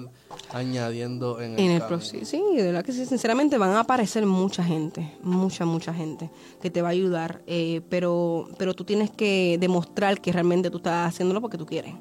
añadiendo 0.53 1.41
en 1.41 1.55
el, 1.55 1.61
En 1.61 1.71
el 1.73 1.83
proceso, 1.83 2.25
sí, 2.25 2.43
de 2.55 2.63
verdad 2.63 2.85
que 2.85 2.93
sí, 2.93 3.05
sinceramente 3.07 3.59
van 3.59 3.71
a 3.71 3.81
aparecer 3.81 4.25
mucha 4.25 4.63
gente, 4.63 5.17
mucha, 5.23 5.65
mucha 5.65 5.93
gente 5.93 6.31
que 6.61 6.71
te 6.71 6.83
va 6.83 6.89
a 6.89 6.93
ayudar, 6.93 7.43
eh, 7.47 7.81
pero, 7.89 8.49
pero 8.59 8.75
tú 8.75 8.85
tienes 8.85 9.11
que 9.11 9.57
demostrar 9.59 10.21
que 10.21 10.33
realmente 10.33 10.71
tú 10.71 10.79
estás 10.79 11.09
haciéndolo 11.09 11.41
porque 11.41 11.59
tú 11.59 11.67
quieres, 11.67 11.95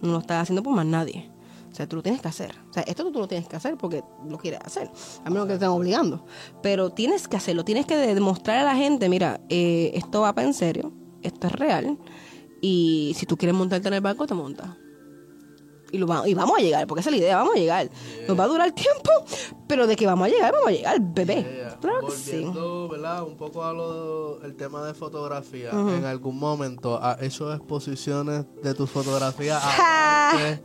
no 0.00 0.12
lo 0.12 0.18
estás 0.18 0.42
haciendo 0.42 0.62
por 0.62 0.74
más 0.74 0.86
nadie. 0.86 1.33
O 1.74 1.76
sea, 1.76 1.88
tú 1.88 1.96
lo 1.96 2.04
tienes 2.04 2.22
que 2.22 2.28
hacer. 2.28 2.54
O 2.70 2.72
sea, 2.72 2.84
esto 2.84 3.10
tú 3.10 3.18
lo 3.18 3.26
tienes 3.26 3.48
que 3.48 3.56
hacer 3.56 3.76
porque 3.76 4.04
lo 4.28 4.38
quieres 4.38 4.60
hacer, 4.64 4.88
a 5.24 5.28
menos 5.28 5.46
que 5.46 5.48
te 5.48 5.54
estén 5.54 5.70
obligando. 5.70 6.24
Pero 6.62 6.90
tienes 6.90 7.26
que 7.26 7.36
hacerlo, 7.36 7.64
tienes 7.64 7.84
que 7.84 7.96
demostrar 7.96 8.58
a 8.58 8.62
la 8.62 8.76
gente, 8.76 9.08
mira, 9.08 9.40
eh, 9.48 9.90
esto 9.92 10.20
va 10.20 10.32
para 10.32 10.46
en 10.46 10.54
serio, 10.54 10.92
esto 11.22 11.48
es 11.48 11.52
real, 11.54 11.98
y 12.60 13.12
si 13.16 13.26
tú 13.26 13.36
quieres 13.36 13.56
montarte 13.56 13.88
en 13.88 13.94
el 13.94 14.02
barco, 14.02 14.24
te 14.24 14.34
montas. 14.34 14.68
Y, 15.94 15.98
lo 15.98 16.06
va- 16.08 16.28
y 16.28 16.34
vamos 16.34 16.58
a 16.58 16.60
llegar, 16.62 16.86
porque 16.88 17.00
esa 17.02 17.10
es 17.10 17.16
la 17.16 17.22
idea, 17.22 17.36
vamos 17.36 17.54
a 17.54 17.58
llegar. 17.58 17.88
Nos 18.26 18.38
va 18.38 18.44
a 18.44 18.48
durar 18.48 18.72
tiempo, 18.72 19.10
pero 19.68 19.86
de 19.86 19.94
que 19.94 20.06
vamos 20.06 20.26
a 20.26 20.30
llegar, 20.30 20.52
vamos 20.52 20.68
a 20.68 20.72
llegar, 20.72 20.96
bebé. 21.00 21.34
Yeah. 21.42 21.78
Claro 21.80 22.06
que 22.06 22.12
sí. 22.12 22.30
Volviendo, 22.32 22.88
¿verdad? 22.88 23.22
Un 23.22 23.36
poco 23.36 23.64
a 23.64 23.72
lo 23.72 24.42
el 24.42 24.56
tema 24.56 24.84
de 24.86 24.94
fotografía. 24.94 25.70
En 25.70 26.04
algún 26.04 26.38
momento 26.38 26.98
has 27.00 27.22
hecho 27.22 27.52
exposiciones 27.54 28.44
de 28.62 28.74
tus 28.74 28.90
fotografías 28.90 29.62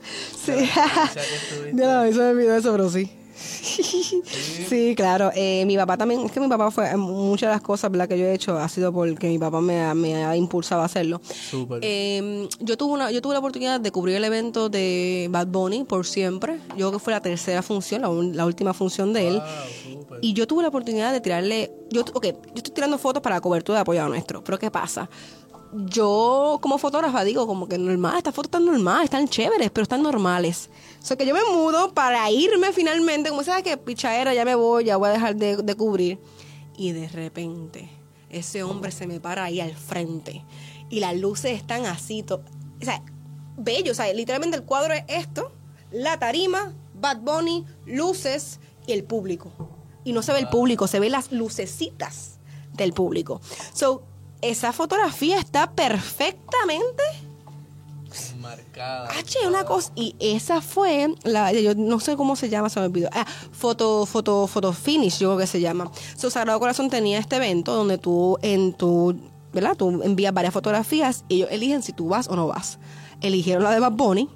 Sí. 0.46 0.52
de? 0.52 1.74
No, 1.74 2.04
eso 2.04 2.20
me 2.20 2.30
olvidó 2.30 2.56
eso, 2.56 2.72
pero 2.72 2.90
sí. 2.90 3.12
Sí, 4.70 4.94
claro. 4.96 5.32
Eh, 5.36 5.64
mi 5.66 5.76
papá 5.78 5.98
también, 5.98 6.22
es 6.22 6.32
que 6.32 6.40
mi 6.40 6.48
papá 6.48 6.70
fue, 6.72 6.96
muchas 6.98 7.50
de 7.50 7.54
las 7.56 7.62
cosas 7.62 7.90
¿verdad? 7.92 8.08
que 8.08 8.18
yo 8.18 8.26
he 8.26 8.34
hecho 8.34 8.58
ha 8.58 8.68
sido 8.70 8.94
porque 8.94 9.28
mi 9.28 9.40
papá 9.40 9.62
me, 9.62 9.82
ha- 9.82 9.94
me 9.94 10.24
ha 10.26 10.36
impulsado 10.36 10.82
a 10.82 10.86
hacerlo. 10.86 11.22
Súper. 11.24 11.80
Eh, 11.84 12.48
yo 12.60 12.78
tuve 12.78 12.94
una, 12.94 13.12
yo 13.12 13.22
tuve 13.22 13.34
la 13.34 13.40
oportunidad 13.40 13.80
de 13.80 13.92
cubrir 13.92 14.16
el 14.18 14.24
evento 14.24 14.70
de 14.70 15.28
Bad 15.32 15.48
Bunny 15.48 15.84
por 15.84 16.06
siempre. 16.06 16.60
Yo 16.70 16.76
creo 16.76 16.92
que 16.94 17.00
fue 17.00 17.14
la 17.14 17.22
tercera 17.22 17.62
función, 17.62 18.02
la, 18.02 18.10
un- 18.10 18.36
la 18.36 18.46
última 18.46 18.74
función 18.74 19.14
de 19.14 19.28
él. 19.28 19.36
Wow. 19.36 20.18
Y 20.22 20.34
yo 20.34 20.48
tuve 20.48 20.64
la 20.64 20.70
oportunidad 20.70 21.12
de 21.14 21.22
tirarle. 21.22 21.72
Yo, 21.90 22.02
ok, 22.02 22.24
yo 22.26 22.32
estoy 22.56 22.74
tirando 22.74 22.98
fotos 22.98 23.22
para 23.24 23.36
la 23.38 23.42
cobertura 23.42 23.78
de 23.80 23.82
apoyo 23.82 24.08
nuestro. 24.08 24.44
Pero 24.44 24.60
¿qué 24.60 24.70
pasa? 24.70 25.10
Yo, 25.72 26.58
como 26.62 26.78
fotógrafa, 26.80 27.24
digo 27.24 27.46
como 27.46 27.68
que 27.68 27.78
normal, 27.78 28.18
estas 28.18 28.34
fotos 28.34 28.48
están 28.48 28.66
normales, 28.66 29.06
están 29.06 29.28
chéveres, 29.28 29.70
pero 29.70 29.84
están 29.84 30.02
normales. 30.02 30.70
O 31.02 31.06
sea, 31.06 31.16
que 31.16 31.26
yo 31.26 31.34
me 31.36 31.44
mudo 31.54 31.94
para 31.94 32.30
irme 32.32 32.74
finalmente, 32.74 33.30
como 33.30 33.44
sabes 33.44 33.64
que 33.64 33.78
pichadera, 33.78 34.34
ya 34.34 34.46
me 34.46 34.56
voy, 34.56 34.86
ya 34.86 34.98
voy 34.98 35.10
a 35.10 35.14
dejar 35.14 35.36
de, 35.36 35.58
de 35.58 35.76
cubrir. 35.76 36.20
Y 36.76 36.92
de 36.94 37.08
repente, 37.08 37.90
ese 38.30 38.64
hombre 38.64 38.92
se 38.92 39.06
me 39.06 39.20
para 39.20 39.44
ahí 39.44 39.60
al 39.62 39.76
frente. 39.76 40.44
Y 40.90 41.02
las 41.02 41.16
luces 41.16 41.52
están 41.52 41.86
así, 41.86 42.24
to- 42.24 42.42
o 42.82 42.86
sea, 42.86 43.04
bello. 43.58 43.92
O 43.92 43.96
sea, 43.96 44.12
literalmente 44.12 44.58
el 44.58 44.64
cuadro 44.64 44.94
es 44.96 45.04
esto, 45.08 45.52
la 45.92 46.18
tarima, 46.18 46.74
Bad 46.96 47.20
Bunny, 47.20 47.66
luces 47.86 48.60
y 48.88 48.94
el 48.94 49.04
público. 49.04 49.52
Y 50.04 50.14
no 50.14 50.24
se 50.24 50.34
ve 50.34 50.40
el 50.40 50.50
público, 50.50 50.88
se 50.88 51.00
ve 51.00 51.10
las 51.12 51.32
lucecitas 51.32 52.40
del 52.74 52.94
público. 52.94 53.40
So, 53.74 54.04
esa 54.42 54.74
fotografía 54.74 55.40
está 55.40 55.72
perfectamente 55.72 57.04
Marcada. 58.40 59.10
H, 59.12 59.38
una 59.48 59.66
cosa. 59.66 59.92
Y 59.96 60.16
esa 60.20 60.62
fue 60.62 61.14
la, 61.24 61.52
yo 61.54 61.76
no 61.76 62.00
sé 62.00 62.16
cómo 62.16 62.36
se 62.36 62.50
llama, 62.50 62.70
se 62.70 62.80
me 62.80 62.88
olvidó. 62.88 63.10
Ah, 63.14 63.26
foto, 63.52 64.06
foto, 64.06 64.48
foto 64.48 64.74
finish, 64.74 65.20
yo 65.20 65.30
creo 65.30 65.40
que 65.40 65.48
se 65.48 65.62
llama. 65.62 65.92
So, 66.16 66.30
Sagrado 66.30 66.60
Corazón 66.60 66.90
tenía 66.90 67.20
este 67.20 67.36
evento 67.36 67.76
donde 67.76 67.98
tú 67.98 68.38
en 68.42 68.74
tu, 68.74 69.16
¿verdad? 69.54 69.76
Tú 69.76 70.02
envías 70.04 70.34
varias 70.34 70.54
fotografías 70.54 71.24
y 71.28 71.36
ellos 71.36 71.50
eligen 71.52 71.84
si 71.84 71.94
tú 71.94 72.08
vas 72.08 72.28
o 72.28 72.36
no 72.36 72.48
vas. 72.48 72.80
Eligieron 73.22 73.64
la 73.64 73.72
de 73.72 73.80
Bad 73.80 73.92
Bunny 73.92 74.30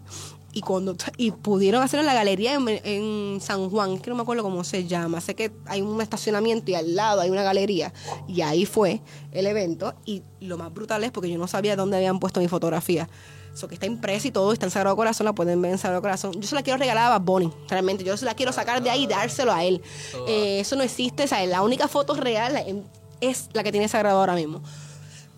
y 0.53 0.61
cuando 0.61 0.95
y 1.17 1.31
pudieron 1.31 1.81
hacer 1.81 1.99
en 1.99 2.05
la 2.05 2.13
galería 2.13 2.53
en, 2.53 2.67
en 2.67 3.41
San 3.41 3.69
Juan, 3.69 3.97
que 3.97 4.09
no 4.11 4.15
me 4.15 4.21
acuerdo 4.21 4.43
cómo 4.43 4.63
se 4.63 4.85
llama. 4.85 5.19
Sé 5.19 5.35
que 5.35 5.51
hay 5.65 5.81
un 5.81 5.99
estacionamiento 5.99 6.69
y 6.71 6.75
al 6.75 6.95
lado 6.95 7.21
hay 7.21 7.31
una 7.31 7.41
galería 7.41 7.91
y 8.27 8.41
ahí 8.41 8.65
fue 8.65 9.01
el 9.31 9.47
evento 9.47 9.95
y 10.05 10.21
lo 10.39 10.57
más 10.57 10.71
brutal 10.71 11.03
es 11.03 11.11
porque 11.11 11.29
yo 11.29 11.39
no 11.39 11.47
sabía 11.47 11.75
dónde 11.75 11.97
habían 11.97 12.19
puesto 12.19 12.39
mi 12.39 12.47
fotografía. 12.47 13.09
Eso 13.51 13.67
que 13.67 13.75
está 13.75 13.85
impresa 13.85 14.27
y 14.27 14.31
todo, 14.31 14.51
está 14.51 14.65
en 14.65 14.71
Sagrado 14.71 14.95
Corazón, 14.95 15.25
la 15.25 15.33
pueden 15.33 15.61
ver 15.61 15.71
en 15.71 15.77
Sagrado 15.77 16.01
Corazón. 16.01 16.33
Yo 16.33 16.47
se 16.47 16.55
la 16.55 16.63
quiero 16.63 16.77
regalar 16.77 17.11
a 17.11 17.19
Bunny, 17.19 17.51
realmente. 17.69 18.03
Yo 18.03 18.17
se 18.17 18.25
la 18.25 18.33
quiero 18.33 18.51
sacar 18.51 18.81
de 18.81 18.89
ahí 18.89 19.03
y 19.03 19.07
dárselo 19.07 19.51
a 19.51 19.63
él. 19.63 19.81
Eh, 20.27 20.59
eso 20.59 20.75
no 20.75 20.83
existe, 20.83 21.23
o 21.23 21.27
sea, 21.27 21.45
la 21.45 21.61
única 21.61 21.87
foto 21.87 22.15
real 22.15 22.83
es 23.21 23.49
la 23.53 23.63
que 23.63 23.71
tiene 23.71 23.87
Sagrado 23.87 24.19
ahora 24.19 24.33
mismo. 24.33 24.61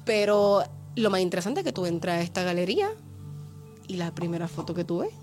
Pero 0.06 0.64
lo 0.96 1.10
más 1.10 1.20
interesante 1.20 1.60
es 1.60 1.66
que 1.66 1.74
tú 1.74 1.86
entras 1.86 2.20
a 2.20 2.22
esta 2.22 2.44
galería 2.44 2.90
y 3.88 3.96
la 3.96 4.14
primera 4.14 4.48
foto 4.48 4.74
que 4.74 4.84
tú 4.84 5.00
ves 5.00 5.14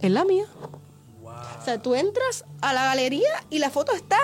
es 0.00 0.10
la 0.10 0.24
mía. 0.24 0.46
Wow. 1.20 1.32
O 1.32 1.64
sea, 1.64 1.80
tú 1.80 1.94
entras 1.94 2.44
a 2.60 2.72
la 2.72 2.84
galería 2.84 3.44
y 3.50 3.58
la 3.58 3.70
foto 3.70 3.92
está 3.92 4.18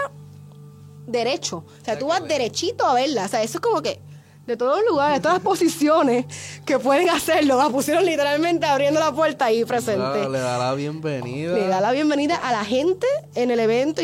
derecho. 1.06 1.64
O 1.80 1.84
sea, 1.84 1.98
tú 1.98 2.06
vas 2.08 2.26
derechito 2.26 2.84
a 2.84 2.94
verla. 2.94 3.26
O 3.26 3.28
sea, 3.28 3.42
eso 3.42 3.58
es 3.58 3.60
como 3.60 3.82
que 3.82 4.00
de 4.46 4.56
todos 4.56 4.78
los 4.78 4.90
lugares, 4.90 5.18
de 5.18 5.22
todas 5.22 5.38
las 5.38 5.42
posiciones 5.42 6.24
que 6.64 6.78
pueden 6.78 7.10
hacerlo, 7.10 7.56
la 7.58 7.68
pusieron 7.68 8.06
literalmente 8.06 8.64
abriendo 8.64 9.00
la 9.00 9.12
puerta 9.12 9.46
ahí 9.46 9.64
presente. 9.64 9.96
Claro, 9.96 10.30
le 10.30 10.38
da 10.38 10.58
la 10.58 10.74
bienvenida. 10.74 11.54
Le 11.54 11.66
da 11.66 11.80
la 11.80 11.90
bienvenida 11.90 12.36
a 12.36 12.52
la 12.52 12.64
gente 12.64 13.06
en 13.34 13.50
el 13.50 13.58
evento. 13.58 14.02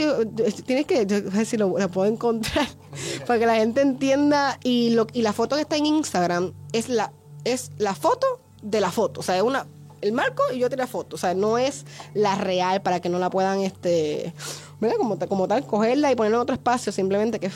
Tienes 0.66 0.86
que, 0.86 1.06
yo, 1.06 1.18
a 1.18 1.20
ver 1.20 1.46
si 1.46 1.56
lo, 1.56 1.78
lo 1.78 1.88
puedo 1.88 2.10
encontrar, 2.10 2.66
para 3.26 3.38
que 3.38 3.46
la 3.46 3.54
gente 3.54 3.82
entienda. 3.82 4.58
Y, 4.64 4.90
lo, 4.90 5.06
y 5.12 5.22
la 5.22 5.32
foto 5.32 5.54
que 5.56 5.62
está 5.62 5.76
en 5.76 5.86
Instagram 5.86 6.52
es 6.72 6.88
la, 6.88 7.12
es 7.44 7.70
la 7.78 7.94
foto 7.94 8.41
de 8.62 8.80
la 8.80 8.90
foto. 8.90 9.20
O 9.20 9.22
sea, 9.22 9.36
es 9.36 9.42
una, 9.42 9.66
el 10.00 10.12
marco 10.12 10.42
y 10.52 10.58
yo 10.58 10.70
tiré 10.70 10.86
foto. 10.86 11.16
O 11.16 11.18
sea, 11.18 11.34
no 11.34 11.58
es 11.58 11.84
la 12.14 12.36
real 12.36 12.82
para 12.82 13.00
que 13.00 13.08
no 13.08 13.18
la 13.18 13.30
puedan, 13.30 13.60
este, 13.60 14.32
¿verdad? 14.80 14.96
Como, 14.96 15.18
como 15.18 15.48
tal, 15.48 15.66
cogerla 15.66 16.10
y 16.10 16.16
ponerla 16.16 16.38
en 16.38 16.42
otro 16.42 16.54
espacio, 16.54 16.92
simplemente 16.92 17.40
que 17.40 17.46
es 17.46 17.54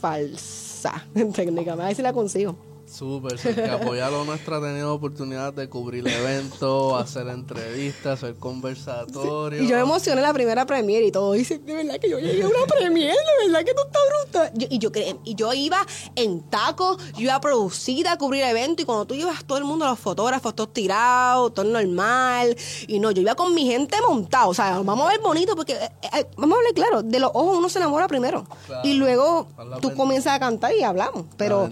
falsa, 0.00 1.04
técnicamente. 1.14 1.82
A 1.82 1.86
ver 1.86 1.96
si 1.96 2.02
la 2.02 2.12
consigo. 2.12 2.56
Súper, 2.94 3.36
que 3.38 3.64
apoyarlo 3.70 4.24
nuestro 4.24 4.56
ha 4.56 4.60
tenido 4.60 4.94
oportunidad 4.94 5.52
de 5.52 5.68
cubrir 5.68 6.06
eventos, 6.06 7.00
hacer 7.02 7.26
entrevistas, 7.28 8.22
hacer 8.22 8.36
conversatorios. 8.36 9.64
Y 9.64 9.66
yo 9.68 9.74
me 9.76 9.82
emocioné 9.82 10.22
la 10.22 10.32
primera 10.32 10.64
premiere 10.64 11.06
y 11.06 11.10
todo. 11.10 11.32
Dice, 11.32 11.58
de 11.58 11.74
verdad 11.74 11.98
que 11.98 12.08
yo 12.08 12.18
llegué 12.20 12.42
a 12.44 12.46
una 12.46 12.66
premiere, 12.66 13.12
de 13.40 13.46
verdad 13.48 13.64
que 13.64 13.74
tú 13.74 13.82
estás 13.84 14.02
bruta. 14.08 14.50
Yo- 14.54 14.68
y, 14.70 14.78
yo, 14.78 14.90
y 15.24 15.34
yo 15.34 15.52
iba 15.52 15.84
en 16.14 16.42
tacos, 16.50 16.98
yo 17.14 17.22
iba 17.22 17.40
producida 17.40 18.12
a 18.12 18.16
cubrir 18.18 18.42
el 18.44 18.50
evento 18.50 18.82
y 18.82 18.84
cuando 18.84 19.06
tú 19.06 19.14
ibas 19.14 19.44
todo 19.44 19.58
el 19.58 19.64
mundo, 19.64 19.86
los 19.86 19.98
fotógrafos, 19.98 20.54
todos 20.54 20.72
tirados, 20.72 21.52
todo 21.52 21.64
normal. 21.64 22.56
Y 22.86 23.00
no, 23.00 23.10
yo 23.10 23.22
iba 23.22 23.34
con 23.34 23.54
mi 23.54 23.66
gente 23.66 23.96
montada. 24.08 24.46
O 24.46 24.54
sea, 24.54 24.78
vamos 24.82 25.06
a 25.08 25.10
ver 25.10 25.20
bonito 25.20 25.56
porque, 25.56 25.72
eh, 25.72 25.90
eh, 26.16 26.26
vamos 26.36 26.56
a 26.56 26.58
hablar 26.60 26.74
claro, 26.74 27.02
de 27.02 27.18
los 27.18 27.30
ojos 27.34 27.58
uno 27.58 27.68
se 27.68 27.78
enamora 27.78 28.06
primero. 28.06 28.44
Claro. 28.66 28.88
Y 28.88 28.94
luego 28.94 29.48
tú 29.80 29.92
comienzas 29.94 30.34
a 30.34 30.38
cantar 30.38 30.72
y 30.74 30.82
hablamos. 30.82 31.24
La 31.24 31.36
Pero 31.36 31.70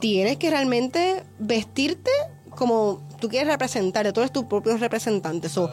tienes 0.00 0.36
que 0.38 0.43
realmente 0.50 1.24
vestirte 1.38 2.10
como 2.50 3.06
tú 3.20 3.28
quieres 3.28 3.48
representarte. 3.48 4.12
Tú 4.12 4.20
eres 4.20 4.32
tu 4.32 4.48
propio 4.48 4.76
representante. 4.76 5.48
So, 5.48 5.70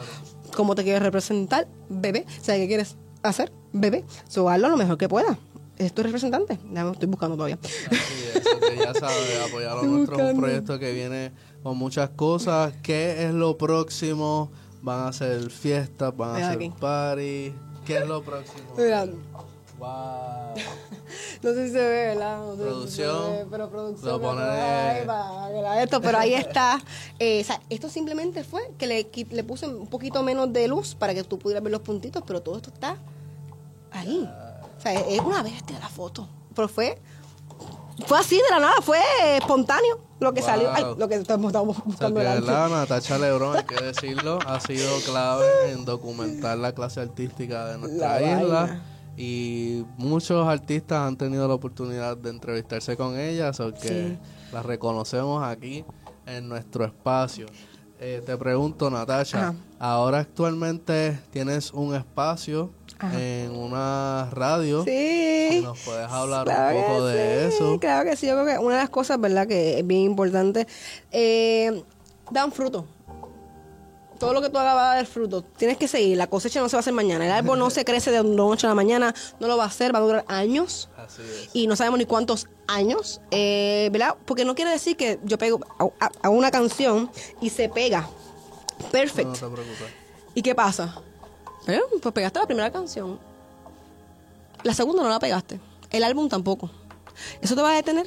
¿Cómo 0.54 0.74
te 0.74 0.82
quieres 0.82 1.02
representar? 1.02 1.66
Bebé. 1.88 2.26
¿Sabes 2.42 2.60
qué 2.62 2.66
quieres 2.68 2.96
hacer? 3.22 3.52
Bebé. 3.72 4.04
So, 4.28 4.48
hazlo 4.48 4.68
lo 4.68 4.76
mejor 4.76 4.98
que 4.98 5.08
puedas. 5.08 5.38
Es 5.78 5.94
tu 5.94 6.02
representante. 6.02 6.58
Ya 6.72 6.84
me 6.84 6.92
estoy 6.92 7.08
buscando 7.08 7.36
todavía. 7.36 7.58
Así 7.62 8.24
es, 8.34 8.42
que 8.42 8.76
ya 8.76 8.92
sabes, 8.94 9.40
apoyar 9.48 9.78
a 9.78 9.82
nuestro 9.82 10.18
un 10.18 10.40
proyecto 10.40 10.78
que 10.78 10.92
viene 10.92 11.32
con 11.62 11.78
muchas 11.78 12.10
cosas. 12.10 12.74
¿Qué 12.82 13.24
es 13.24 13.32
lo 13.32 13.56
próximo? 13.56 14.52
Van 14.82 15.00
a 15.00 15.08
hacer 15.08 15.50
fiestas, 15.50 16.14
van 16.16 16.42
a 16.42 16.50
hacer 16.50 16.70
party. 16.78 17.54
¿Qué 17.86 17.98
es 17.98 18.06
lo 18.06 18.22
próximo? 18.22 18.74
Mira, 18.76 19.06
Wow. 19.78 20.54
No 21.42 21.52
sé 21.52 21.66
si 21.66 21.72
se 21.72 21.78
ve, 21.78 22.06
¿verdad? 22.08 22.38
No 22.38 22.50
sé 22.52 22.56
si 22.56 22.62
se 22.62 22.64
Producción. 22.68 23.30
ve, 23.32 23.46
pero 23.50 23.70
producción. 23.70 24.08
Lo 24.12 24.20
pone- 24.20 24.40
que 24.42 25.04
la- 25.06 25.82
esto, 25.82 26.00
pero 26.00 26.18
ahí 26.18 26.34
está. 26.34 26.80
Eh, 27.18 27.40
o 27.40 27.44
sea, 27.44 27.60
esto 27.70 27.88
simplemente 27.88 28.44
fue 28.44 28.70
que 28.78 28.86
le, 28.86 29.10
le 29.30 29.44
puse 29.44 29.66
un 29.66 29.86
poquito 29.86 30.22
menos 30.22 30.52
de 30.52 30.68
luz 30.68 30.94
para 30.94 31.14
que 31.14 31.22
tú 31.24 31.38
pudieras 31.38 31.62
ver 31.62 31.72
los 31.72 31.82
puntitos, 31.82 32.22
pero 32.26 32.40
todo 32.42 32.56
esto 32.56 32.70
está 32.72 32.96
ahí. 33.90 34.28
O 34.78 34.80
sea, 34.80 34.92
es 34.94 35.20
una 35.20 35.42
bestia 35.42 35.78
la 35.78 35.88
foto. 35.88 36.28
Pero 36.54 36.68
fue, 36.68 36.98
fue 38.06 38.18
así 38.18 38.36
de 38.36 38.42
la 38.50 38.60
nada, 38.60 38.74
fue 38.82 38.98
espontáneo 39.36 39.98
lo 40.20 40.32
que 40.32 40.40
Wow. 40.40 40.50
salió. 40.50 40.72
Ay, 40.72 40.84
lo 40.96 41.08
que 41.08 41.14
estamos, 41.16 41.48
estamos 41.48 41.76
O 41.76 41.80
sea, 41.80 41.84
que 41.84 41.88
buscando 41.90 42.20
verdad, 42.20 42.68
Natacha 42.68 43.18
Lebrón, 43.18 43.56
hay 43.56 43.64
que 43.64 43.82
decirlo, 43.82 44.38
ha 44.46 44.60
sido 44.60 44.88
clave 45.00 45.72
en 45.72 45.84
documentar 45.84 46.58
la 46.58 46.72
clase 46.74 47.00
artística 47.00 47.66
de 47.66 47.78
nuestra 47.78 48.20
La 48.20 48.22
isla. 48.40 48.60
vaina. 48.62 48.82
Y 49.16 49.84
muchos 49.98 50.46
artistas 50.48 51.00
han 51.06 51.16
tenido 51.16 51.46
la 51.46 51.54
oportunidad 51.54 52.16
de 52.16 52.30
entrevistarse 52.30 52.96
con 52.96 53.18
ella, 53.18 53.50
o 53.50 53.72
que 53.74 53.88
Sí. 53.88 54.18
la 54.52 54.62
reconocemos 54.62 55.42
aquí 55.44 55.84
en 56.26 56.48
nuestro 56.48 56.84
espacio. 56.84 57.46
eh, 58.04 58.20
te 58.26 58.36
pregunto, 58.36 58.90
Natasha, 58.90 59.50
Ajá. 59.50 59.54
ahora 59.78 60.18
actualmente 60.18 61.20
tienes 61.30 61.72
un 61.72 61.94
espacio 61.94 62.72
Ajá. 62.98 63.16
en 63.22 63.52
una 63.54 64.28
radio. 64.32 64.82
Sí. 64.82 65.60
¿Nos 65.62 65.78
puedes 65.84 66.08
hablar 66.10 66.44
Claro 66.46 66.78
un 66.78 66.84
poco 66.84 67.04
de 67.06 67.48
sí, 67.50 67.54
eso? 67.54 67.78
Claro 67.78 68.10
que 68.10 68.16
sí, 68.16 68.26
yo 68.26 68.32
creo 68.42 68.44
que 68.46 68.58
una 68.58 68.74
de 68.74 68.80
las 68.80 68.90
cosas, 68.90 69.20
¿verdad?, 69.20 69.46
que 69.46 69.78
es 69.78 69.86
bien 69.86 70.00
importante, 70.00 70.66
eh, 71.12 71.84
dan 72.32 72.50
fruto. 72.50 72.86
Todo 74.22 74.34
lo 74.34 74.40
que 74.40 74.50
tú 74.50 74.58
hagas 74.58 74.76
va 74.76 74.92
a 74.92 74.94
dar 74.96 75.06
fruto. 75.06 75.42
Tienes 75.42 75.76
que 75.78 75.88
seguir. 75.88 76.16
La 76.16 76.28
cosecha 76.28 76.60
no 76.60 76.68
se 76.68 76.76
va 76.76 76.78
a 76.78 76.80
hacer 76.82 76.92
mañana. 76.92 77.26
El 77.26 77.32
árbol 77.32 77.58
no 77.58 77.70
se 77.70 77.84
crece 77.90 78.12
de 78.12 78.22
noche 78.22 78.66
a 78.66 78.70
la 78.70 78.74
mañana. 78.76 79.12
No 79.40 79.48
lo 79.48 79.56
va 79.56 79.64
a 79.64 79.66
hacer. 79.66 79.92
Va 79.92 79.98
a 79.98 80.02
durar 80.02 80.24
años. 80.28 80.88
Así 80.96 81.22
es. 81.22 81.50
Y 81.52 81.66
no 81.66 81.74
sabemos 81.74 81.98
ni 81.98 82.06
cuántos 82.06 82.46
años. 82.68 83.20
eh, 83.32 83.88
¿Verdad? 83.92 84.14
Porque 84.24 84.44
no 84.44 84.54
quiere 84.54 84.70
decir 84.70 84.96
que 84.96 85.18
yo 85.24 85.38
pego 85.38 85.58
a, 85.78 86.06
a- 86.06 86.10
a 86.22 86.28
una 86.28 86.52
canción 86.52 87.10
y 87.40 87.50
se 87.50 87.68
pega. 87.68 88.08
No 88.80 88.88
Perfecto. 88.90 89.32
te 89.32 89.38
preocupes. 89.40 89.92
¿Y 90.34 90.42
qué 90.42 90.54
pasa? 90.54 91.00
Pero, 91.66 91.82
pues 92.00 92.14
pegaste 92.14 92.38
la 92.38 92.46
primera 92.46 92.70
canción. 92.70 93.18
La 94.62 94.72
segunda 94.72 95.02
no 95.02 95.08
la 95.08 95.18
pegaste. 95.18 95.58
El 95.90 96.04
álbum 96.04 96.28
tampoco. 96.28 96.70
¿Eso 97.40 97.56
te 97.56 97.62
va 97.62 97.72
a 97.72 97.74
detener? 97.74 98.06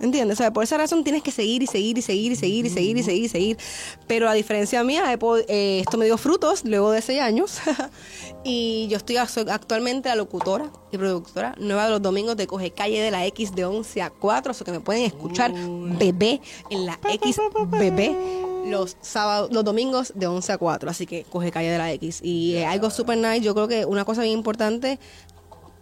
¿Entiendes? 0.00 0.38
O 0.38 0.38
sea, 0.38 0.52
por 0.52 0.64
esa 0.64 0.78
razón 0.78 1.04
tienes 1.04 1.22
que 1.22 1.30
seguir 1.30 1.62
y 1.62 1.66
seguir 1.66 1.98
y 1.98 2.02
seguir 2.02 2.32
y 2.32 2.36
seguir 2.36 2.66
y 2.66 2.70
seguir 2.70 2.96
y 2.96 3.02
seguir 3.02 3.24
y 3.24 3.28
seguir. 3.28 3.58
Pero 4.06 4.28
a 4.28 4.32
diferencia 4.32 4.82
mía, 4.82 5.04
eh, 5.12 5.80
esto 5.80 5.98
me 5.98 6.06
dio 6.06 6.16
frutos 6.16 6.64
luego 6.64 6.90
de 6.90 7.02
seis 7.02 7.20
años. 7.20 7.58
y 8.44 8.88
yo 8.88 8.96
estoy 8.96 9.18
actualmente 9.18 10.08
la 10.08 10.16
locutora 10.16 10.70
y 10.90 10.96
productora 10.96 11.54
nueva 11.58 11.84
de 11.84 11.90
los 11.90 12.02
domingos 12.02 12.36
de 12.36 12.46
Coge 12.46 12.70
Calle 12.70 13.00
de 13.00 13.10
la 13.10 13.26
X 13.26 13.54
de 13.54 13.66
11 13.66 14.02
a 14.02 14.10
4. 14.10 14.50
O 14.50 14.54
sea, 14.54 14.64
que 14.64 14.72
me 14.72 14.80
pueden 14.80 15.04
escuchar 15.04 15.52
bebé 15.52 16.40
en 16.70 16.86
la 16.86 16.98
X 17.08 17.36
bebé 17.68 18.16
los 18.66 18.96
sábados, 19.00 19.50
los 19.52 19.64
domingos 19.64 20.12
de 20.14 20.26
11 20.26 20.52
a 20.52 20.58
4. 20.58 20.90
Así 20.90 21.06
que 21.06 21.24
Coge 21.24 21.50
Calle 21.50 21.70
de 21.70 21.78
la 21.78 21.92
X. 21.92 22.20
Y 22.22 22.54
eh, 22.54 22.66
algo 22.66 22.88
super 22.88 23.18
nice. 23.18 23.42
Yo 23.42 23.54
creo 23.54 23.68
que 23.68 23.84
una 23.84 24.06
cosa 24.06 24.22
bien 24.22 24.38
importante 24.38 24.98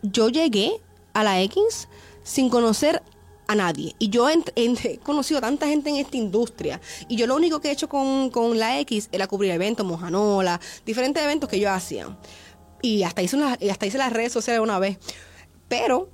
yo 0.03 0.29
llegué 0.29 0.81
a 1.13 1.23
la 1.23 1.41
X 1.43 1.89
sin 2.23 2.51
conocer 2.51 3.03
a 3.49 3.55
nadie. 3.55 3.97
Y 3.99 4.11
yo 4.11 4.29
he 4.29 4.99
conocido 5.03 5.41
tanta 5.41 5.67
gente 5.67 5.91
en 5.91 5.97
esta 5.97 6.17
industria. 6.17 6.81
Y 7.09 7.17
yo 7.17 7.27
lo 7.27 7.35
único 7.35 7.61
que 7.61 7.69
he 7.69 7.73
hecho 7.73 7.89
con, 7.89 8.31
con 8.31 8.59
la 8.59 8.79
X 8.81 9.09
era 9.11 9.27
cubrir 9.27 9.51
eventos, 9.51 9.85
Mojanola, 9.85 10.61
diferentes 10.87 11.23
eventos 11.23 11.49
que 11.49 11.59
yo 11.59 11.73
hacía. 11.73 12.17
Y 12.81 13.03
hasta 13.03 13.23
hice, 13.23 13.43
hasta 13.43 13.87
hice 13.87 13.99
las 13.99 14.13
redes 14.13 14.33
sociales 14.33 14.63
una 14.63 14.79
vez. 14.79 14.99
Pero 15.67 16.11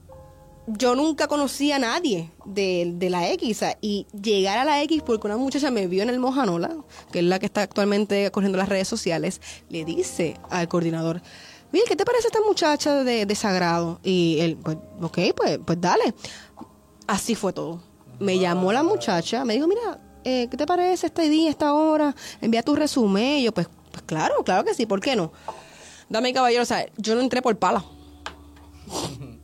yo 0.66 0.95
nunca 0.95 1.26
conocí 1.26 1.72
a 1.72 1.78
nadie 1.78 2.30
de, 2.45 2.93
de 2.95 3.11
la 3.11 3.28
X. 3.32 3.64
Y 3.80 4.07
llegar 4.20 4.59
a 4.59 4.64
la 4.64 4.82
X 4.82 5.03
porque 5.05 5.26
una 5.26 5.37
muchacha 5.37 5.70
me 5.70 5.89
vio 5.89 6.03
en 6.03 6.11
el 6.11 6.20
Mojanola, 6.20 6.74
que 7.12 7.18
es 7.18 7.24
la 7.24 7.39
que 7.39 7.47
está 7.47 7.62
actualmente 7.62 8.30
corriendo 8.30 8.59
las 8.59 8.68
redes 8.68 8.89
sociales, 8.89 9.41
le 9.68 9.85
dice 9.85 10.39
al 10.51 10.68
coordinador, 10.68 11.20
mire, 11.72 11.87
¿qué 11.89 11.97
te 11.97 12.05
parece 12.05 12.28
esta 12.28 12.41
muchacha 12.41 13.03
de, 13.03 13.26
de 13.26 13.35
Sagrado? 13.35 13.99
Y 14.05 14.39
él, 14.41 14.57
pues, 14.57 14.78
ok, 15.03 15.18
pues, 15.37 15.59
pues 15.64 15.80
dale. 15.80 16.14
Así 17.07 17.35
fue 17.35 17.53
todo. 17.53 17.81
Me 18.19 18.39
llamó 18.39 18.73
la 18.73 18.83
muchacha, 18.83 19.45
me 19.45 19.55
dijo, 19.55 19.67
mira, 19.67 20.01
eh, 20.25 20.49
¿qué 20.51 20.57
te 20.57 20.67
parece 20.67 21.07
este 21.07 21.29
día, 21.29 21.51
esta 21.51 21.75
hora? 21.75 22.15
Envía 22.41 22.63
tu 22.63 22.75
resumen. 22.77 23.39
Y 23.39 23.43
yo, 23.45 23.53
pues, 23.53 23.69
pues 23.91 24.03
claro, 24.07 24.43
claro 24.45 24.65
que 24.65 24.73
sí, 24.75 24.87
¿por 24.87 25.01
qué 25.01 25.17
no? 25.17 25.33
Dame, 26.09 26.33
caballero, 26.33 26.63
o 26.63 26.67
sea, 26.67 26.87
yo 26.97 27.15
no 27.15 27.21
entré 27.21 27.43
por 27.43 27.57
pala. 27.57 27.85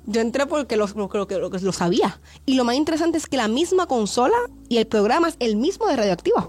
Yo 0.06 0.20
entré 0.20 0.46
porque 0.46 0.76
lo, 0.76 0.86
lo- 0.88 1.08
lo- 1.12 1.48
lo- 1.50 1.72
sabía. 1.72 2.20
Y 2.46 2.54
lo 2.54 2.64
más 2.64 2.76
interesante 2.76 3.18
es 3.18 3.26
que 3.26 3.36
la 3.36 3.48
misma 3.48 3.86
consola 3.86 4.36
y 4.68 4.78
el 4.78 4.86
programa 4.86 5.28
es 5.28 5.36
el 5.38 5.56
mismo 5.56 5.86
de 5.86 5.96
Radioactiva. 5.96 6.48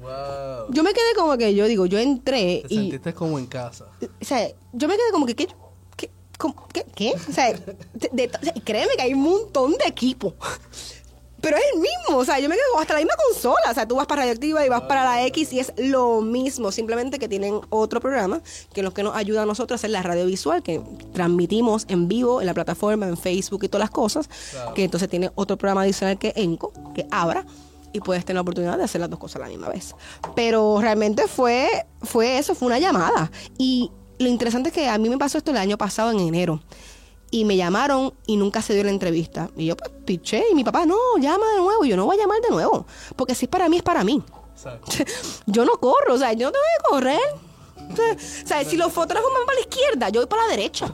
Wow. 0.00 0.70
Yo 0.72 0.82
me 0.82 0.92
quedé 0.92 1.14
como 1.16 1.36
que, 1.36 1.54
yo 1.54 1.66
digo, 1.66 1.86
yo 1.86 1.98
entré 1.98 2.62
Te 2.68 2.74
y... 2.74 2.76
sentiste 2.78 3.14
como 3.14 3.38
en 3.38 3.46
casa. 3.46 3.86
O 4.20 4.24
sea, 4.24 4.48
yo 4.72 4.88
me 4.88 4.96
quedé 4.96 5.10
como 5.12 5.26
que, 5.26 5.34
¿qué? 5.34 5.48
¿Cómo? 6.38 6.68
¿Qué? 6.72 6.84
¿Qué? 6.94 7.12
O 7.28 7.32
sea, 7.32 7.52
de- 7.52 8.10
de- 8.12 8.30
créeme 8.64 8.92
que 8.96 9.02
hay 9.02 9.14
un 9.14 9.22
montón 9.22 9.72
de 9.72 9.84
equipo. 9.86 10.34
Pero 11.40 11.58
es 11.58 11.62
el 11.74 11.80
mismo, 11.80 12.16
o 12.16 12.24
sea, 12.24 12.40
yo 12.40 12.48
me 12.48 12.56
quedo 12.56 12.80
hasta 12.80 12.94
la 12.94 13.00
misma 13.00 13.14
consola. 13.30 13.70
O 13.70 13.74
sea, 13.74 13.86
tú 13.86 13.94
vas 13.96 14.06
para 14.06 14.22
Radioactiva 14.22 14.64
y 14.66 14.68
vas 14.68 14.80
para 14.82 15.04
la 15.04 15.24
X 15.26 15.52
y 15.52 15.60
es 15.60 15.72
lo 15.76 16.20
mismo. 16.22 16.72
Simplemente 16.72 17.18
que 17.18 17.28
tienen 17.28 17.60
otro 17.68 18.00
programa 18.00 18.40
que 18.72 18.80
es 18.80 18.84
lo 18.84 18.92
que 18.92 19.02
nos 19.02 19.14
ayuda 19.14 19.42
a 19.42 19.46
nosotros 19.46 19.76
a 19.76 19.78
hacer 19.80 19.90
la 19.90 20.02
radio 20.02 20.26
visual, 20.26 20.62
que 20.62 20.80
transmitimos 21.12 21.84
en 21.88 22.08
vivo 22.08 22.40
en 22.40 22.46
la 22.46 22.54
plataforma, 22.54 23.06
en 23.06 23.16
Facebook 23.16 23.62
y 23.64 23.68
todas 23.68 23.84
las 23.84 23.90
cosas. 23.90 24.28
Claro. 24.50 24.74
Que 24.74 24.84
entonces 24.84 25.08
tiene 25.08 25.30
otro 25.36 25.56
programa 25.56 25.82
adicional 25.82 26.18
que 26.18 26.32
Enco, 26.36 26.72
que 26.94 27.06
abra 27.12 27.44
y 27.92 28.00
puedes 28.00 28.24
tener 28.24 28.36
la 28.36 28.40
oportunidad 28.40 28.76
de 28.78 28.84
hacer 28.84 29.00
las 29.00 29.10
dos 29.10 29.18
cosas 29.20 29.36
a 29.36 29.40
la 29.40 29.48
misma 29.48 29.68
vez. 29.68 29.94
Pero 30.34 30.78
realmente 30.80 31.28
fue, 31.28 31.68
fue 32.02 32.38
eso, 32.38 32.54
fue 32.54 32.66
una 32.66 32.78
llamada. 32.78 33.30
Y 33.56 33.92
lo 34.18 34.28
interesante 34.28 34.70
es 34.70 34.74
que 34.74 34.88
a 34.88 34.98
mí 34.98 35.08
me 35.08 35.18
pasó 35.18 35.38
esto 35.38 35.50
el 35.50 35.56
año 35.56 35.78
pasado, 35.78 36.10
en 36.10 36.20
enero. 36.20 36.60
Y 37.30 37.44
me 37.44 37.56
llamaron 37.56 38.14
y 38.26 38.36
nunca 38.36 38.62
se 38.62 38.74
dio 38.74 38.84
la 38.84 38.90
entrevista. 38.90 39.50
Y 39.56 39.66
yo, 39.66 39.76
pues, 39.76 39.90
piché. 40.04 40.44
Y 40.50 40.54
mi 40.54 40.64
papá, 40.64 40.86
no, 40.86 40.96
llama 41.18 41.44
de 41.54 41.60
nuevo. 41.60 41.84
Y 41.84 41.88
yo, 41.88 41.96
no 41.96 42.06
voy 42.06 42.16
a 42.16 42.20
llamar 42.20 42.40
de 42.40 42.50
nuevo. 42.50 42.86
Porque 43.16 43.34
si 43.34 43.46
es 43.46 43.50
para 43.50 43.68
mí, 43.68 43.78
es 43.78 43.82
para 43.82 44.04
mí. 44.04 44.22
Yo 45.46 45.64
no 45.64 45.72
corro, 45.78 46.14
o 46.14 46.18
sea, 46.18 46.32
yo 46.32 46.46
no 46.46 46.52
tengo 46.52 46.64
que 46.78 46.90
correr. 46.90 47.20
O 47.92 47.96
sea, 47.96 48.12
o 48.14 48.46
sea, 48.46 48.64
si 48.64 48.76
los 48.76 48.92
fotógrafos 48.92 49.30
van 49.32 49.44
para 49.46 49.56
la 49.56 49.60
izquierda, 49.60 50.08
yo 50.08 50.20
voy 50.20 50.28
para 50.28 50.44
la 50.44 50.48
derecha. 50.48 50.92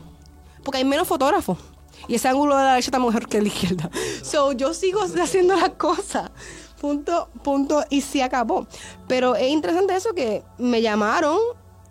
Porque 0.62 0.78
hay 0.78 0.84
menos 0.84 1.08
fotógrafos. 1.08 1.58
Y 2.08 2.16
ese 2.16 2.28
ángulo 2.28 2.56
de 2.56 2.64
la 2.64 2.70
derecha 2.70 2.88
está 2.88 2.98
mejor 2.98 3.28
que 3.28 3.38
el 3.38 3.44
de 3.44 3.50
la 3.50 3.54
izquierda. 3.54 3.90
So, 4.22 4.52
yo 4.52 4.74
sigo 4.74 5.00
haciendo 5.02 5.56
las 5.56 5.70
cosas. 5.70 6.30
Punto, 6.80 7.28
punto, 7.44 7.84
y 7.90 8.00
se 8.00 8.22
acabó. 8.22 8.66
Pero 9.06 9.36
es 9.36 9.48
interesante 9.48 9.94
eso 9.94 10.12
que 10.12 10.42
me 10.58 10.82
llamaron, 10.82 11.38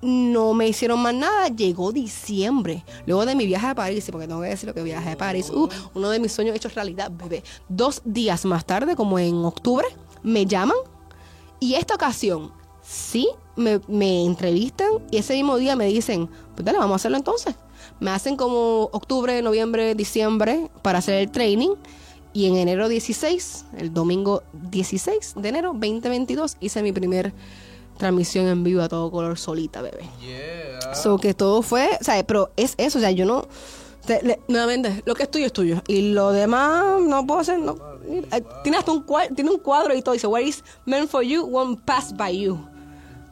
no 0.01 0.53
me 0.53 0.67
hicieron 0.67 1.01
más 1.01 1.13
nada. 1.13 1.47
Llegó 1.47 1.91
diciembre, 1.91 2.83
luego 3.05 3.25
de 3.25 3.35
mi 3.35 3.45
viaje 3.45 3.67
a 3.67 3.75
París, 3.75 4.07
porque 4.11 4.27
tengo 4.27 4.41
que 4.41 4.49
decir 4.49 4.67
lo 4.67 4.73
que 4.73 4.83
viaje 4.83 5.11
a 5.11 5.17
París, 5.17 5.49
uh, 5.49 5.69
uno 5.93 6.09
de 6.09 6.19
mis 6.19 6.31
sueños 6.31 6.55
hechos 6.55 6.75
realidad, 6.75 7.11
bebé. 7.11 7.43
Dos 7.69 8.01
días 8.05 8.45
más 8.45 8.65
tarde, 8.65 8.95
como 8.95 9.19
en 9.19 9.45
octubre, 9.45 9.87
me 10.23 10.45
llaman 10.45 10.77
y 11.63 11.75
esta 11.75 11.93
ocasión, 11.93 12.51
sí, 12.81 13.29
me, 13.55 13.79
me 13.87 14.25
entrevistan 14.25 14.89
y 15.11 15.17
ese 15.17 15.35
mismo 15.35 15.57
día 15.57 15.75
me 15.75 15.85
dicen, 15.85 16.27
pues 16.55 16.65
dale, 16.65 16.79
vamos 16.79 16.93
a 16.93 16.95
hacerlo 16.95 17.17
entonces. 17.17 17.55
Me 17.99 18.09
hacen 18.09 18.35
como 18.35 18.89
octubre, 18.91 19.39
noviembre, 19.43 19.93
diciembre 19.93 20.71
para 20.81 20.97
hacer 20.97 21.15
el 21.21 21.29
training. 21.29 21.75
Y 22.33 22.47
en 22.47 22.55
enero 22.55 22.89
16, 22.89 23.65
el 23.77 23.93
domingo 23.93 24.41
16 24.53 25.35
de 25.35 25.49
enero 25.49 25.73
2022, 25.73 26.57
hice 26.61 26.81
mi 26.81 26.93
primer 26.93 27.31
transmisión 28.01 28.47
en 28.47 28.63
vivo 28.63 28.81
a 28.81 28.89
todo 28.89 29.09
color 29.11 29.37
solita, 29.37 29.81
bebé. 29.81 30.03
Yeah. 30.21 30.93
So 30.95 31.17
que 31.17 31.33
todo 31.33 31.61
fue, 31.61 31.87
o 31.99 32.03
sea, 32.03 32.21
pero 32.25 32.51
es 32.57 32.73
eso, 32.77 32.97
o 32.97 33.01
sea, 33.01 33.11
yo 33.11 33.25
no. 33.25 33.47
te- 34.05 34.21
le- 34.23 34.39
nuevamente, 34.47 35.03
lo 35.05 35.13
que 35.13 35.23
es 35.23 35.31
tuyo 35.31 35.45
es 35.45 35.53
tuyo. 35.53 35.81
Y 35.87 36.11
lo 36.11 36.31
demás 36.31 36.99
no 37.01 37.25
puedo 37.27 37.39
hacer, 37.39 37.59
no. 37.59 37.77
Eh, 38.31 38.43
Tiene 38.63 38.77
hasta 38.79 38.91
un 38.91 39.03
cuadro, 39.03 39.33
tiene 39.35 39.51
un 39.51 39.59
cuadro 39.59 39.93
y 39.95 40.01
todo. 40.01 40.13
Dice, 40.13 40.25
What 40.27 40.41
is 40.41 40.63
meant 40.85 41.09
for 41.09 41.21
you 41.23 41.45
won't 41.45 41.79
pass 41.85 42.11
by 42.15 42.37
you. 42.37 42.59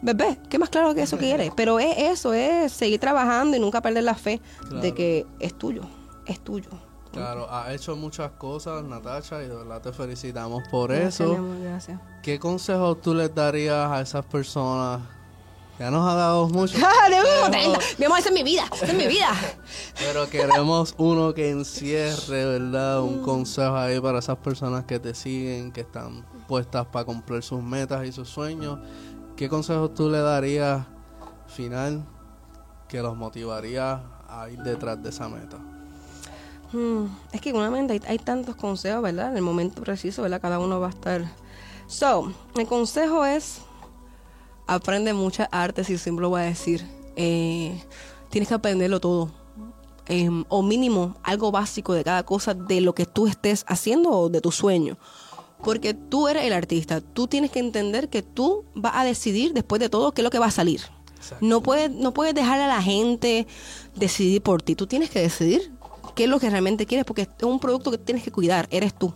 Bebé, 0.01 0.39
¿qué 0.49 0.57
más 0.59 0.69
claro 0.69 0.93
que 0.95 1.01
eso 1.01 1.17
quieres? 1.17 1.51
Pero 1.57 1.77
es 1.79 1.97
eso, 1.97 2.31
es 2.33 2.71
seguir 2.71 2.99
trabajando 3.01 3.57
y 3.57 3.59
nunca 3.59 3.81
perder 3.81 4.03
la 4.05 4.15
fe 4.15 4.39
de 4.81 4.93
que 4.93 5.25
es 5.41 5.53
tuyo, 5.57 5.81
es 6.25 6.39
tuyo. 6.39 6.69
Claro, 7.11 7.49
has 7.49 7.73
hecho 7.73 7.95
muchas 7.95 8.31
cosas, 8.31 8.83
Natacha, 8.83 9.41
y 9.43 9.47
de 9.47 9.55
verdad 9.55 9.81
te 9.81 9.91
felicitamos 9.91 10.63
por 10.69 10.91
Gracias, 10.91 11.21
eso. 11.21 11.35
amor, 11.35 11.59
gracias. 11.61 11.99
¿Qué 12.21 12.39
consejos 12.39 13.01
tú 13.01 13.13
les 13.15 13.33
darías 13.33 13.89
a 13.91 14.01
esas 14.01 14.23
personas? 14.25 15.01
Ya 15.79 15.89
nos 15.89 16.07
ha 16.07 16.13
dado 16.13 16.47
mucho. 16.49 16.77
¡Ah! 16.85 17.07
Mi 17.97 18.05
amor, 18.05 18.19
esa 18.19 18.29
es 18.29 18.35
mi 18.35 18.43
vida, 18.43 18.65
esa 18.73 18.85
es 18.85 18.93
mi 18.93 19.07
vida. 19.07 19.29
Pero 19.97 20.29
queremos 20.29 20.93
uno 20.97 21.33
que 21.33 21.49
encierre, 21.49 22.45
¿verdad? 22.45 23.01
Un 23.01 23.23
consejo 23.23 23.75
ahí 23.77 23.99
para 23.99 24.19
esas 24.19 24.37
personas 24.37 24.83
que 24.83 24.99
te 24.99 25.15
siguen, 25.15 25.71
que 25.71 25.81
están 25.81 26.25
puestas 26.47 26.85
para 26.85 27.05
cumplir 27.05 27.41
sus 27.43 27.63
metas 27.63 28.05
y 28.05 28.11
sus 28.11 28.27
sueños. 28.29 28.77
¿Qué 29.37 29.47
consejos 29.47 29.93
tú 29.93 30.09
le 30.09 30.19
darías 30.19 30.85
final 31.47 32.03
que 32.89 33.01
los 33.01 33.15
motivaría 33.15 34.01
a 34.27 34.49
ir 34.49 34.59
detrás 34.59 35.01
de 35.01 35.09
esa 35.09 35.29
meta? 35.29 35.57
Hmm, 36.71 37.05
es 37.31 37.41
que 37.41 37.49
igualmente 37.49 37.93
hay, 37.93 38.01
hay 38.07 38.19
tantos 38.19 38.55
consejos, 38.55 39.01
¿verdad? 39.01 39.31
En 39.31 39.37
el 39.37 39.41
momento 39.41 39.81
preciso, 39.81 40.21
¿verdad? 40.21 40.41
Cada 40.41 40.59
uno 40.59 40.79
va 40.79 40.87
a 40.87 40.91
estar. 40.91 41.23
So, 41.87 42.31
el 42.55 42.67
consejo 42.67 43.25
es: 43.25 43.61
aprende 44.67 45.13
muchas 45.13 45.47
artes 45.51 45.89
y 45.89 45.97
siempre 45.97 46.21
lo 46.21 46.29
voy 46.29 46.41
a 46.41 46.45
decir. 46.45 46.85
eh, 47.15 47.83
tienes 48.29 48.47
que 48.47 48.53
aprenderlo 48.53 48.99
todo. 48.99 49.31
Em, 50.07 50.43
o 50.49 50.63
mínimo, 50.63 51.15
algo 51.23 51.51
básico 51.51 51.93
de 51.93 52.03
cada 52.03 52.23
cosa 52.23 52.53
de 52.53 52.81
lo 52.81 52.93
que 52.95 53.05
tú 53.05 53.27
estés 53.27 53.63
haciendo 53.67 54.09
o 54.11 54.29
de 54.29 54.41
tu 54.41 54.51
sueño. 54.51 54.97
Porque 55.63 55.93
tú 55.93 56.27
eres 56.27 56.45
el 56.45 56.53
artista. 56.53 57.01
Tú 57.01 57.27
tienes 57.27 57.51
que 57.51 57.59
entender 57.59 58.09
que 58.09 58.21
tú 58.23 58.63
vas 58.73 58.93
a 58.95 59.03
decidir 59.03 59.53
después 59.53 59.79
de 59.79 59.89
todo 59.89 60.11
qué 60.13 60.21
es 60.21 60.23
lo 60.23 60.29
que 60.29 60.39
va 60.39 60.47
a 60.47 60.51
salir. 60.51 60.81
Exacto. 61.17 61.45
No 61.45 61.61
puedes, 61.61 61.91
no 61.91 62.13
puedes 62.13 62.33
dejar 62.33 62.61
a 62.61 62.67
la 62.67 62.81
gente 62.81 63.45
decidir 63.95 64.41
por 64.41 64.61
ti. 64.61 64.75
Tú 64.75 64.87
tienes 64.87 65.09
que 65.09 65.19
decidir 65.19 65.71
qué 66.19 66.25
es 66.25 66.29
lo 66.29 66.41
que 66.41 66.49
realmente 66.49 66.85
quieres, 66.85 67.05
porque 67.05 67.21
es 67.21 67.43
un 67.43 67.61
producto 67.61 67.91
que 67.91 67.97
tienes 67.97 68.25
que 68.25 68.31
cuidar, 68.33 68.67
eres 68.71 68.93
tú. 68.93 69.13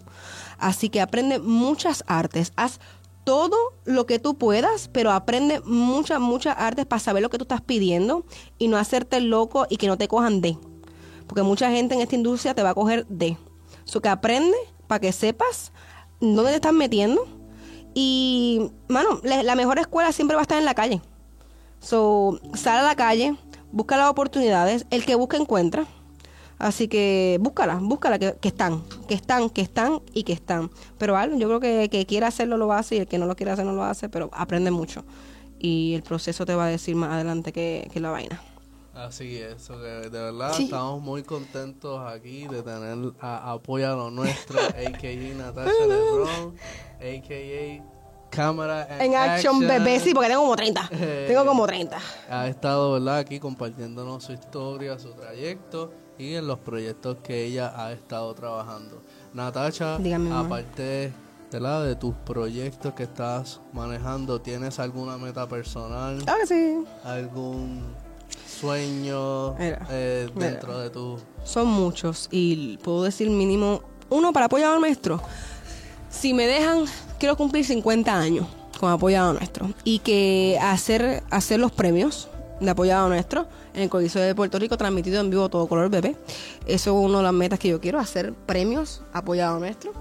Así 0.58 0.88
que 0.88 1.02
aprende 1.02 1.38
muchas 1.38 2.06
artes, 2.08 2.54
haz 2.56 2.80
todo 3.26 3.58
lo 3.84 4.06
que 4.06 4.20
tú 4.20 4.38
puedas, 4.38 4.88
pero 4.88 5.12
aprende 5.12 5.60
muchas, 5.66 6.22
muchas 6.22 6.56
artes 6.58 6.86
para 6.86 7.02
saber 7.02 7.22
lo 7.22 7.30
que 7.30 7.38
tú 7.38 7.44
estás 7.44 7.60
pidiendo 7.60 8.24
y 8.58 8.70
no 8.70 8.78
hacerte 8.78 9.20
loco 9.20 9.68
y 9.70 9.76
que 9.76 9.88
no 9.88 9.98
te 9.98 10.08
cojan 10.08 10.40
de. 10.40 10.58
Porque 11.28 11.44
mucha 11.44 11.70
gente 11.72 11.94
en 11.94 12.00
esta 12.00 12.16
industria 12.16 12.56
te 12.56 12.64
va 12.64 12.70
a 12.70 12.74
coger 12.74 13.06
de. 13.08 13.36
Eso 13.86 14.02
que 14.02 14.08
aprende 14.08 14.56
para 14.88 15.02
que 15.02 15.12
sepas 15.12 15.74
dónde 16.22 16.52
te 16.52 16.56
estás 16.56 16.72
metiendo. 16.72 17.28
Y, 17.94 18.72
mano, 18.88 19.20
la, 19.24 19.56
mejor 19.56 19.78
escuela 19.78 20.14
siempre 20.14 20.36
va 20.36 20.42
a 20.44 20.44
estar 20.44 20.58
en 20.58 20.64
la 20.64 20.74
calle. 20.74 21.02
So, 21.82 22.40
sal 22.54 22.80
a 22.80 22.84
la 22.84 22.96
calle, 22.96 23.36
busca 23.74 23.98
las 23.98 24.10
oportunidades. 24.10 24.86
El 24.90 25.04
que 25.04 25.16
busca 25.16 25.36
encuentra. 25.36 25.86
Así 26.60 26.88
que 26.88 27.38
búscala, 27.42 27.76
búscala, 27.82 28.20
que, 28.20 28.36
que 28.40 28.48
están, 28.48 28.84
que 29.08 29.16
están, 29.16 29.50
que 29.50 29.62
están 29.62 30.02
y 30.14 30.24
que 30.24 30.34
están. 30.34 30.70
Pero 30.98 31.18
algo, 31.18 31.38
yo 31.38 31.48
creo 31.48 31.60
que 31.60 31.84
el 31.84 31.90
que 31.90 32.06
quiera 32.06 32.28
hacerlo 32.28 32.58
lo 32.58 32.72
hace 32.72 32.96
y 32.96 33.00
el 33.00 33.08
que 33.08 33.18
no 33.18 33.26
lo 33.26 33.36
quiere 33.36 33.52
hacer 33.52 33.66
no 33.66 33.74
lo 33.74 33.84
hace, 33.84 34.08
pero 34.10 34.30
aprende 34.34 34.72
mucho. 34.72 35.04
Y 35.60 35.94
el 35.96 36.04
proceso 36.04 36.46
te 36.46 36.56
va 36.56 36.66
a 36.66 36.70
decir 36.70 36.96
más 36.96 37.12
adelante 37.12 37.52
que, 37.52 37.90
que 37.92 38.00
la 38.00 38.12
vaina. 38.12 38.42
Así 38.94 39.38
es, 39.38 39.68
de 39.68 40.10
verdad 40.10 40.54
Sí. 40.54 40.66
estamos 40.66 41.02
muy 41.02 41.24
contentos 41.24 42.00
aquí 42.06 42.48
de 42.48 42.62
tener 42.62 43.14
a, 43.20 43.52
apoyo 43.54 43.92
a 43.92 43.96
lo 43.96 44.12
nuestro, 44.12 44.60
a.k.a. 44.68 45.36
Natasha 45.36 45.72
Lebron, 45.88 46.56
a.k.a. 47.00 47.84
Cámara 48.30 48.88
En 49.04 49.16
action, 49.16 49.60
bebé, 49.60 50.00
sí, 50.00 50.14
porque 50.14 50.30
tengo 50.30 50.42
como 50.42 50.56
30. 50.56 50.90
Eh. 50.92 51.26
Tengo 51.28 51.46
como 51.46 51.66
30. 51.68 51.98
Ha 52.30 52.48
estado, 52.48 52.94
¿verdad? 52.94 53.18
Aquí 53.18 53.40
compartiéndonos 53.40 54.24
su 54.24 54.34
historia, 54.34 54.98
su 54.98 55.12
trayecto 55.14 55.92
y 56.18 56.34
en 56.36 56.48
los 56.48 56.60
proyectos 56.60 57.18
que 57.24 57.46
ella 57.46 57.74
ha 57.76 57.92
estado 57.92 58.34
trabajando. 58.34 59.02
Natacha, 59.34 59.98
Dígame, 59.98 60.32
aparte 60.32 61.12
¿verdad? 61.52 61.86
de 61.86 61.96
tus 61.96 62.14
proyectos 62.26 62.94
que 62.94 63.04
estás 63.04 63.60
manejando, 63.74 64.40
¿tienes 64.42 64.80
alguna 64.80 65.18
meta 65.18 65.48
personal? 65.48 66.18
Claro 66.24 66.40
que 66.42 66.48
sí. 66.48 66.78
algún 67.04 67.82
sueño 68.48 69.54
Mira, 69.56 69.88
eh, 69.90 70.30
mira. 70.36 70.50
dentro 70.52 70.80
de 70.80 70.90
tu 70.90 71.20
Son 71.44 71.68
muchos 71.68 72.28
y 72.32 72.78
puedo 72.78 73.04
decir 73.04 73.30
mínimo 73.30 73.82
uno 74.10 74.32
para 74.34 74.46
apoyado 74.48 74.80
nuestro. 74.80 75.22
Si 76.10 76.34
me 76.34 76.46
dejan, 76.48 76.86
quiero 77.20 77.36
cumplir 77.36 77.66
50 77.66 78.14
años 78.16 78.48
con 78.80 78.92
apoyado 78.92 79.34
nuestro 79.34 79.70
y 79.84 80.00
que 80.00 80.58
hacer 80.62 81.24
hacer 81.30 81.60
los 81.60 81.72
premios 81.72 82.28
de 82.66 82.72
apoyado 82.72 83.08
nuestro 83.10 83.48
en 83.74 83.84
el 83.84 83.90
Coliseo 83.90 84.22
de 84.22 84.36
Puerto 84.36 84.60
Rico 84.60 84.78
transmitido 84.78 85.22
en 85.22 85.30
vivo 85.30 85.50
todo 85.50 85.68
color 85.68 85.90
bebé. 85.90 86.16
Eso 86.66 86.98
es 86.98 87.06
una 87.06 87.18
de 87.18 87.24
las 87.24 87.34
metas 87.34 87.60
que 87.60 87.70
yo 87.70 87.80
quiero, 87.80 88.00
hacer 88.00 88.34
premios 88.34 89.02
apoyado 89.14 89.60
nuestro. 89.60 89.94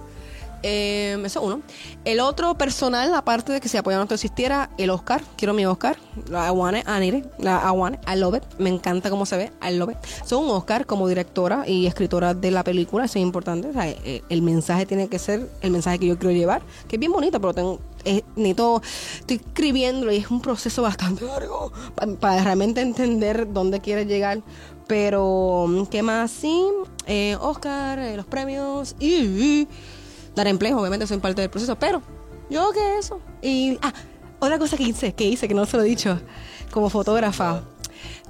Eh, 0.63 1.21
eso 1.25 1.41
es 1.41 1.45
uno. 1.47 1.61
El 2.05 2.21
otro 2.21 2.57
personal, 2.57 3.13
aparte 3.15 3.53
de 3.53 3.61
que 3.61 3.69
si 3.69 3.77
apoyado 3.77 4.01
nuestro 4.01 4.15
existiera, 4.15 4.71
el 4.79 4.91
Oscar. 4.91 5.23
Quiero 5.37 5.55
mi 5.55 5.67
Oscar. 5.67 5.97
La 6.31 6.53
need 7.01 7.15
it. 7.15 7.27
La 7.39 7.73
it, 7.93 7.99
I 8.09 8.17
love 8.17 8.37
it. 8.37 8.45
Me 8.59 8.71
encanta 8.71 9.11
cómo 9.11 9.27
se 9.27 9.37
ve. 9.37 9.53
I 9.63 9.77
love 9.77 9.91
it. 9.91 9.99
Soy 10.25 10.43
un 10.43 10.51
Oscar 10.51 10.87
como 10.87 11.09
directora 11.09 11.65
y 11.67 11.87
escritora 11.87 12.35
de 12.35 12.51
la 12.51 12.63
película. 12.63 13.05
Eso 13.05 13.19
es 13.19 13.25
importante. 13.25 13.69
O 13.69 13.73
sea, 13.73 13.89
eh, 13.89 14.23
el 14.29 14.43
mensaje 14.43 14.87
tiene 14.87 15.09
que 15.09 15.19
ser 15.19 15.49
el 15.63 15.71
mensaje 15.71 15.99
que 15.99 16.07
yo 16.07 16.19
quiero 16.19 16.35
llevar. 16.35 16.63
Que 16.89 16.97
es 16.97 17.01
bien 17.01 17.13
bonito, 17.13 17.41
pero 17.41 17.53
tengo, 17.53 17.81
es, 18.05 18.23
necesito, 18.37 18.83
estoy 19.21 19.37
escribiéndolo 19.37 20.13
y 20.13 20.17
es 20.17 20.31
un 20.31 20.41
proceso 20.41 20.83
bastante 20.83 21.25
largo 21.27 21.73
pa- 21.95 22.07
para, 22.07 22.45
realmente 22.45 22.81
entender 22.81 23.53
dónde 23.53 23.81
quiere 23.81 24.07
llegar. 24.07 24.43
Pero, 24.87 25.87
¿qué 25.91 26.03
más? 26.03 26.31
Sí, 26.31 26.63
eh, 27.07 27.37
Oscar, 27.41 27.99
eh, 27.99 28.17
los 28.17 28.27
premios 28.27 28.95
y 29.01 29.67
dar 30.35 30.47
empleo, 30.49 30.79
obviamente 30.79 31.07
soy 31.07 31.19
parte 31.19 31.41
del 31.41 31.51
proceso, 31.51 31.77
pero 31.79 32.03
yo 32.51 32.71
que 32.73 32.99
eso. 32.99 33.21
Y, 33.41 33.79
ah, 33.83 33.93
otra 34.41 34.59
cosa 34.59 34.77
que 34.77 34.83
hice, 34.83 35.15
que 35.15 35.25
hice, 35.25 35.49
que 35.49 35.55
no 35.55 35.65
se 35.67 35.77
lo 35.77 35.83
he 35.85 35.87
dicho, 35.87 36.19
como 36.73 36.91
fotógrafa. 36.91 37.63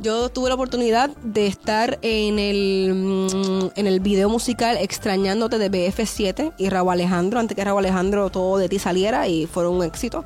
Yo 0.01 0.29
tuve 0.29 0.49
la 0.49 0.55
oportunidad 0.55 1.11
de 1.23 1.47
estar 1.47 1.99
en 2.03 2.39
el, 2.39 2.95
mm, 2.95 3.71
en 3.77 3.87
el 3.87 4.01
video 4.01 4.29
musical 4.29 4.77
Extrañándote 4.79 5.59
de 5.59 5.71
BF7 5.71 6.53
y 6.59 6.69
Raúl 6.69 6.93
Alejandro, 6.93 7.41
antes 7.41 7.57
que 7.57 7.65
Raúl 7.65 7.81
Alejandro 7.81 8.31
todo 8.31 8.59
de 8.59 8.69
ti 8.69 8.79
saliera 8.79 9.29
y 9.29 9.47
fuera 9.47 9.69
un 9.69 9.83
éxito. 9.83 10.25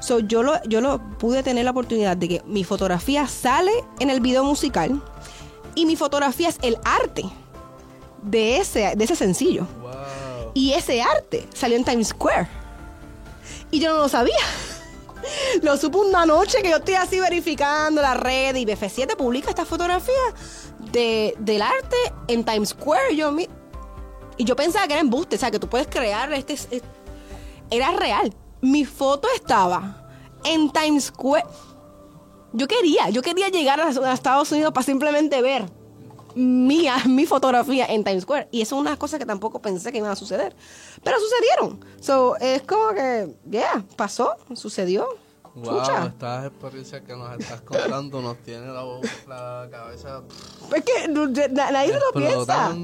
So, 0.00 0.20
yo, 0.20 0.42
lo, 0.42 0.62
yo 0.64 0.80
lo 0.80 1.00
pude 1.18 1.42
tener 1.42 1.64
la 1.64 1.70
oportunidad 1.70 2.16
de 2.16 2.28
que 2.28 2.42
mi 2.46 2.64
fotografía 2.64 3.26
sale 3.26 3.72
en 3.98 4.10
el 4.10 4.20
video 4.20 4.44
musical 4.44 5.02
y 5.74 5.86
mi 5.86 5.96
fotografía 5.96 6.48
es 6.48 6.58
el 6.62 6.76
arte 6.84 7.24
de 8.22 8.58
ese, 8.58 8.94
de 8.96 9.04
ese 9.04 9.16
sencillo. 9.16 9.66
wow 9.80 10.50
Y 10.54 10.72
ese 10.72 11.00
arte 11.02 11.46
salió 11.54 11.76
en 11.76 11.84
Times 11.84 12.08
Square. 12.08 12.46
Y 13.70 13.80
yo 13.80 13.90
no 13.90 13.98
lo 13.98 14.08
sabía. 14.08 14.36
Lo 15.62 15.76
supe 15.76 15.98
una 15.98 16.26
noche 16.26 16.62
que 16.62 16.70
yo 16.70 16.76
estoy 16.76 16.94
así 16.94 17.18
verificando 17.20 18.00
la 18.02 18.14
red 18.14 18.54
y 18.56 18.64
BF7 18.64 19.16
publica 19.16 19.50
esta 19.50 19.64
fotografía 19.64 20.14
de, 20.92 21.34
del 21.38 21.62
arte 21.62 21.96
en 22.28 22.44
Times 22.44 22.70
Square. 22.70 23.16
Yo, 23.16 23.34
y 24.36 24.44
yo 24.44 24.56
pensaba 24.56 24.86
que 24.86 24.92
era 24.94 25.00
embuste, 25.02 25.36
o 25.36 25.38
sea, 25.38 25.50
que 25.50 25.58
tú 25.58 25.68
puedes 25.68 25.86
crear 25.88 26.32
este... 26.32 26.52
es- 26.54 26.68
Era 27.70 27.90
real. 27.92 28.32
Mi 28.60 28.84
foto 28.84 29.28
estaba 29.34 30.08
en 30.44 30.70
Times 30.70 31.04
Square. 31.04 31.44
Yo 32.52 32.66
quería, 32.68 33.10
yo 33.10 33.22
quería 33.22 33.48
llegar 33.48 33.80
a, 33.80 33.88
a 33.88 34.12
Estados 34.12 34.50
Unidos 34.52 34.72
para 34.72 34.84
simplemente 34.84 35.42
ver 35.42 35.66
mía, 36.36 36.96
mi 37.08 37.26
fotografía 37.26 37.86
en 37.86 38.04
Times 38.04 38.22
Square. 38.22 38.48
Y 38.52 38.60
eso 38.62 38.76
es 38.76 38.80
una 38.80 38.96
cosa 38.96 39.18
que 39.18 39.26
tampoco 39.26 39.60
pensé 39.60 39.90
que 39.90 39.98
iban 39.98 40.10
a 40.10 40.16
suceder. 40.16 40.54
Pero 41.02 41.16
sucedieron. 41.18 41.84
So, 42.00 42.36
es 42.36 42.62
como 42.62 42.90
que, 42.94 43.34
yeah, 43.50 43.84
pasó, 43.96 44.36
sucedió. 44.54 45.08
wow 45.54 45.80
Chucha. 45.80 46.06
estas 46.06 46.46
experiencias 46.46 47.00
que 47.02 47.16
nos 47.16 47.40
estás 47.40 47.62
contando 47.62 48.20
nos 48.20 48.36
tiene 48.38 48.66
la, 48.66 48.84
la 49.26 49.68
cabeza 49.70 50.22
Es 50.74 50.84
que 50.84 51.08
na- 51.08 51.70
nadie 51.70 51.94
lo 51.94 52.12
piensa. 52.12 52.74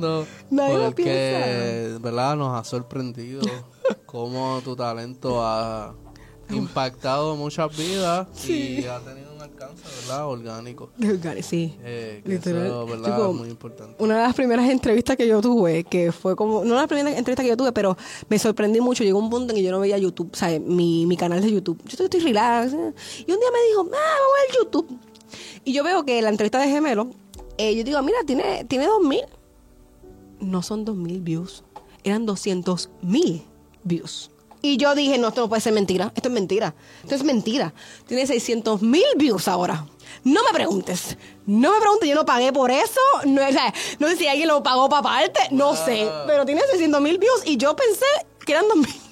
Nadie 0.50 0.78
lo 0.78 0.84
porque 0.86 1.98
verdad 2.00 2.34
nos 2.36 2.58
ha 2.58 2.64
sorprendido 2.64 3.42
cómo 4.06 4.60
tu 4.64 4.74
talento 4.74 5.44
ha 5.44 5.94
impactado 6.48 7.36
muchas 7.36 7.76
vidas 7.76 8.26
y 8.48 8.86
ha 8.86 8.98
tenido 9.00 9.31
alcance 9.62 9.82
verdad 10.08 10.26
orgánico 10.28 10.90
Sí. 11.42 11.74
eh, 11.82 12.20
que 12.24 12.30
Literal. 12.32 12.66
eso 12.66 12.86
verdad 12.86 13.16
Tipo, 13.16 13.32
muy 13.34 13.48
importante 13.48 13.94
Una 14.02 14.16
de 14.16 14.22
las 14.22 14.34
primeras 14.34 14.68
entrevistas 14.70 15.16
que 15.16 15.26
yo 15.26 15.40
tuve, 15.40 15.84
que 15.84 16.12
fue 16.12 16.36
como, 16.36 16.64
no 16.64 16.74
la 16.74 16.86
primera 16.86 17.16
entrevista 17.16 17.42
que 17.42 17.48
yo 17.48 17.56
tuve, 17.56 17.72
pero 17.72 17.96
me 18.28 18.38
sorprendí 18.38 18.80
mucho. 18.80 19.04
Llegó 19.04 19.18
un 19.18 19.30
punto 19.30 19.52
en 19.52 19.56
que 19.56 19.62
yo 19.62 19.70
no 19.70 19.80
veía 19.80 19.98
YouTube, 19.98 20.30
o 20.32 20.36
sea, 20.36 20.58
mi, 20.60 21.06
mi 21.06 21.16
canal 21.16 21.40
de 21.40 21.50
YouTube. 21.50 21.78
Yo 21.84 21.90
estoy, 21.90 22.04
estoy 22.06 22.20
relax. 22.20 22.72
eh. 22.72 22.92
Y 23.26 23.32
un 23.32 23.38
día 23.38 23.48
me 23.52 23.68
dijo, 23.68 23.80
ah, 23.80 24.16
vamos 24.20 24.36
a 24.36 24.52
ver 24.52 24.58
YouTube. 24.64 24.98
Y 25.64 25.72
yo 25.72 25.84
veo 25.84 26.04
que 26.04 26.20
la 26.22 26.28
entrevista 26.28 26.58
de 26.60 26.68
Gemelo, 26.68 27.10
eh, 27.58 27.74
yo 27.76 27.84
digo, 27.84 28.02
mira, 28.02 28.18
tiene, 28.26 28.64
tiene 28.64 28.86
dos 28.86 29.02
mil. 29.02 29.22
No 30.40 30.60
son 30.62 30.84
dos 30.84 30.96
mil 30.96 31.20
views, 31.20 31.62
eran 32.02 32.26
200 32.26 32.90
mil 33.02 33.42
views. 33.84 34.31
Y 34.62 34.76
yo 34.76 34.94
dije, 34.94 35.18
no, 35.18 35.28
esto 35.28 35.40
no 35.42 35.48
puede 35.48 35.60
ser 35.60 35.72
mentira. 35.72 36.12
Esto 36.14 36.28
es 36.28 36.34
mentira. 36.34 36.74
Esto 37.02 37.14
es 37.16 37.24
mentira. 37.24 37.74
Tiene 38.06 38.26
600 38.26 38.80
mil 38.82 39.02
views 39.16 39.48
ahora. 39.48 39.86
No 40.24 40.40
me 40.44 40.52
preguntes. 40.52 41.16
No 41.46 41.72
me 41.72 41.80
preguntes. 41.80 42.08
Yo 42.08 42.14
no 42.14 42.24
pagué 42.24 42.52
por 42.52 42.70
eso. 42.70 43.00
No, 43.26 43.42
o 43.46 43.52
sea, 43.52 43.74
no 43.98 44.06
sé 44.08 44.16
si 44.16 44.28
alguien 44.28 44.46
lo 44.48 44.62
pagó 44.62 44.88
para 44.88 45.02
parte. 45.02 45.40
No 45.50 45.74
sé. 45.74 46.08
Pero 46.28 46.46
tiene 46.46 46.60
600 46.70 47.00
mil 47.00 47.18
views. 47.18 47.42
Y 47.44 47.56
yo 47.56 47.74
pensé 47.74 48.06
que 48.46 48.52
eran 48.52 48.66
2 48.68 48.76
mil. 48.76 48.88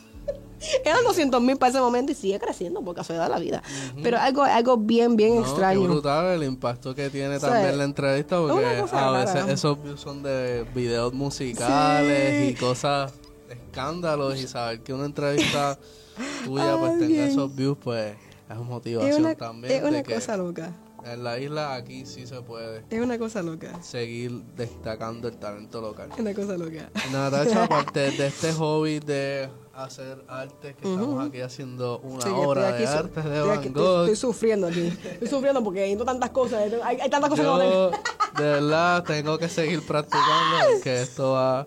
Eran 0.84 1.02
200 1.04 1.40
mil 1.40 1.56
para 1.56 1.70
ese 1.70 1.80
momento 1.80 2.12
y 2.12 2.14
sigue 2.14 2.38
creciendo 2.38 2.82
por 2.82 2.94
casualidad 2.94 3.24
de 3.28 3.30
la 3.30 3.38
vida. 3.38 3.62
Pero 4.02 4.18
algo, 4.18 4.42
algo 4.44 4.76
bien, 4.76 5.16
bien 5.16 5.36
No, 5.36 5.40
extraño. 5.40 5.80
Qué 5.80 5.86
brutal 5.88 6.26
el 6.26 6.42
impacto 6.44 6.94
que 6.94 7.08
tiene 7.08 7.36
O 7.36 7.40
sea, 7.40 7.48
también 7.48 7.78
la 7.78 7.84
entrevista, 7.84 8.38
porque 8.38 8.66
a 8.66 8.68
veces 8.82 8.90
rara. 8.90 9.52
esos 9.52 9.82
views 9.82 9.98
son 9.98 10.22
de 10.22 10.64
videos 10.74 11.14
musicales 11.14 12.44
Sí. 12.44 12.48
y 12.50 12.54
cosas, 12.60 13.10
escándalos, 13.50 14.38
y 14.40 14.46
saber 14.46 14.80
que 14.82 14.92
una 14.94 15.06
entrevista 15.06 15.78
tuya 16.44 16.76
pues 16.78 16.98
tenga 16.98 17.26
esos 17.26 17.54
views, 17.54 17.78
pues 17.82 18.16
es 18.48 18.56
motivación 18.56 19.12
Es 19.12 19.18
una, 19.18 19.34
también. 19.34 19.72
es 19.74 19.82
una 19.82 19.98
de 19.98 20.02
que 20.02 20.14
cosa 20.14 20.36
loca. 20.36 20.72
en 21.04 21.22
la 21.24 21.38
isla 21.38 21.74
aquí 21.74 22.04
sí 22.04 22.26
se 22.26 22.40
puede 22.42 22.84
Es 22.90 23.00
una 23.00 23.18
cosa 23.18 23.42
loca. 23.42 23.80
seguir 23.82 24.42
destacando 24.56 25.28
el 25.28 25.36
talento 25.38 25.80
local. 25.80 26.10
Es 26.12 26.18
una 26.18 26.34
cosa 26.34 26.56
loca. 26.58 26.90
Natacha, 27.12 27.64
aparte 27.70 28.10
de 28.10 28.26
este 28.26 28.52
hobby 28.52 28.98
de 29.00 29.48
hacer 29.72 30.22
arte, 30.28 30.74
que 30.74 30.92
estamos 30.92 31.26
aquí 31.28 31.40
haciendo 31.40 32.00
una 32.00 32.20
Sí, 32.22 32.28
que 32.28 32.34
obra 32.34 32.68
estoy 32.70 32.86
de 32.86 32.92
arte 32.92 33.22
de 33.22 33.40
Van 33.40 33.58
estoy- 33.64 33.72
Gogh. 33.72 34.00
Estoy 34.02 34.16
sufriendo 34.16 34.66
aquí. 34.66 34.86
Estoy 35.04 35.28
sufriendo 35.28 35.62
porque 35.64 35.82
hay 35.84 35.96
tantas 35.96 36.30
cosas. 36.30 36.60
Hay, 36.84 37.00
hay 37.00 37.08
tantas 37.08 37.30
cosas 37.30 37.44
que 37.46 37.50
no 37.50 37.58
tengo. 37.58 37.90
de 38.36 38.42
verdad, 38.44 39.04
tengo 39.04 39.38
que 39.38 39.48
seguir 39.48 39.86
practicando 39.86 40.56
porque 40.72 41.00
esto 41.02 41.32
va 41.32 41.66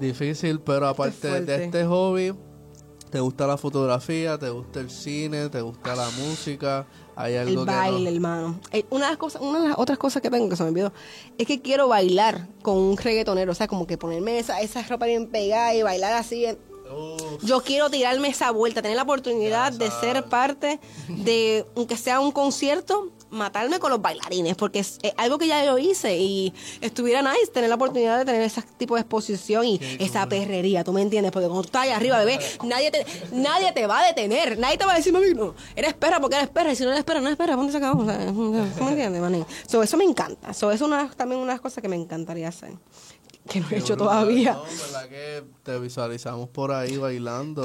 difícil, 0.00 0.60
pero 0.60 0.88
aparte 0.88 1.40
de 1.42 1.64
este 1.64 1.84
hobby, 1.84 2.32
¿te 3.10 3.20
gusta 3.20 3.46
la 3.46 3.56
fotografía? 3.56 4.38
¿Te 4.38 4.50
gusta 4.50 4.80
el 4.80 4.90
cine? 4.90 5.48
¿Te 5.48 5.60
gusta 5.60 5.94
la 5.94 6.08
música? 6.10 6.86
¿Hay 7.16 7.34
El 7.34 7.48
algo 7.48 7.66
que 7.66 7.70
baile, 7.70 8.10
no? 8.10 8.16
hermano. 8.16 8.60
Eh, 8.72 8.84
Una 8.90 9.06
de, 9.06 9.10
las 9.12 9.18
cosas, 9.18 9.42
una 9.42 9.60
de 9.60 9.68
las 9.68 9.78
otras 9.78 9.98
cosas 9.98 10.22
que 10.22 10.30
tengo 10.30 10.48
que 10.48 10.56
se 10.56 10.62
me 10.62 10.70
olvidó 10.70 10.92
es 11.36 11.46
que 11.46 11.60
quiero 11.60 11.86
bailar 11.88 12.48
con 12.62 12.76
un 12.78 12.96
reggaetonero. 12.96 13.52
O 13.52 13.54
sea, 13.54 13.68
como 13.68 13.86
que 13.86 13.98
ponerme 13.98 14.38
esa, 14.38 14.60
esa 14.60 14.82
ropa 14.84 15.06
bien 15.06 15.26
pegada 15.26 15.74
y 15.74 15.82
bailar 15.82 16.14
así. 16.14 16.46
Uf, 16.90 17.44
Yo 17.44 17.62
quiero 17.62 17.90
tirarme 17.90 18.28
esa 18.28 18.50
vuelta, 18.52 18.80
tener 18.82 18.96
la 18.96 19.02
oportunidad 19.02 19.72
de 19.72 19.90
ser 19.90 20.24
parte 20.24 20.80
de, 21.08 21.64
aunque 21.76 21.96
sea 21.96 22.20
un 22.20 22.32
concierto, 22.32 23.12
matarme 23.30 23.78
con 23.78 23.90
los 23.90 24.02
bailarines, 24.02 24.56
porque 24.56 24.80
es, 24.80 24.98
es 25.02 25.12
algo 25.16 25.38
que 25.38 25.46
ya 25.46 25.64
yo 25.64 25.78
hice 25.78 26.16
y 26.18 26.52
estuviera 26.80 27.22
nice 27.22 27.46
tener 27.52 27.68
la 27.68 27.76
oportunidad 27.76 28.18
de 28.18 28.24
tener 28.24 28.42
ese 28.42 28.62
tipo 28.76 28.94
de 28.96 29.02
exposición 29.02 29.64
y 29.64 29.78
Qué 29.78 30.04
esa 30.04 30.20
cool. 30.20 30.28
perrería, 30.30 30.84
¿tú 30.84 30.92
me 30.92 31.02
entiendes? 31.02 31.32
Porque 31.32 31.46
cuando 31.46 31.62
tú 31.62 31.68
estás 31.68 31.82
ahí 31.82 31.90
arriba, 31.90 32.18
bebé, 32.18 32.38
nadie 32.64 32.90
te, 32.90 33.06
nadie 33.32 33.72
te 33.72 33.86
va 33.86 34.00
a 34.00 34.06
detener, 34.06 34.58
nadie 34.58 34.78
te 34.78 34.84
va 34.84 34.92
a 34.92 34.96
decir, 34.96 35.12
mami, 35.12 35.32
no, 35.34 35.54
eres 35.76 35.94
perra 35.94 36.20
porque 36.20 36.36
eres 36.36 36.48
perra, 36.48 36.72
y 36.72 36.76
si 36.76 36.84
no 36.84 36.90
eres 36.92 37.04
perra, 37.04 37.20
no 37.20 37.26
eres 37.28 37.38
perra, 37.38 37.56
¿dónde 37.56 37.72
se 37.72 37.78
acabó? 37.78 38.02
O 38.02 38.06
sea, 38.06 38.26
¿Tú 38.26 38.32
me 38.84 38.90
entiendes, 38.90 39.20
manín? 39.20 39.46
So, 39.66 39.82
eso 39.82 39.96
me 39.96 40.04
encanta, 40.04 40.52
so, 40.52 40.70
eso 40.70 40.84
es 40.84 40.88
una, 40.90 41.10
también 41.10 41.40
una 41.40 41.52
de 41.52 41.54
las 41.54 41.60
cosas 41.60 41.82
que 41.82 41.88
me 41.88 41.96
encantaría 41.96 42.48
hacer, 42.48 42.72
que 43.48 43.60
no 43.60 43.66
he 43.70 43.76
hecho 43.78 43.94
brutal, 43.94 43.98
todavía. 43.98 44.52
No, 44.54 44.62
verdad 44.64 45.08
que 45.08 45.44
te 45.62 45.78
visualizamos 45.78 46.48
por 46.48 46.72
ahí 46.72 46.96
bailando. 46.96 47.64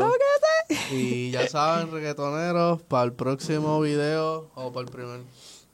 Y 0.92 1.32
ya 1.32 1.48
saben, 1.48 1.92
reggaetoneros, 1.92 2.82
para 2.84 3.04
el 3.04 3.14
próximo 3.14 3.80
video 3.82 4.50
o 4.56 4.72
para 4.72 4.86
el 4.86 4.92
primer 4.92 5.22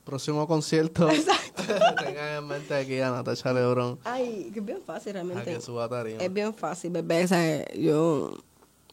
próximo 0.04 0.48
concierto, 0.48 1.08
tengan 2.04 2.38
en 2.38 2.48
mente 2.48 2.74
aquí 2.74 3.00
a 3.00 3.12
Natasha 3.12 3.54
Lebron 3.54 4.00
Ay, 4.04 4.50
que 4.54 4.60
es 4.60 4.66
bien 4.66 4.82
fácil 4.86 5.14
realmente. 5.14 5.54
que 5.54 5.62
suba 5.62 5.88
tarima. 5.88 6.22
Es 6.22 6.34
bien 6.34 6.54
fácil, 6.54 6.92
bebé. 6.92 7.24
O 7.24 7.28
sea, 7.28 7.72
yo 7.74 8.34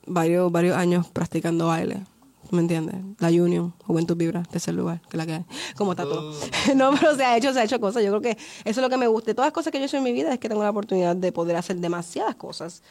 varios, 0.06 0.50
varios 0.50 0.76
años 0.76 1.08
practicando 1.08 1.68
baile. 1.68 2.04
¿Me 2.50 2.60
entiendes? 2.60 2.96
La 3.18 3.28
Union, 3.28 3.74
Juventud 3.84 4.16
Vibra, 4.16 4.42
tercer 4.42 4.72
lugar, 4.72 5.02
que 5.10 5.18
la 5.18 5.26
que 5.26 5.32
hay. 5.34 5.44
Como 5.76 5.92
está 5.92 6.04
todo. 6.04 6.34
no, 6.76 6.92
pero 6.98 7.14
se 7.14 7.24
ha 7.24 7.36
hecho, 7.36 7.52
se 7.52 7.60
ha 7.60 7.64
hecho 7.64 7.78
cosas. 7.78 8.02
Yo 8.02 8.08
creo 8.10 8.22
que 8.22 8.30
eso 8.30 8.40
es 8.64 8.76
lo 8.78 8.88
que 8.88 8.96
me 8.96 9.06
gusta. 9.06 9.34
Todas 9.34 9.48
las 9.48 9.52
cosas 9.52 9.70
que 9.70 9.78
yo 9.78 9.84
he 9.84 9.86
hecho 9.86 9.98
en 9.98 10.02
mi 10.02 10.12
vida 10.12 10.32
es 10.32 10.38
que 10.38 10.48
tengo 10.48 10.62
la 10.62 10.70
oportunidad 10.70 11.14
de 11.14 11.30
poder 11.30 11.56
hacer 11.56 11.76
demasiadas 11.76 12.36
cosas. 12.36 12.82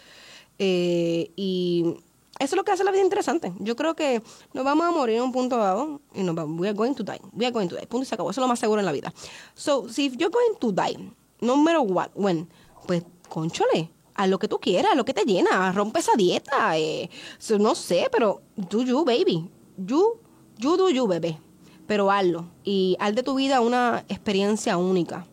Eh, 0.60 1.32
y 1.36 1.96
eso 2.40 2.56
es 2.56 2.58
lo 2.58 2.64
que 2.64 2.72
hace 2.72 2.84
la 2.84 2.92
vida 2.92 3.04
interesante. 3.04 3.52
Yo 3.60 3.76
creo 3.76 3.96
que 3.96 4.22
nos 4.54 4.64
vamos 4.64 4.86
a 4.86 4.92
morir 4.92 5.18
en 5.18 5.24
un 5.24 5.32
punto 5.32 5.58
dado 5.58 6.02
y 6.14 6.22
nos 6.22 6.36
vamos, 6.36 6.60
we 6.60 6.68
are 6.68 6.78
going 6.78 6.94
to 6.94 7.04
die. 7.04 7.20
We 7.34 7.46
are 7.46 7.52
going 7.52 7.68
to 7.68 7.76
die. 7.76 7.88
Punto 7.88 8.04
y 8.04 8.06
se 8.06 8.16
acabó. 8.16 8.30
Eso 8.30 8.42
es 8.42 8.44
lo 8.44 8.48
más 8.48 8.60
seguro 8.60 8.80
en 8.80 8.86
la 8.86 8.92
vida. 8.92 9.12
So, 9.56 9.90
si 9.90 10.10
you're 10.18 10.30
going 10.30 10.58
to 10.60 10.72
die, 10.72 11.12
no 11.42 11.58
matter 11.58 11.82
what, 11.82 12.10
when, 12.14 12.48
pues, 12.86 13.04
conchole, 13.30 13.92
a 14.14 14.28
lo 14.28 14.38
que 14.40 14.48
tú 14.48 14.60
quieras, 14.60 14.92
a 14.92 14.96
lo 14.96 15.06
que 15.06 15.14
te 15.14 15.24
llena, 15.24 15.72
rompe 15.72 16.00
esa 16.00 16.14
dieta, 16.16 16.78
eh, 16.78 17.10
no 17.60 17.76
sé, 17.76 18.08
pero 18.12 18.42
do 18.56 18.84
you, 18.84 19.04
baby. 19.04 19.50
You, 19.78 20.20
you 20.58 20.78
do 20.78 20.90
you, 20.90 21.08
bebé. 21.08 21.40
Pero 21.88 22.12
hazlo. 22.12 22.46
Y 22.64 22.98
haz 23.00 23.16
de 23.16 23.24
tu 23.24 23.36
vida 23.36 23.62
una 23.62 24.04
experiencia 24.10 24.78
única 24.78 25.26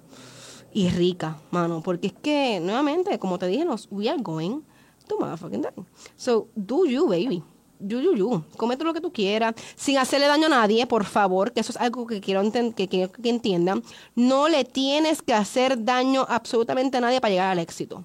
y 0.72 0.88
rica, 0.88 1.38
mano. 1.50 1.82
Porque 1.82 2.08
es 2.08 2.12
que, 2.12 2.60
nuevamente, 2.60 3.18
como 3.18 3.38
te 3.38 3.46
dije, 3.46 3.64
nos, 3.64 3.88
we 3.90 4.08
are 4.08 4.20
going 4.22 4.62
to 5.08 5.18
motherfucking 5.18 5.62
die. 5.62 5.84
So, 6.16 6.48
do 6.54 6.86
you, 6.86 7.06
baby. 7.08 7.42
Do 7.78 8.00
you, 8.00 8.14
you. 8.14 8.44
Comete 8.56 8.84
lo 8.84 8.94
que 8.94 9.00
tú 9.00 9.12
quieras, 9.12 9.54
sin 9.76 9.98
hacerle 9.98 10.26
daño 10.26 10.46
a 10.46 10.50
nadie, 10.50 10.86
por 10.86 11.04
favor, 11.04 11.52
que 11.52 11.60
eso 11.60 11.72
es 11.72 11.76
algo 11.76 12.06
que 12.06 12.20
quiero 12.20 12.40
que, 12.50 12.88
que 12.88 13.10
entiendan. 13.28 13.82
No 14.14 14.48
le 14.48 14.64
tienes 14.64 15.20
que 15.20 15.34
hacer 15.34 15.84
daño 15.84 16.24
absolutamente 16.28 16.96
a 16.96 17.00
nadie 17.00 17.20
para 17.20 17.30
llegar 17.32 17.50
al 17.50 17.58
éxito. 17.58 18.04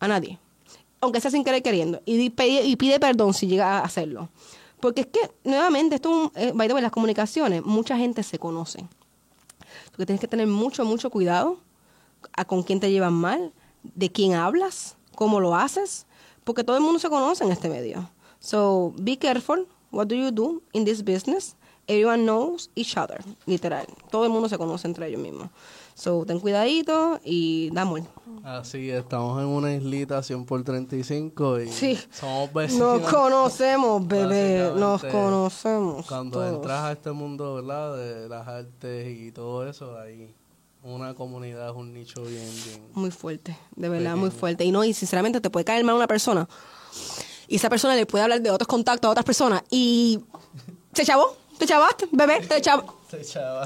A 0.00 0.08
nadie. 0.08 0.38
Aunque 1.00 1.20
sea 1.20 1.30
sin 1.30 1.44
querer 1.44 1.62
queriendo. 1.62 2.00
Y, 2.06 2.30
pide, 2.30 2.64
y 2.64 2.76
pide 2.76 2.98
perdón 2.98 3.34
si 3.34 3.46
llega 3.46 3.78
a 3.78 3.84
hacerlo. 3.84 4.30
Porque 4.80 5.02
es 5.02 5.06
que, 5.08 5.20
nuevamente, 5.44 5.96
esto, 5.96 6.30
es 6.34 6.52
un- 6.52 6.60
eh, 6.60 6.80
las 6.80 6.92
comunicaciones, 6.92 7.64
mucha 7.64 7.96
gente 7.96 8.22
se 8.22 8.38
conoce. 8.38 8.78
Tú 9.90 9.98
que 9.98 10.06
tienes 10.06 10.20
que 10.20 10.28
tener 10.28 10.46
mucho, 10.46 10.84
mucho 10.84 11.10
cuidado 11.10 11.58
con 12.46 12.62
quién 12.62 12.80
te 12.80 12.90
llevan 12.90 13.14
mal, 13.14 13.52
de 13.82 14.10
quién 14.10 14.34
hablas, 14.34 14.96
cómo 15.18 15.40
lo 15.40 15.56
haces, 15.56 16.06
porque 16.44 16.62
todo 16.62 16.76
el 16.76 16.82
mundo 16.82 17.00
se 17.00 17.08
conoce 17.08 17.42
en 17.42 17.50
este 17.50 17.68
medio. 17.68 18.08
So, 18.38 18.92
be 19.00 19.16
careful. 19.18 19.66
What 19.90 20.06
do 20.06 20.14
you 20.14 20.30
do 20.30 20.62
in 20.72 20.84
this 20.84 21.02
business? 21.02 21.56
Everyone 21.88 22.22
knows 22.24 22.70
each 22.76 22.96
other, 22.96 23.18
literal. 23.46 23.86
Todo 24.10 24.24
el 24.24 24.30
mundo 24.30 24.48
se 24.48 24.56
conoce 24.58 24.86
entre 24.86 25.08
ellos 25.08 25.20
mismos. 25.20 25.48
So, 25.94 26.24
ten 26.24 26.38
cuidadito 26.38 27.18
y 27.24 27.70
da 27.72 27.82
amor. 27.82 28.02
Así, 28.44 28.90
estamos 28.90 29.40
en 29.42 29.48
una 29.48 29.74
islita 29.74 30.22
100 30.22 30.44
por 30.44 30.62
35 30.62 31.60
y 31.62 31.68
Sí. 31.68 31.98
somos 32.12 32.52
vecinos. 32.52 33.00
Nos 33.00 33.12
conocemos, 33.12 34.06
bebé. 34.06 34.70
Nos 34.76 35.02
conocemos. 35.02 36.06
Cuando 36.06 36.38
todos. 36.38 36.54
entras 36.54 36.84
a 36.84 36.92
este 36.92 37.10
mundo, 37.10 37.54
¿verdad? 37.56 37.96
De 37.96 38.28
las 38.28 38.46
artes 38.46 39.18
y 39.18 39.32
todo 39.32 39.66
eso, 39.68 39.98
hay 39.98 40.32
una 40.94 41.14
comunidad, 41.14 41.70
es 41.70 41.76
un 41.76 41.92
nicho 41.92 42.22
bien, 42.22 42.48
bien... 42.64 42.82
Muy 42.94 43.10
fuerte, 43.10 43.56
de 43.76 43.88
verdad, 43.88 44.16
muy 44.16 44.30
fuerte. 44.30 44.64
Y 44.64 44.72
no, 44.72 44.84
y 44.84 44.92
sinceramente 44.92 45.40
te 45.40 45.50
puede 45.50 45.64
caer 45.64 45.84
mal 45.84 45.94
una 45.94 46.06
persona. 46.06 46.48
Y 47.46 47.56
esa 47.56 47.70
persona 47.70 47.94
le 47.94 48.06
puede 48.06 48.24
hablar 48.24 48.40
de 48.42 48.50
otros 48.50 48.68
contactos 48.68 49.08
a 49.08 49.12
otras 49.12 49.24
personas. 49.24 49.62
Y 49.70 50.20
se 50.92 51.04
chavó, 51.04 51.36
te 51.58 51.66
chavaste, 51.66 52.08
bebé, 52.12 52.40
te 52.40 52.60
chavó. 52.60 52.97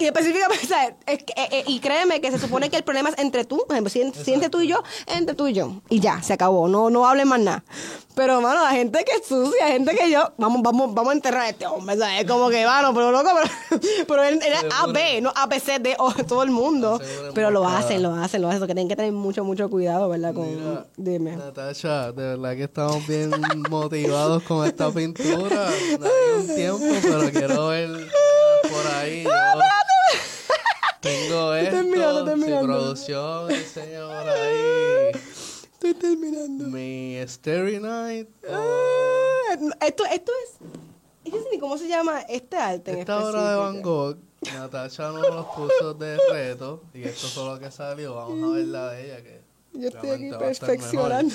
Y 0.00 0.06
específicamente, 0.06 0.66
¿sabes? 0.68 0.94
Es 1.06 1.22
que, 1.24 1.32
eh, 1.36 1.48
eh, 1.50 1.64
y 1.66 1.80
créeme 1.80 2.20
que 2.20 2.30
se 2.30 2.38
supone 2.38 2.70
que 2.70 2.76
el 2.76 2.84
problema 2.84 3.08
es 3.10 3.18
entre 3.18 3.44
tú, 3.44 3.58
por 3.66 3.72
ejemplo, 3.72 3.90
si, 3.90 4.00
en- 4.00 4.14
si 4.14 4.32
entre 4.32 4.48
tú 4.50 4.60
y 4.60 4.68
yo, 4.68 4.82
entre 5.06 5.34
tú 5.34 5.46
y 5.48 5.52
yo. 5.52 5.80
Y 5.88 6.00
ya, 6.00 6.22
se 6.22 6.32
acabó, 6.32 6.68
no, 6.68 6.90
no 6.90 7.06
hablen 7.06 7.28
más 7.28 7.40
nada. 7.40 7.64
Pero, 8.14 8.42
mano, 8.42 8.62
la 8.62 8.72
gente 8.72 9.02
que 9.04 9.12
es 9.12 9.26
sucia, 9.26 9.68
gente 9.68 9.96
que 9.96 10.10
yo, 10.10 10.32
vamos, 10.36 10.60
vamos, 10.62 10.92
vamos 10.94 11.12
a 11.12 11.14
enterrar 11.14 11.42
a 11.42 11.48
este 11.48 11.66
hombre, 11.66 11.96
¿sabes? 11.96 12.26
Como 12.26 12.50
que, 12.50 12.64
mano, 12.66 12.92
pero 12.92 13.10
loco, 13.10 13.30
pero, 13.70 13.80
pero 14.06 14.22
él 14.22 14.38
era 14.46 14.60
A, 14.82 14.86
B, 14.86 15.22
no 15.22 15.32
A, 15.34 15.46
B, 15.46 15.58
C, 15.58 15.78
D, 15.78 15.96
O, 15.98 16.12
todo 16.12 16.42
el 16.42 16.50
mundo. 16.50 16.98
Seguro 17.02 17.32
Pero 17.34 17.50
lo 17.50 17.66
hacen, 17.66 18.02
lo 18.02 18.14
hacen, 18.14 18.42
lo 18.42 18.48
hacen, 18.48 18.60
que 18.60 18.66
tienen 18.74 18.88
que 18.88 18.96
tener 18.96 19.12
mucho, 19.12 19.44
mucho 19.44 19.70
cuidado, 19.70 20.10
¿verdad? 20.10 20.34
Con, 20.34 20.46
Mira, 20.54 20.86
dime. 20.96 21.36
Natasha, 21.36 22.12
de 22.12 22.36
verdad 22.36 22.54
que 22.54 22.64
estamos 22.64 23.06
bien 23.06 23.30
motivados 23.70 24.42
con 24.42 24.66
esta 24.66 24.90
pintura. 24.90 25.70
No 25.98 26.06
hay 26.06 26.40
un 26.40 26.54
tiempo, 26.54 26.84
pero 27.02 27.30
quiero 27.30 27.68
ver 27.68 27.88
por 28.62 28.86
ahí. 28.94 29.24
Yo 29.24 29.30
tengo 31.00 31.54
esto, 31.54 31.76
terminando, 31.76 32.24
terminando. 32.24 32.66
producción 32.66 33.50
enseña 33.50 34.06
por 34.06 34.28
ahí 34.28 35.10
Estoy 35.72 35.94
terminando. 35.94 36.64
mi 36.68 37.18
Starry 37.26 37.80
Night. 37.80 38.28
Ah, 38.48 39.56
esto, 39.80 40.04
esto 40.04 40.32
es. 40.44 40.58
Yo 41.24 41.36
no 41.38 41.42
sé 41.42 41.48
ni 41.50 41.58
cómo 41.58 41.76
se 41.76 41.88
llama 41.88 42.20
este 42.22 42.56
arte. 42.56 42.92
en 42.92 42.98
Esta 42.98 43.18
obra 43.24 43.50
de 43.50 43.56
Van 43.56 43.66
específico. 43.76 43.90
Gogh, 43.90 44.18
Natasha 44.54 45.08
nos 45.10 45.28
los 45.28 45.46
puso 45.46 45.94
de 45.94 46.18
reto 46.30 46.82
y 46.94 47.02
esto 47.04 47.26
fue 47.28 47.44
lo 47.46 47.58
que 47.58 47.70
salió. 47.72 48.14
Vamos 48.14 48.52
a 48.52 48.56
ver 48.56 48.66
la 48.66 48.90
de 48.90 49.04
ella 49.04 49.22
que 49.22 49.40
Yo 49.72 49.88
estoy 49.88 50.10
aquí 50.10 50.30
perfeccionando. 50.38 51.34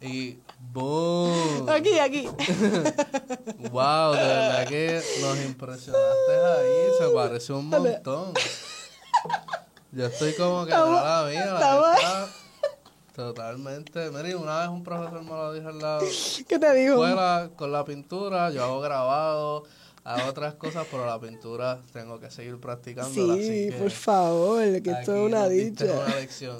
Y 0.00 0.38
boom. 0.72 1.68
Aquí, 1.68 1.98
aquí. 1.98 2.28
Wow, 3.70 4.12
de 4.14 4.18
verdad 4.18 4.66
que 4.66 5.02
nos 5.20 5.38
impresionaste 5.44 6.32
ahí, 6.32 6.90
se 6.98 7.08
parece 7.14 7.52
un 7.52 7.66
montón. 7.68 8.32
Yo 9.92 10.06
estoy 10.06 10.32
como 10.34 10.64
que 10.64 10.72
no 10.72 10.92
la 10.92 11.26
mía, 11.28 11.46
la 11.46 11.74
neta, 11.74 12.28
Totalmente. 13.14 14.10
Mira, 14.10 14.36
una 14.38 14.60
vez 14.60 14.68
un 14.70 14.82
profesor 14.82 15.22
me 15.22 15.30
lo 15.30 15.52
dijo 15.52 15.68
en 15.68 15.78
la 15.78 15.98
¿Qué 16.48 16.58
te 16.58 16.74
digo? 16.74 16.94
escuela 17.04 17.50
con 17.56 17.70
la 17.72 17.84
pintura, 17.84 18.50
yo 18.50 18.64
hago 18.64 18.80
grabado, 18.80 19.64
hago 20.14 20.30
otras 20.30 20.54
cosas, 20.54 20.86
pero 20.90 21.06
la 21.06 21.18
pintura 21.20 21.80
tengo 21.92 22.18
que 22.20 22.30
seguir 22.30 22.58
practicándola. 22.58 23.34
así 23.34 23.70
Sí, 23.70 23.76
por 23.78 23.90
favor, 23.90 24.62
que 24.82 24.90
esto 24.90 25.14
es 25.16 25.26
una 25.32 25.48
dicha. 25.48 25.84
una 25.84 26.14
lección. 26.16 26.56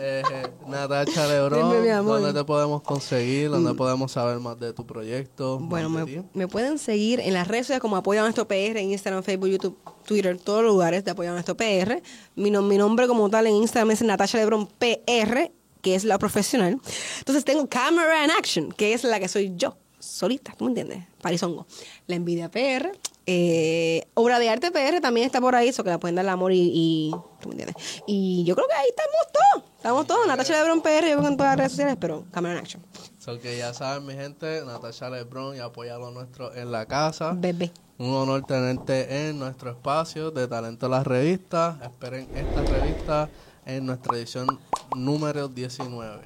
Eh, 0.00 0.22
Natacha 0.66 1.26
Dime, 1.48 1.92
amor. 1.92 2.20
¿dónde 2.20 2.38
te 2.40 2.44
podemos 2.44 2.82
conseguir? 2.82 3.50
¿Dónde 3.50 3.74
podemos 3.74 4.12
saber 4.12 4.38
más 4.38 4.58
de 4.58 4.72
tu 4.72 4.86
proyecto? 4.86 5.58
Bueno, 5.60 5.88
me, 6.34 6.48
pueden 6.48 6.78
seguir 6.78 7.20
en 7.20 7.34
las 7.34 7.48
redes 7.48 7.66
sociales 7.66 7.80
como 7.80 7.96
Apoya 7.96 8.20
a 8.20 8.24
Nuestro 8.24 8.46
PR, 8.48 8.78
en 8.78 8.90
Instagram, 8.92 9.22
Facebook, 9.22 9.48
YouTube, 9.48 9.78
Twitter, 10.06 10.38
todos 10.38 10.62
los 10.62 10.72
lugares 10.72 11.04
de 11.04 11.10
Apoya 11.10 11.30
a 11.30 11.32
Nuestro 11.34 11.56
PR. 11.56 12.02
Mi, 12.36 12.50
nom- 12.50 12.66
mi 12.68 12.78
nombre 12.78 13.06
como 13.06 13.28
tal 13.30 13.46
en 13.46 13.54
Instagram 13.54 13.90
es 13.92 14.02
Natasha 14.02 14.38
Lebron 14.38 14.66
PR, 14.66 15.50
que 15.80 15.94
es 15.94 16.04
la 16.04 16.18
profesional. 16.18 16.78
Entonces 17.18 17.44
tengo 17.44 17.68
Camera 17.68 18.24
in 18.24 18.30
Action, 18.30 18.72
que 18.72 18.92
es 18.94 19.04
la 19.04 19.18
que 19.20 19.28
soy 19.28 19.52
yo, 19.56 19.76
solita, 20.02 20.52
¿tú 20.56 20.64
me 20.64 20.70
entiendes? 20.70 21.04
Parizongo. 21.20 21.66
La 22.06 22.16
Envidia 22.16 22.50
PR. 22.50 22.92
eh, 23.26 24.04
obra 24.14 24.38
de 24.40 24.48
arte 24.50 24.70
PR 24.72 25.00
también 25.00 25.26
está 25.26 25.40
por 25.40 25.54
ahí, 25.54 25.68
eso 25.68 25.84
que 25.84 25.90
la 25.90 25.98
pueden 26.00 26.16
dar 26.16 26.24
el 26.24 26.28
amor 26.30 26.52
y, 26.52 26.70
y 26.74 27.10
¿tú 27.40 27.48
me 27.48 27.54
entiendes? 27.54 27.76
Y 28.06 28.42
yo 28.44 28.54
creo 28.56 28.66
que 28.66 28.74
ahí 28.74 28.88
estamos 28.88 29.32
todos, 29.32 29.70
estamos 29.76 30.06
todos, 30.08 30.26
Natasha 30.26 30.54
Lebron 30.58 30.82
PR, 30.82 31.02
yo 31.08 31.12
creo 31.12 31.20
que 31.20 31.26
en 31.28 31.36
todas 31.36 31.50
las 31.52 31.56
redes 31.58 31.72
sociales, 31.72 31.96
pero 32.00 32.24
Camera 32.32 32.54
in 32.54 32.60
Action, 32.60 32.82
So 33.18 33.38
que 33.38 33.56
ya 33.56 33.72
saben, 33.72 34.04
mi 34.04 34.14
gente, 34.14 34.62
Natasha 34.66 35.08
Lebron 35.08 35.54
y 35.56 35.60
apoya 35.60 35.96
lo 35.98 36.10
nuestro 36.10 36.52
en 36.54 36.72
la 36.72 36.86
casa. 36.86 37.32
bebé. 37.36 37.70
Un 37.98 38.10
honor 38.14 38.44
tenerte 38.44 39.28
en 39.28 39.38
nuestro 39.38 39.70
espacio 39.70 40.32
de 40.32 40.48
Talento 40.48 40.88
la 40.88 41.04
Revista. 41.04 41.78
Esperen 41.84 42.26
esta 42.34 42.62
revista 42.62 43.30
en 43.64 43.86
nuestra 43.86 44.16
edición 44.16 44.58
número 44.96 45.46
19. 45.46 46.20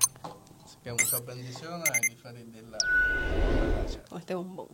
Que 0.87 0.93
muchas 0.93 1.27
bendiciones. 1.27 1.91
Aquí 1.91 2.15
feliz 2.15 2.53
de 2.53 2.63
la. 2.63 2.79
Con 4.09 4.21
este 4.21 4.37
bombón. 4.37 4.69